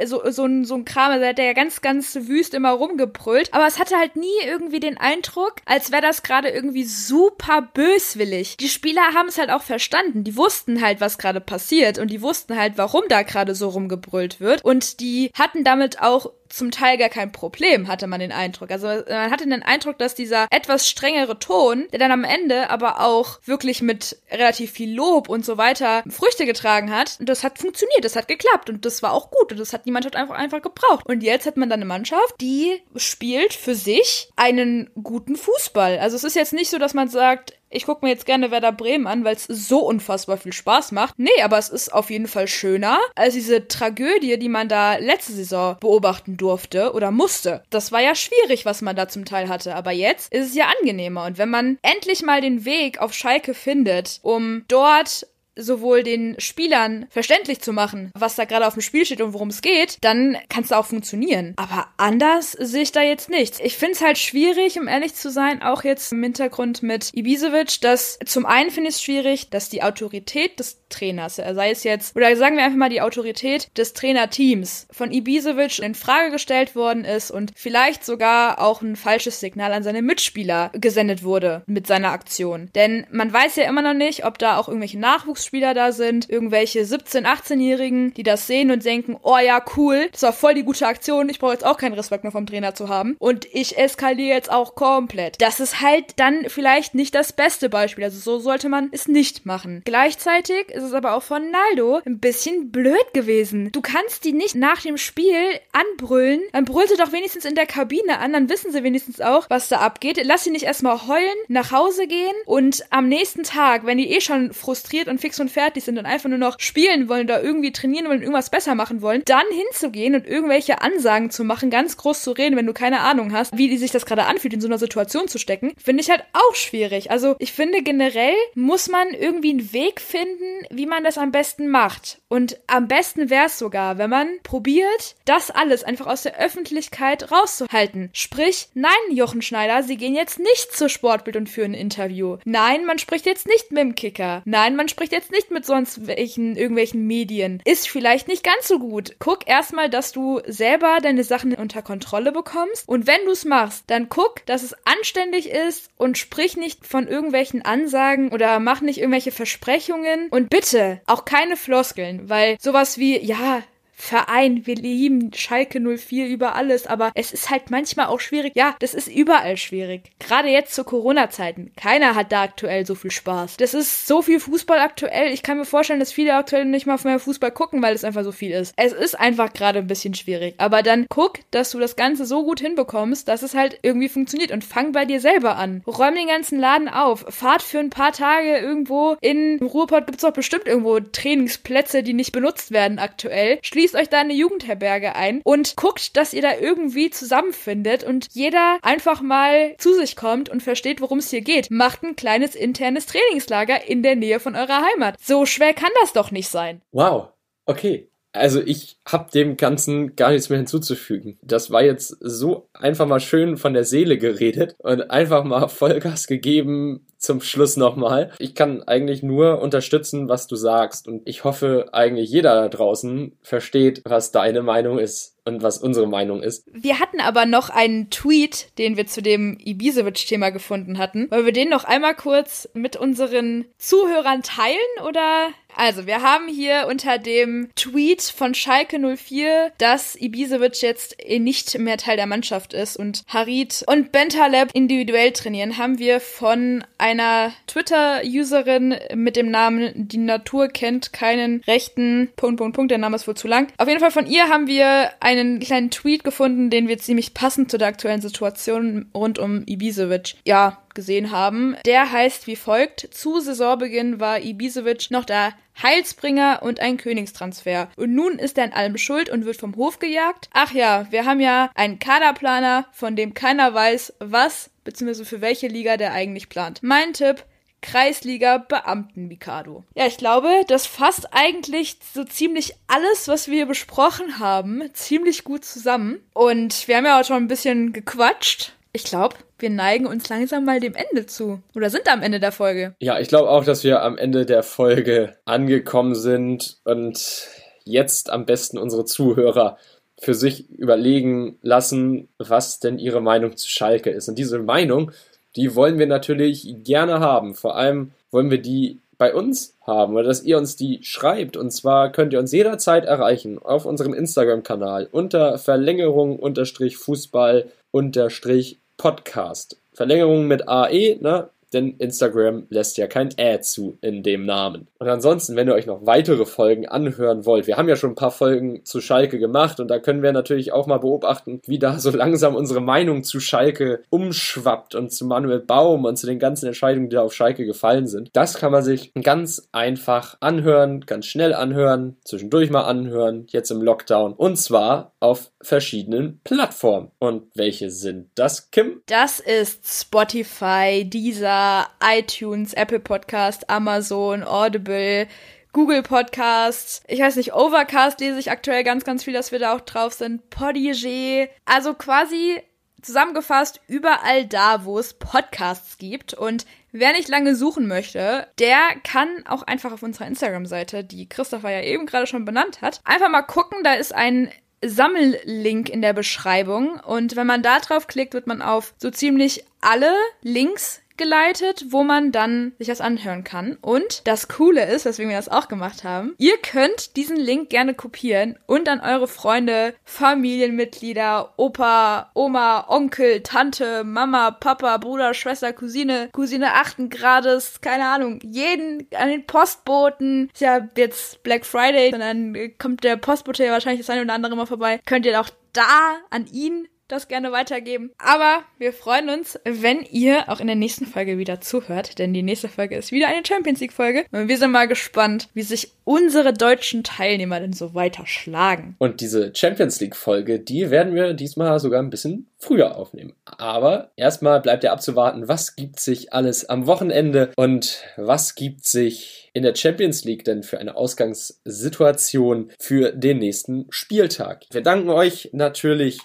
so, 0.05 0.23
so, 0.31 0.45
ein, 0.45 0.65
so 0.65 0.75
ein 0.75 0.85
Kram. 0.85 1.13
Also 1.13 1.27
hat 1.27 1.39
er 1.39 1.47
ja 1.47 1.53
ganz, 1.53 1.81
ganz 1.81 2.15
wüst 2.15 2.55
immer 2.55 2.71
rumgebrüllt. 2.71 3.53
Aber 3.53 3.67
es 3.67 3.79
hatte 3.79 3.97
halt 3.97 4.17
nie 4.17 4.27
irgendwie 4.45 4.81
den 4.81 4.99
Eindruck, 4.99 5.57
als 5.65 5.91
wäre 5.91 6.03
das 6.03 6.23
gerade 6.23 6.49
irgendwie 6.49 6.85
super 6.85 7.63
böswillig. 7.75 8.57
Die 8.59 8.69
Spieler 8.69 9.03
haben 9.15 9.29
es 9.29 9.39
halt 9.39 9.51
auch 9.51 9.63
verstanden. 9.63 10.25
Die 10.25 10.37
wussten 10.37 10.83
halt, 10.83 11.01
was 11.01 11.19
gerade 11.19 11.41
passiert 11.41 11.99
und 11.99 12.11
die 12.11 12.23
wussten 12.23 12.57
halt, 12.57 12.75
warum 12.77 13.05
da 13.09 13.23
gerade 13.23 13.55
so 13.55 13.69
rumgebrüllt 13.69 14.41
wird. 14.41 14.65
Und 14.65 15.01
die 15.01 15.31
hatten 15.35 15.65
damit 15.65 16.01
auch 16.01 16.33
zum 16.49 16.71
Teil 16.71 16.99
gar 16.99 17.09
kein 17.09 17.33
Problem, 17.33 17.89
hatte 17.89 18.07
man 18.07 18.21
den 18.21 18.33
Eindruck. 18.33 18.71
Also 18.71 18.87
man 18.87 19.31
hatte 19.31 19.45
den 19.45 19.63
Eindruck, 19.63 19.99
dass 19.99 20.15
dieser 20.15 20.47
etwas 20.51 20.89
strengere 20.89 21.39
Ton, 21.39 21.87
der 21.93 21.99
dann 21.99 22.13
am 22.13 22.25
Ende 22.25 22.71
aber 22.71 23.01
auch 23.01 23.41
wirklich 23.45 23.83
mit 23.83 24.19
relativ 24.31 24.73
viel 24.73 24.95
Lob 24.95 25.29
und 25.29 25.45
so 25.45 25.59
weiter 25.59 26.03
Früchte 26.09 26.47
getragen 26.47 26.91
hat, 26.91 27.17
das 27.21 27.45
hat 27.45 27.59
funktioniert, 27.59 28.05
das 28.05 28.17
hat 28.17 28.29
geklappt 28.29 28.71
und 28.71 28.85
das 28.85 29.03
war 29.03 29.13
auch 29.13 29.31
gut 29.31 29.53
und 29.53 29.59
das 29.59 29.73
hat 29.73 29.87
niemand 29.87 30.05
halt 30.05 30.17
einfach, 30.17 30.37
einfach 30.37 30.63
gebraucht. 30.63 31.07
Und 31.07 31.23
jetzt 31.23 31.47
hat 31.47 31.57
man 31.57 31.69
dann 31.69 31.81
eine 31.81 31.89
Mannschaft, 31.89 32.41
die 32.41 32.83
spielt 32.97 33.55
für 33.55 33.75
sich 33.75 34.31
einen 34.37 34.91
guten 35.03 35.37
Fußball. 35.37 35.99
Also 35.99 36.17
es 36.17 36.25
ist 36.25 36.37
jetzt 36.37 36.53
nicht 36.53 36.71
so, 36.71 36.79
dass 36.79 36.95
man 36.95 37.09
sagt, 37.09 37.55
ich 37.75 37.87
gucke 37.87 38.05
mir 38.05 38.11
jetzt 38.13 38.27
gerne 38.27 38.51
Werder 38.51 38.73
Bremen 38.73 39.07
an, 39.07 39.25
weil 39.25 39.37
es 39.37 39.45
so 39.45 39.81
unfassbar 39.81 40.37
viel 40.37 40.53
Spaß 40.53 40.93
macht. 40.93 41.15
Nee, 41.19 41.43
aber 41.43 41.59
es 41.59 41.69
ist 41.69 41.93
auf 41.93 42.11
jeden 42.11 42.29
Fall 42.29 42.49
schöner 42.49 42.99
als 43.15 43.35
diese 43.35 43.69
Tragödie, 43.69 44.39
die 44.39 44.49
man 44.49 44.69
da 44.69 44.97
letzte 44.97 45.33
Saison 45.33 45.77
beobachten 45.81 46.37
durfte 46.37 46.93
oder 46.93 47.11
musste. 47.11 47.63
Das 47.71 47.93
war 47.93 48.01
ja 48.01 48.15
schwierig, 48.15 48.65
was 48.65 48.83
man 48.83 48.97
da 48.97 49.09
zum 49.09 49.25
Teil 49.25 49.49
hatte. 49.49 49.75
Aber 49.75 49.93
jetzt 49.93 50.33
ist 50.33 50.49
es 50.49 50.55
ja 50.55 50.67
angenehmer. 50.81 51.25
Und 51.25 51.39
wenn 51.39 51.51
man 51.51 51.79
endlich 51.83 52.23
mal 52.23 52.41
den 52.41 52.65
Weg 52.65 52.99
auf 52.99 53.13
Schalke 53.13 53.55
findet, 53.55 54.21
um 54.23 54.65
dort 54.69 55.27
sowohl 55.57 56.03
den 56.03 56.37
Spielern 56.39 57.07
verständlich 57.11 57.61
zu 57.61 57.73
machen, 57.73 58.11
was 58.15 58.37
da 58.37 58.45
gerade 58.45 58.67
auf 58.67 58.75
dem 58.75 58.83
Spiel 58.83 59.05
steht 59.05 59.21
und 59.21 59.33
worum 59.33 59.49
es 59.49 59.63
geht, 59.63 59.99
dann 60.01 60.37
kann 60.49 60.65
es 60.65 60.73
auch 60.73 60.87
funktionieren. 60.87 61.55
Aber 61.57 61.89
anders 61.97 62.53
sehe 62.53 62.83
ich 62.83 62.93
da 62.93 63.03
jetzt 63.03 63.31
nichts. 63.31 63.61
Ich 63.61 63.77
finde 63.77 63.95
es 63.95 64.03
halt 64.03 64.19
schwierig, 64.19 64.79
um 64.79 64.89
ehrlich 64.89 65.15
zu 65.15 65.31
sein, 65.31 65.63
auch 65.63 65.85
jetzt 65.85 66.13
im 66.13 66.23
Hintergrund 66.23 66.83
mit 66.83 67.11
Ibisevic, 67.15 67.81
dass 67.81 68.19
zum 68.25 68.47
einen 68.47 68.71
finde 68.71 68.91
ich 68.91 68.97
es 68.97 69.03
schwierig, 69.03 69.51
dass 69.51 69.69
die 69.69 69.83
Autorität 69.83 70.59
des 70.59 70.79
Trainers, 70.89 71.37
sei 71.37 71.71
es 71.71 71.85
jetzt, 71.85 72.15
oder 72.17 72.35
sagen 72.37 72.57
wir 72.57 72.65
einfach 72.65 72.79
mal 72.79 72.91
die 72.91 73.01
Autorität 73.01 73.69
des 73.77 73.95
Trainerteams 73.95 74.87
von 74.91 75.13
Ibisevic 75.13 75.81
in 75.81 75.95
Frage 75.95 76.31
gestellt 76.31 76.77
worden 76.77 77.05
ist 77.05 77.31
und 77.31 77.53
vielleicht 77.57 78.05
sogar 78.05 78.61
auch 78.61 78.83
ein 78.83 78.97
falsches 78.97 79.41
Signal 79.41 79.73
an 79.73 79.83
seine 79.83 80.03
Mitspieler 80.03 80.71
gesendet 80.75 81.23
wurde 81.25 81.63
mit 81.67 81.87
seiner 81.87 82.13
Aktion. 82.13 82.71
Denn 82.75 83.07
man 83.11 83.33
weiß 83.33 83.57
ja 83.57 83.65
immer 83.65 83.83
noch 83.83 83.95
nicht, 83.95 84.25
ob 84.25 84.39
da 84.39 84.57
auch 84.57 84.69
irgendwelche 84.69 84.99
Nachwuchs 84.99 85.44
Nachwuchsspieler 85.45 85.75
da 85.75 85.93
sind, 85.93 86.29
irgendwelche 86.31 86.81
17-, 86.81 87.25
18-Jährigen, 87.25 88.15
die 88.15 88.23
das 88.23 88.47
sehen 88.47 88.71
und 88.71 88.85
denken, 88.85 89.17
oh 89.23 89.39
ja, 89.39 89.63
cool, 89.77 90.09
das 90.13 90.23
war 90.23 90.33
voll 90.33 90.55
die 90.55 90.63
gute 90.63 90.87
Aktion, 90.87 91.29
ich 91.29 91.39
brauche 91.39 91.53
jetzt 91.53 91.67
auch 91.67 91.77
keinen 91.77 91.95
Respekt 91.95 92.25
mehr 92.25 92.33
vom 92.33 92.47
Trainer 92.47 92.75
zu 92.75 92.89
haben. 92.89 93.17
Und 93.19 93.47
ich 93.53 93.77
eskaliere 93.77 94.35
jetzt 94.35 94.51
auch 94.51 94.75
komplett. 94.75 95.41
Das 95.41 95.61
ist 95.61 95.81
halt 95.81 96.15
dann 96.17 96.49
vielleicht 96.49 96.95
nicht 96.95 97.15
das 97.15 97.33
beste 97.33 97.69
Beispiel. 97.69 98.05
Also 98.05 98.19
so 98.19 98.39
sollte 98.39 98.69
man 98.69 98.89
es 98.93 99.09
nicht 99.09 99.47
machen. 99.47 99.83
Gleichzeitig 99.85 100.69
ist 100.71 100.83
es 100.83 100.93
aber 100.93 101.15
auch 101.15 101.23
von 101.23 101.51
Naldo 101.51 102.01
ein 102.05 102.19
bisschen 102.19 102.71
blöd 102.71 103.13
gewesen. 103.13 103.71
Du 103.73 103.81
kannst 103.81 104.25
die 104.25 104.33
nicht 104.33 104.55
nach 104.55 104.81
dem 104.81 104.97
Spiel 104.97 105.35
anbrüllen. 105.73 106.41
Dann 106.53 106.65
brüllt 106.65 106.89
sie 106.89 106.97
doch 106.97 107.13
wenigstens 107.13 107.45
in 107.45 107.55
der 107.55 107.67
Kabine 107.67 108.19
an, 108.19 108.33
dann 108.33 108.49
wissen 108.49 108.73
sie 108.73 108.83
wenigstens 108.83 109.21
auch, 109.21 109.51
was 109.51 109.69
da 109.69 109.79
abgeht. 109.79 110.21
Lass 110.23 110.45
sie 110.45 110.51
nicht 110.51 110.65
erstmal 110.65 111.07
heulen, 111.07 111.35
nach 111.49 111.71
Hause 111.73 112.07
gehen 112.07 112.35
und 112.47 112.85
am 112.91 113.09
nächsten 113.09 113.43
Tag, 113.43 113.85
wenn 113.87 113.99
die 113.99 114.11
eh 114.11 114.21
schon 114.21 114.53
frustriert 114.53 115.09
und 115.09 115.21
fix 115.21 115.34
und 115.41 115.51
fertig 115.51 115.85
sind 115.85 115.99
und 115.99 116.07
einfach 116.07 116.29
nur 116.29 116.39
noch 116.39 116.59
spielen 116.59 117.09
wollen 117.09 117.25
oder 117.25 117.43
irgendwie 117.43 117.73
trainieren 117.73 118.09
wollen, 118.09 118.23
irgendwas 118.23 118.51
besser 118.51 118.75
machen 118.75 119.03
wollen, 119.03 119.23
dann 119.25 119.45
hinzugehen 119.51 120.15
und 120.15 120.27
irgendwelche 120.27 120.81
Ansagen 120.81 121.31
zu 121.31 121.45
machen, 121.45 121.71
ganz 121.71 121.97
groß 121.97 122.23
zu 122.23 122.33
reden, 122.33 122.57
wenn 122.57 122.67
du 122.67 122.73
keine 122.73 123.01
Ahnung 123.01 123.33
hast, 123.33 123.57
wie 123.57 123.77
sich 123.77 123.91
das 123.91 124.07
gerade 124.07 124.25
anfühlt, 124.25 124.55
in 124.55 124.61
so 124.61 124.69
einer 124.69 124.79
Situation 124.79 125.29
zu 125.29 125.39
stecken, 125.39 125.73
finde 125.83 126.03
ich 126.03 126.11
halt 126.11 126.25
auch 126.33 126.55
schwierig. 126.55 127.11
Also 127.11 127.37
ich 127.39 127.53
finde 127.53 127.83
generell 127.83 128.35
muss 128.55 128.89
man 128.89 129.11
irgendwie 129.11 129.51
einen 129.51 129.73
Weg 129.73 130.01
finden, 130.01 130.67
wie 130.71 130.87
man 130.87 131.05
das 131.05 131.19
am 131.19 131.33
besten 131.33 131.69
macht. 131.69 132.19
Und 132.29 132.59
am 132.67 132.89
besten 132.89 133.31
wäre 133.31 133.47
es 133.47 133.59
sogar, 133.59 133.99
wenn 133.99 134.11
man 134.11 134.29
probiert, 134.43 135.17
das 135.25 135.51
alles 135.51 135.85
einfach 135.85 136.07
aus 136.07 136.23
der 136.23 136.39
Öffentlichkeit 136.39 137.31
rauszuhalten. 137.31 138.11
Sprich, 138.13 138.69
nein, 138.75 138.91
Jochen 139.11 139.43
Schneider, 139.43 139.83
Sie 139.83 139.97
gehen 139.97 140.15
jetzt 140.15 140.39
nicht 140.39 140.73
zur 140.73 140.89
Sportbild 140.89 141.37
und 141.37 141.49
führen 141.49 141.73
ein 141.73 141.81
Interview. 141.81 142.39
Nein, 142.45 142.85
man 142.85 142.99
spricht 142.99 143.27
jetzt 143.27 143.47
nicht 143.47 143.71
mit 143.71 143.81
dem 143.81 143.95
Kicker. 143.95 144.43
Nein, 144.45 144.77
man 144.77 144.89
spricht 144.89 145.13
jetzt 145.13 145.24
nicht 145.31 145.51
mit 145.51 145.65
sonst 145.65 146.07
welchen, 146.07 146.57
irgendwelchen 146.57 147.07
Medien. 147.07 147.61
Ist 147.65 147.89
vielleicht 147.89 148.29
nicht 148.29 148.45
ganz 148.45 148.69
so 148.69 148.79
gut. 148.79 149.17
Guck 149.19 149.49
erstmal, 149.49 149.91
dass 149.91 150.13
du 150.13 150.41
selber 150.47 150.99
deine 151.03 151.25
Sachen 151.25 151.55
unter 151.55 151.83
Kontrolle 151.83 152.33
bekommst. 152.33 152.89
Und 152.89 153.07
wenn 153.07 153.25
du 153.25 153.33
es 153.33 153.45
machst, 153.45 153.85
dann 153.89 154.09
guck, 154.09 154.45
dass 154.47 154.63
es 154.63 154.75
anständig 154.85 155.51
ist 155.51 155.89
und 155.97 156.19
sprich 156.19 156.57
nicht 156.57 156.87
von 156.87 157.09
irgendwelchen 157.09 157.63
Ansagen 157.63 158.33
oder 158.33 158.59
mach 158.61 158.81
nicht 158.81 158.99
irgendwelche 158.99 159.33
Versprechungen. 159.33 160.29
Und 160.31 160.51
bitte 160.51 161.01
auch 161.07 161.25
keine 161.25 161.57
Floskeln, 161.57 162.29
weil 162.29 162.57
sowas 162.61 162.99
wie, 162.99 163.19
ja, 163.19 163.63
Verein, 163.95 164.67
wir 164.67 164.75
lieben 164.75 165.33
Schalke 165.35 165.81
04 165.81 166.27
über 166.27 166.55
alles, 166.55 166.87
aber 166.87 167.13
es 167.15 167.33
ist 167.33 167.51
halt 167.51 167.71
manchmal 167.71 168.07
auch 168.07 168.21
schwierig. 168.21 168.53
Ja, 168.55 168.77
das 168.81 168.95
ist 168.95 169.09
überall 169.09 169.57
schwierig. 169.57 170.11
Gerade 170.19 170.49
jetzt 170.49 170.75
zu 170.75 170.85
Corona-Zeiten. 170.85 171.73
Keiner 171.77 172.15
hat 172.15 172.33
da 172.33 172.43
aktuell 172.43 172.85
so 172.87 172.95
viel 172.95 173.11
Spaß. 173.11 173.57
Das 173.57 173.73
ist 173.75 174.07
so 174.07 174.23
viel 174.23 174.41
Fußball 174.41 174.79
aktuell. 174.79 175.33
Ich 175.33 175.43
kann 175.43 175.59
mir 175.59 175.65
vorstellen, 175.65 176.01
dass 176.01 176.13
viele 176.13 176.35
aktuell 176.35 176.65
nicht 176.65 176.87
mal 176.87 176.95
auf 176.95 177.05
mehr 177.05 177.19
Fußball 177.19 177.51
gucken, 177.51 177.83
weil 177.83 177.95
es 177.95 178.05
einfach 178.05 178.25
so 178.25 178.33
viel 178.33 178.51
ist. 178.51 178.75
Es 178.77 178.93
ist 178.93 179.19
einfach 179.19 179.53
gerade 179.53 179.79
ein 179.79 179.87
bisschen 179.87 180.15
schwierig. 180.15 180.55
Aber 180.59 180.83
dann 180.83 181.07
guck, 181.09 181.39
dass 181.51 181.71
du 181.71 181.79
das 181.79 181.97
Ganze 181.97 182.27
so 182.27 182.45
gut 182.45 182.61
hinbekommst, 182.61 183.29
dass 183.29 183.43
es 183.43 183.55
halt 183.55 183.79
irgendwie 183.83 184.09
funktioniert 184.09 184.51
und 184.51 184.65
fang 184.65 184.93
bei 184.93 185.05
dir 185.05 185.21
selber 185.21 185.57
an. 185.57 185.83
Räum 185.87 186.15
den 186.15 186.29
ganzen 186.29 186.59
Laden 186.59 186.89
auf. 186.89 187.25
Fahrt 187.29 187.63
für 187.63 187.79
ein 187.79 187.91
paar 187.91 188.13
Tage 188.13 188.59
irgendwo 188.59 189.17
in 189.21 189.59
Ruhrpott 189.63 190.07
gibt's 190.07 190.23
doch 190.23 190.33
bestimmt 190.33 190.67
irgendwo 190.67 191.01
Trainingsplätze, 191.01 192.03
die 192.03 192.13
nicht 192.13 192.33
benutzt 192.33 192.71
werden 192.71 192.99
aktuell. 192.99 193.59
Schließt 193.85 193.97
euch 193.97 194.09
da 194.09 194.21
eine 194.21 194.33
Jugendherberge 194.33 195.15
ein 195.15 195.43
und 195.45 195.77
guckt, 195.77 196.17
dass 196.17 196.33
ihr 196.33 196.41
da 196.41 196.57
irgendwie 196.59 197.11
zusammenfindet 197.11 198.03
und 198.03 198.29
jeder 198.33 198.79
einfach 198.81 199.21
mal 199.21 199.77
zu 199.77 199.93
sich 199.93 200.17
kommt 200.17 200.49
und 200.49 200.63
versteht, 200.63 201.03
worum 201.03 201.19
es 201.19 201.29
hier 201.29 201.43
geht. 201.43 201.71
Macht 201.71 202.03
ein 202.03 202.17
kleines 202.17 202.55
internes 202.55 203.05
Trainingslager 203.05 203.87
in 203.87 204.03
der 204.03 204.17
Nähe 204.17 204.41
von 204.41 204.57
eurer 204.57 204.81
Heimat. 204.81 205.17
So 205.21 205.45
schwer 205.45 205.75
kann 205.75 205.91
das 206.01 206.15
doch 206.15 206.31
nicht 206.31 206.49
sein. 206.49 206.81
Wow. 206.93 207.29
Okay. 207.67 208.09
Also 208.33 208.63
ich 208.63 208.97
habe 209.07 209.31
dem 209.31 209.59
Ganzen 209.59 210.17
gar 210.17 210.31
nichts 210.31 210.49
mehr 210.49 210.59
hinzuzufügen. 210.59 211.39
Das 211.43 211.71
war 211.71 211.85
jetzt 211.85 212.17
so 212.21 212.71
einfach 212.73 213.07
mal 213.07 213.21
schön 213.21 213.59
von 213.59 213.75
der 213.75 213.85
Seele 213.85 214.17
geredet 214.17 214.77
und 214.79 215.11
einfach 215.11 215.45
mal 215.45 215.69
Vollgas 215.69 216.27
gegeben 216.27 217.07
zum 217.25 217.41
Schluss 217.41 217.77
nochmal. 217.77 218.33
Ich 218.39 218.55
kann 218.55 218.83
eigentlich 218.83 219.23
nur 219.23 219.61
unterstützen, 219.61 220.29
was 220.29 220.47
du 220.47 220.57
sagst 220.57 221.09
und 221.09 221.23
ich 221.27 221.45
hoffe 221.45 221.87
eigentlich 221.93 222.31
jeder 222.31 222.55
da 222.55 222.69
draußen 222.69 223.37
versteht, 223.43 224.03
was 224.05 224.33
deine 224.33 224.63
Meinung 224.63 224.99
ist 224.99 225.37
und 225.45 225.63
was 225.63 225.79
unsere 225.79 226.07
Meinung 226.07 226.43
ist. 226.43 226.67
Wir 226.73 227.01
hatten 227.01 227.21
aber 227.21 227.47
noch 227.47 227.71
einen 227.71 228.11
Tweet, 228.11 228.69
den 228.79 228.97
wir 228.97 229.07
zu 229.07 229.23
dem 229.23 229.59
Ibisevic-Thema 229.59 230.51
gefunden 230.51 230.99
hatten. 230.99 231.31
Wollen 231.31 231.45
wir 231.45 231.53
den 231.53 231.69
noch 231.69 231.85
einmal 231.85 232.15
kurz 232.15 232.69
mit 232.75 232.97
unseren 232.97 233.67
Zuhörern 233.79 234.43
teilen 234.43 234.79
oder? 235.07 235.49
Also, 235.77 236.07
wir 236.07 236.23
haben 236.23 236.49
hier 236.49 236.87
unter 236.89 237.19
dem 237.19 237.69
Tweet 237.75 238.23
von 238.23 238.55
Schalke 238.55 238.99
04, 238.99 239.73
dass 239.79 240.15
Ibisevic 240.15 240.83
jetzt 240.83 241.17
nicht 241.29 241.79
mehr 241.79 241.97
Teil 241.97 242.17
der 242.17 242.27
Mannschaft 242.27 242.73
ist 242.73 242.97
und 242.97 243.25
Harit 243.27 243.85
und 243.87 244.13
Bentaleb 244.13 244.71
individuell 244.75 245.33
trainieren, 245.33 245.79
haben 245.79 245.99
wir 245.99 246.21
von 246.21 246.85
einer 246.99 247.53
Twitter-Userin 247.67 248.97
mit 249.15 249.37
dem 249.37 249.51
Namen 249.51 249.93
Die 249.95 250.19
Natur 250.19 250.69
kennt 250.69 251.13
keinen 251.13 251.63
rechten 251.67 252.31
Punkt, 252.37 252.59
Punkt, 252.59 252.77
Punkt, 252.77 252.91
der 252.91 252.99
Name 252.99 253.17
ist 253.17 253.27
wohl 253.27 253.37
zu 253.37 253.49
lang. 253.49 253.73
Auf 253.79 253.89
jeden 253.89 254.01
Fall 254.01 254.11
von 254.11 254.27
ihr 254.27 254.49
haben 254.49 254.67
wir 254.67 255.11
einen 255.21 255.61
kleinen 255.61 255.91
Tweet 255.91 256.25
gefunden, 256.25 256.71
den 256.71 256.89
wir 256.89 256.99
ziemlich 256.99 257.35
passend 257.35 257.71
zu 257.71 257.79
der 257.79 257.89
aktuellen 257.89 258.21
Situation 258.21 259.11
rund 259.15 259.39
um 259.39 259.65
Ibisevic, 259.67 260.37
ja, 260.45 260.79
gesehen 260.95 261.31
haben. 261.31 261.77
Der 261.85 262.11
heißt 262.13 262.47
wie 262.47 262.57
folgt. 262.57 263.09
Zu 263.13 263.41
Saisonbeginn 263.41 264.21
war 264.21 264.41
Ibisevic 264.41 265.11
noch 265.11 265.25
der 265.25 265.53
Heilsbringer 265.83 266.61
und 266.63 266.81
ein 266.81 266.97
Königstransfer. 266.97 267.89
Und 267.97 268.15
nun 268.15 268.39
ist 268.39 268.59
er 268.59 268.65
in 268.65 268.73
allem 268.73 268.97
schuld 268.97 269.29
und 269.29 269.45
wird 269.45 269.57
vom 269.57 269.77
Hof 269.77 269.99
gejagt. 269.99 270.49
Ach 270.53 270.73
ja, 270.73 271.07
wir 271.11 271.25
haben 271.25 271.41
ja 271.41 271.71
einen 271.75 271.99
Kaderplaner, 271.99 272.87
von 272.93 273.17
dem 273.17 273.35
keiner 273.35 273.75
weiß, 273.75 274.15
was 274.21 274.71
bzw. 274.85 275.25
für 275.25 275.41
welche 275.41 275.69
Liga 275.69 275.97
der 275.97 276.13
eigentlich 276.13 276.49
plant. 276.49 276.83
Mein 276.83 277.13
Tipp, 277.13 277.45
Kreisliga 277.85 278.59
Beamten 278.59 279.29
Mikado. 279.29 279.85
Ja, 279.95 280.07
ich 280.07 280.17
glaube, 280.17 280.49
das 280.69 280.87
fasst 280.87 281.29
eigentlich 281.33 281.99
so 282.15 282.25
ziemlich 282.25 282.73
alles, 282.87 283.29
was 283.29 283.49
wir 283.49 283.57
hier 283.57 283.67
besprochen 283.67 284.39
haben, 284.39 284.83
ziemlich 284.95 285.45
gut 285.45 285.67
zusammen. 285.67 286.25
Und 286.33 286.89
wir 286.89 286.97
haben 286.97 287.05
ja 287.05 287.21
auch 287.21 287.25
schon 287.25 287.45
ein 287.45 287.49
bisschen 287.49 287.93
gequatscht. 287.93 288.73
Ich 288.95 289.05
glaube, 289.05 289.37
wir 289.59 289.69
neigen 289.71 290.07
uns 290.07 290.29
langsam 290.29 290.65
mal 290.65 290.81
dem 290.81 290.95
Ende 290.95 291.27
zu. 291.27 291.61
Oder 291.75 291.91
sind 291.91 292.11
am 292.11 292.23
Ende 292.23 292.41
der 292.41 292.53
Folge. 292.53 292.95
Ja, 293.01 293.19
ich 293.19 293.29
glaube 293.29 293.51
auch, 293.51 293.65
dass 293.65 293.85
wir 293.85 294.03
am 294.03 294.17
Ende 294.17 294.47
der 294.47 294.63
Folge 294.63 295.37
angekommen 295.45 296.15
sind 296.15 296.79
und 296.85 297.49
jetzt 297.85 298.31
am 298.31 298.47
besten 298.47 298.79
unsere 298.79 299.05
Zuhörer 299.05 299.77
für 300.19 300.35
sich 300.35 300.71
überlegen 300.71 301.59
lassen, 301.61 302.29
was 302.39 302.81
denn 302.81 302.99
ihre 302.99 303.21
Meinung 303.21 303.57
zu 303.57 303.69
Schalke 303.69 304.11
ist. 304.11 304.29
Und 304.29 304.39
diese 304.39 304.61
Meinung 304.61 305.11
die 305.57 305.75
wollen 305.75 305.99
wir 305.99 306.07
natürlich 306.07 306.77
gerne 306.83 307.21
haben. 307.21 307.55
Vor 307.55 307.77
allem 307.77 308.13
wollen 308.31 308.51
wir 308.51 308.61
die 308.61 309.01
bei 309.17 309.33
uns 309.33 309.77
haben 309.83 310.15
oder 310.15 310.25
dass 310.25 310.43
ihr 310.43 310.59
uns 310.59 310.77
die 310.77 311.01
schreibt. 311.03 311.57
Und 311.57 311.71
zwar 311.71 312.11
könnt 312.11 312.33
ihr 312.33 312.41
uns 312.41 312.53
jederzeit 312.53 313.05
erreichen 313.05 313.59
auf 313.61 313.87
unserem 313.87 314.13
Instagram-Kanal 314.13 315.09
unter 315.13 315.59
Verlängerung 315.59 316.39
unterstrich 316.39 316.97
Fußball 316.97 317.67
unterstrich 317.93 318.81
Podcast. 318.97 319.81
Verlängerung 319.93 320.47
mit 320.47 320.69
AE, 320.69 321.19
ne? 321.21 321.51
Denn 321.75 321.97
Instagram 321.99 322.67
lässt 322.71 322.97
ja 322.97 323.07
kein 323.07 323.31
Ad 323.39 323.63
zu 323.63 323.99
in 324.01 324.23
dem 324.23 324.47
Namen. 324.47 324.87
Und 324.99 325.09
ansonsten, 325.09 325.57
wenn 325.57 325.69
ihr 325.69 325.75
euch 325.75 325.87
noch 325.87 326.07
weitere 326.07 326.47
Folgen 326.47 326.89
anhören 326.89 327.45
wollt, 327.45 327.67
wir 327.67 327.77
haben 327.77 327.89
ja 327.89 327.97
schon 327.97 328.13
ein 328.13 328.17
paar 328.17 328.31
Folgen 328.31 328.85
zu 328.85 329.01
Schalke 329.01 329.39
gemacht 329.39 329.81
und 329.81 329.89
da 329.89 329.99
können 329.99 330.23
wir 330.23 330.33
natürlich 330.33 330.73
auch 330.73 330.87
mal 330.87 330.99
beobachten, 330.99 331.61
wie 331.67 331.79
da 331.79 331.99
so 331.99 332.11
langsam 332.11 332.55
unsere 332.55 332.81
Meinung 332.81 333.25
zu 333.25 333.41
Schalke 333.41 334.03
umschwappt 334.11 334.95
und 334.95 335.13
zu 335.13 335.27
Manuel 335.27 335.61
Baum 335.61 336.05
und 336.05 336.17
zu 336.17 336.27
den 336.27 336.39
ganzen 336.39 336.67
Entscheidungen, 336.67 337.11
die 337.11 337.17
da 337.17 337.23
auf 337.23 337.35
Schalke 337.35 337.67
gefallen 337.67 338.07
sind. 338.07 338.31
Das 338.33 338.55
kann 338.55 338.73
man 338.73 338.83
sich 338.83 339.13
ganz 339.15 339.69
einfach 339.73 340.37
anhören, 340.41 341.01
ganz 341.01 341.27
schnell 341.27 341.55
anhören, 341.55 342.17
zwischendurch 342.25 342.71
mal 342.71 342.85
anhören, 342.85 343.47
jetzt 343.51 343.71
im 343.71 343.83
Lockdown 343.83 344.35
und 344.35 344.57
zwar 344.57 345.13
auf 345.21 345.51
verschiedenen 345.61 346.41
Plattformen. 346.45 347.11
Und 347.19 347.45
welche 347.55 347.91
sind 347.91 348.29
das, 348.35 348.71
Kim? 348.71 349.03
Das 349.07 349.41
ist 349.41 349.87
Spotify, 349.87 351.05
Deezer, 351.09 351.64
iTunes, 352.03 352.75
Apple 352.75 353.01
Podcast, 353.01 353.69
Amazon, 353.71 354.43
Audible, 354.43 355.27
Google 355.73 356.03
Podcasts. 356.03 357.03
Ich 357.09 357.21
weiß 357.21 357.37
nicht, 357.37 357.53
Overcast 357.53 358.21
lese 358.21 358.39
ich 358.39 358.51
aktuell 358.51 358.85
ganz, 358.85 359.05
ganz 359.05 359.25
viel, 359.25 359.33
dass 359.33 359.53
wir 359.53 359.59
da 359.59 359.75
auch 359.75 359.81
drauf 359.81 360.13
sind. 360.13 360.49
Podigy. 360.51 361.49
Also 361.65 361.95
quasi 361.95 362.63
zusammengefasst 363.03 363.81
überall 363.87 364.47
da, 364.47 364.85
wo 364.85 364.99
es 364.99 365.15
Podcasts 365.15 365.99
gibt. 365.99 366.33
Und 366.33 366.65
wer 366.93 367.13
nicht 367.13 367.29
lange 367.29 367.55
suchen 367.55 367.87
möchte, 367.87 368.47
der 368.59 368.79
kann 369.03 369.29
auch 369.47 369.63
einfach 369.63 369.93
auf 369.93 370.03
unserer 370.03 370.27
Instagram-Seite, 370.27 371.05
die 371.05 371.29
Christopher 371.29 371.71
ja 371.71 371.83
eben 371.83 372.07
gerade 372.07 372.27
schon 372.27 372.45
benannt 372.45 372.81
hat, 372.81 373.01
einfach 373.05 373.29
mal 373.29 373.43
gucken. 373.43 373.79
Da 373.83 373.95
ist 373.95 374.15
ein 374.15 374.51
Sammellink 374.85 375.89
in 375.89 376.03
der 376.03 376.13
Beschreibung. 376.13 377.01
Und 377.01 377.37
wenn 377.37 377.47
man 377.47 377.63
da 377.63 377.81
drauf 377.81 378.07
klickt, 378.07 378.35
wird 378.35 378.47
man 378.47 378.63
auf 378.63 378.95
so 378.99 379.11
ziemlich 379.11 379.65
alle 379.81 380.13
Links 380.43 381.01
geleitet, 381.17 381.87
wo 381.89 382.03
man 382.03 382.33
dann 382.33 382.73
sich 382.79 382.89
das 382.89 383.01
anhören 383.01 383.45
kann. 383.45 383.77
Und 383.81 384.27
das 384.27 384.49
Coole 384.49 384.85
ist, 384.87 385.05
weswegen 385.05 385.31
wir 385.31 385.37
das 385.37 385.49
auch 385.49 385.69
gemacht 385.69 386.05
haben, 386.05 386.35
ihr 386.39 386.57
könnt 386.59 387.17
diesen 387.17 387.37
Link 387.37 387.71
gerne 387.71 387.95
kopieren 387.95 388.59
und 388.67 388.89
an 388.89 389.01
eure 389.01 389.29
Freunde, 389.29 389.95
Familienmitglieder, 390.05 391.55
Opa, 391.57 392.31
Oma, 392.35 392.87
Onkel, 392.89 393.43
Tante, 393.43 394.05
Mama, 394.05 394.51
Papa, 394.51 394.97
Bruder, 394.99 395.35
Schwester, 395.35 395.73
Cousine, 395.73 396.29
Cousine 396.33 396.75
achten 396.75 397.11
Grades, 397.11 397.81
keine 397.81 398.07
Ahnung, 398.07 398.41
jeden 398.43 399.07
an 399.17 399.29
den 399.29 399.47
Postboten. 399.47 400.51
Ist 400.53 400.61
ja 400.61 400.89
jetzt 400.97 401.43
Black 401.43 401.65
Friday, 401.65 402.11
sondern 402.11 402.57
kommt 402.79 403.05
der 403.05 403.17
Postbote 403.17 403.65
ja 403.65 403.73
wahrscheinlich 403.73 404.05
das 404.05 404.11
eine 404.11 404.23
oder 404.23 404.35
andere 404.35 404.57
mal 404.57 404.67
vorbei. 404.67 405.01
Könnt 405.07 405.27
ihr 405.27 405.41
auch 405.41 405.51
da 405.73 406.17
an 406.31 406.47
ihn 406.47 406.89
das 407.09 407.29
gerne 407.29 407.53
weitergeben. 407.53 408.11
Aber 408.19 408.63
wir 408.79 408.93
freuen 408.93 409.29
uns, 409.29 409.59
wenn 409.65 410.03
ihr 410.11 410.49
auch 410.49 410.61
in 410.61 410.67
der 410.67 410.77
nächsten 410.77 411.07
Folge 411.07 411.39
wieder 411.39 411.61
zuhört, 411.61 412.19
denn 412.19 412.33
die 412.33 412.43
nächste 412.43 412.69
Folge 412.69 412.97
ist 412.97 413.13
wieder 413.13 413.29
eine 413.29 413.45
Champions 413.47 413.81
League 413.81 413.93
Folge. 413.93 414.25
Und 414.33 414.49
wir 414.49 414.59
sind 414.59 414.71
mal 414.71 414.89
gespannt, 414.89 415.49
wie 415.55 415.63
sich 415.63 415.93
unsere 416.05 416.53
deutschen 416.53 417.03
Teilnehmer 417.03 417.61
denn 417.61 417.73
so 417.73 417.95
weiter 417.95 418.27
schlagen. 418.27 418.97
Und 418.99 419.21
diese 419.21 419.53
Champions 419.55 420.01
League 420.01 420.17
Folge, 420.17 420.61
die 420.61 420.91
werden 420.91 421.15
wir 421.15 421.35
diesmal 421.35 421.79
sogar 421.81 422.03
ein 422.03 422.11
bisschen 422.11 422.49
früher 422.59 422.97
aufnehmen. 422.97 423.35
Aber 423.45 424.11
erstmal 424.17 424.61
bleibt 424.61 424.85
ja 424.85 424.93
abzuwarten, 424.93 425.49
was 425.49 425.77
gibt 425.77 426.01
sich 426.01 426.33
alles 426.33 426.69
am 426.69 426.87
Wochenende 426.87 427.53
und 427.57 428.03
was 428.17 428.55
gibt 428.55 428.87
sich 428.87 429.51
in 429.53 429.63
der 429.63 429.75
Champions 429.75 430.25
League 430.25 430.45
denn 430.45 430.63
für 430.63 430.79
eine 430.79 430.97
Ausgangssituation 430.97 432.71
für 432.79 433.13
den 433.13 433.39
nächsten 433.39 433.87
Spieltag. 433.91 434.65
Wir 434.71 434.83
danken 434.83 435.11
euch 435.11 435.51
natürlich 435.53 436.21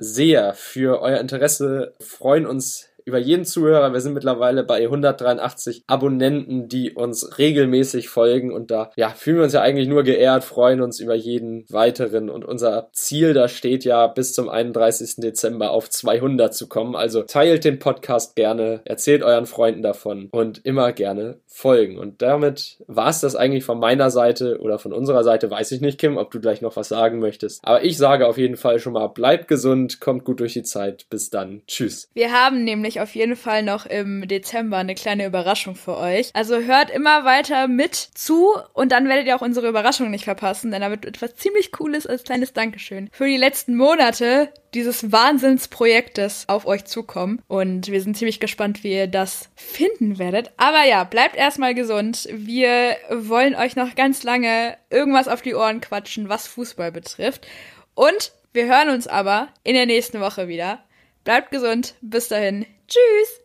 sehr 0.00 0.54
für 0.54 1.00
euer 1.02 1.20
Interesse, 1.20 1.94
freuen 2.00 2.46
uns 2.46 2.88
über 3.04 3.18
jeden 3.18 3.44
Zuhörer. 3.44 3.92
Wir 3.92 4.00
sind 4.00 4.14
mittlerweile 4.14 4.64
bei 4.64 4.82
183 4.82 5.84
Abonnenten, 5.86 6.68
die 6.68 6.92
uns 6.92 7.38
regelmäßig 7.38 8.08
folgen 8.08 8.52
und 8.52 8.70
da 8.70 8.90
ja, 8.96 9.10
fühlen 9.10 9.38
wir 9.38 9.44
uns 9.44 9.52
ja 9.52 9.62
eigentlich 9.62 9.88
nur 9.88 10.02
geehrt, 10.02 10.44
freuen 10.44 10.80
uns 10.80 11.00
über 11.00 11.14
jeden 11.14 11.64
weiteren 11.68 12.30
und 12.30 12.44
unser 12.44 12.88
Ziel 12.92 13.34
da 13.34 13.48
steht 13.48 13.84
ja 13.84 14.06
bis 14.06 14.32
zum 14.32 14.48
31. 14.48 15.16
Dezember 15.18 15.70
auf 15.70 15.88
200 15.88 16.54
zu 16.54 16.68
kommen. 16.68 16.96
Also 16.96 17.22
teilt 17.22 17.64
den 17.64 17.78
Podcast 17.78 18.36
gerne, 18.36 18.80
erzählt 18.84 19.22
euren 19.22 19.46
Freunden 19.46 19.82
davon 19.82 20.28
und 20.30 20.64
immer 20.64 20.92
gerne 20.92 21.38
folgen. 21.46 21.98
Und 21.98 22.22
damit 22.22 22.78
war 22.86 23.08
es 23.08 23.20
das 23.20 23.36
eigentlich 23.36 23.64
von 23.64 23.78
meiner 23.78 24.10
Seite 24.10 24.58
oder 24.60 24.78
von 24.78 24.92
unserer 24.92 25.24
Seite, 25.24 25.50
weiß 25.50 25.72
ich 25.72 25.80
nicht, 25.80 25.98
Kim, 25.98 26.16
ob 26.16 26.30
du 26.30 26.40
gleich 26.40 26.60
noch 26.60 26.76
was 26.76 26.88
sagen 26.88 27.18
möchtest. 27.18 27.60
Aber 27.64 27.84
ich 27.84 27.98
sage 27.98 28.26
auf 28.26 28.38
jeden 28.38 28.56
Fall 28.56 28.78
schon 28.78 28.92
mal, 28.92 29.08
bleibt 29.08 29.48
gesund, 29.48 30.00
kommt 30.00 30.24
gut 30.24 30.40
durch 30.40 30.52
die 30.52 30.62
Zeit. 30.62 31.06
Bis 31.10 31.30
dann. 31.30 31.62
Tschüss. 31.66 32.08
Wir 32.14 32.32
haben 32.32 32.64
nämlich 32.64 32.89
auf 32.98 33.14
jeden 33.14 33.36
Fall 33.36 33.62
noch 33.62 33.86
im 33.86 34.26
Dezember 34.26 34.78
eine 34.78 34.96
kleine 34.96 35.26
Überraschung 35.26 35.76
für 35.76 35.96
euch. 35.96 36.30
Also 36.34 36.58
hört 36.58 36.90
immer 36.90 37.24
weiter 37.24 37.68
mit 37.68 37.94
zu 37.94 38.54
und 38.72 38.90
dann 38.90 39.08
werdet 39.08 39.28
ihr 39.28 39.36
auch 39.36 39.42
unsere 39.42 39.68
Überraschung 39.68 40.10
nicht 40.10 40.24
verpassen, 40.24 40.72
denn 40.72 40.80
da 40.80 40.90
wird 40.90 41.04
etwas 41.04 41.36
ziemlich 41.36 41.70
Cooles 41.70 42.08
als 42.08 42.24
kleines 42.24 42.52
Dankeschön 42.52 43.08
für 43.12 43.26
die 43.26 43.36
letzten 43.36 43.76
Monate 43.76 44.52
dieses 44.74 45.12
Wahnsinnsprojektes 45.12 46.44
auf 46.48 46.66
euch 46.66 46.84
zukommen. 46.84 47.42
Und 47.48 47.88
wir 47.88 48.00
sind 48.00 48.16
ziemlich 48.16 48.40
gespannt, 48.40 48.82
wie 48.82 48.94
ihr 48.94 49.06
das 49.06 49.50
finden 49.54 50.18
werdet. 50.18 50.52
Aber 50.56 50.84
ja, 50.84 51.04
bleibt 51.04 51.36
erstmal 51.36 51.74
gesund. 51.74 52.28
Wir 52.32 52.96
wollen 53.10 53.54
euch 53.54 53.76
noch 53.76 53.94
ganz 53.94 54.22
lange 54.22 54.76
irgendwas 54.90 55.28
auf 55.28 55.42
die 55.42 55.54
Ohren 55.54 55.80
quatschen, 55.80 56.28
was 56.28 56.46
Fußball 56.46 56.92
betrifft. 56.92 57.46
Und 57.94 58.32
wir 58.52 58.66
hören 58.66 58.90
uns 58.90 59.06
aber 59.06 59.48
in 59.62 59.74
der 59.74 59.86
nächsten 59.86 60.20
Woche 60.20 60.48
wieder. 60.48 60.82
Bleibt 61.24 61.50
gesund. 61.50 61.94
Bis 62.00 62.28
dahin. 62.28 62.66
Tschüss. 62.90 63.38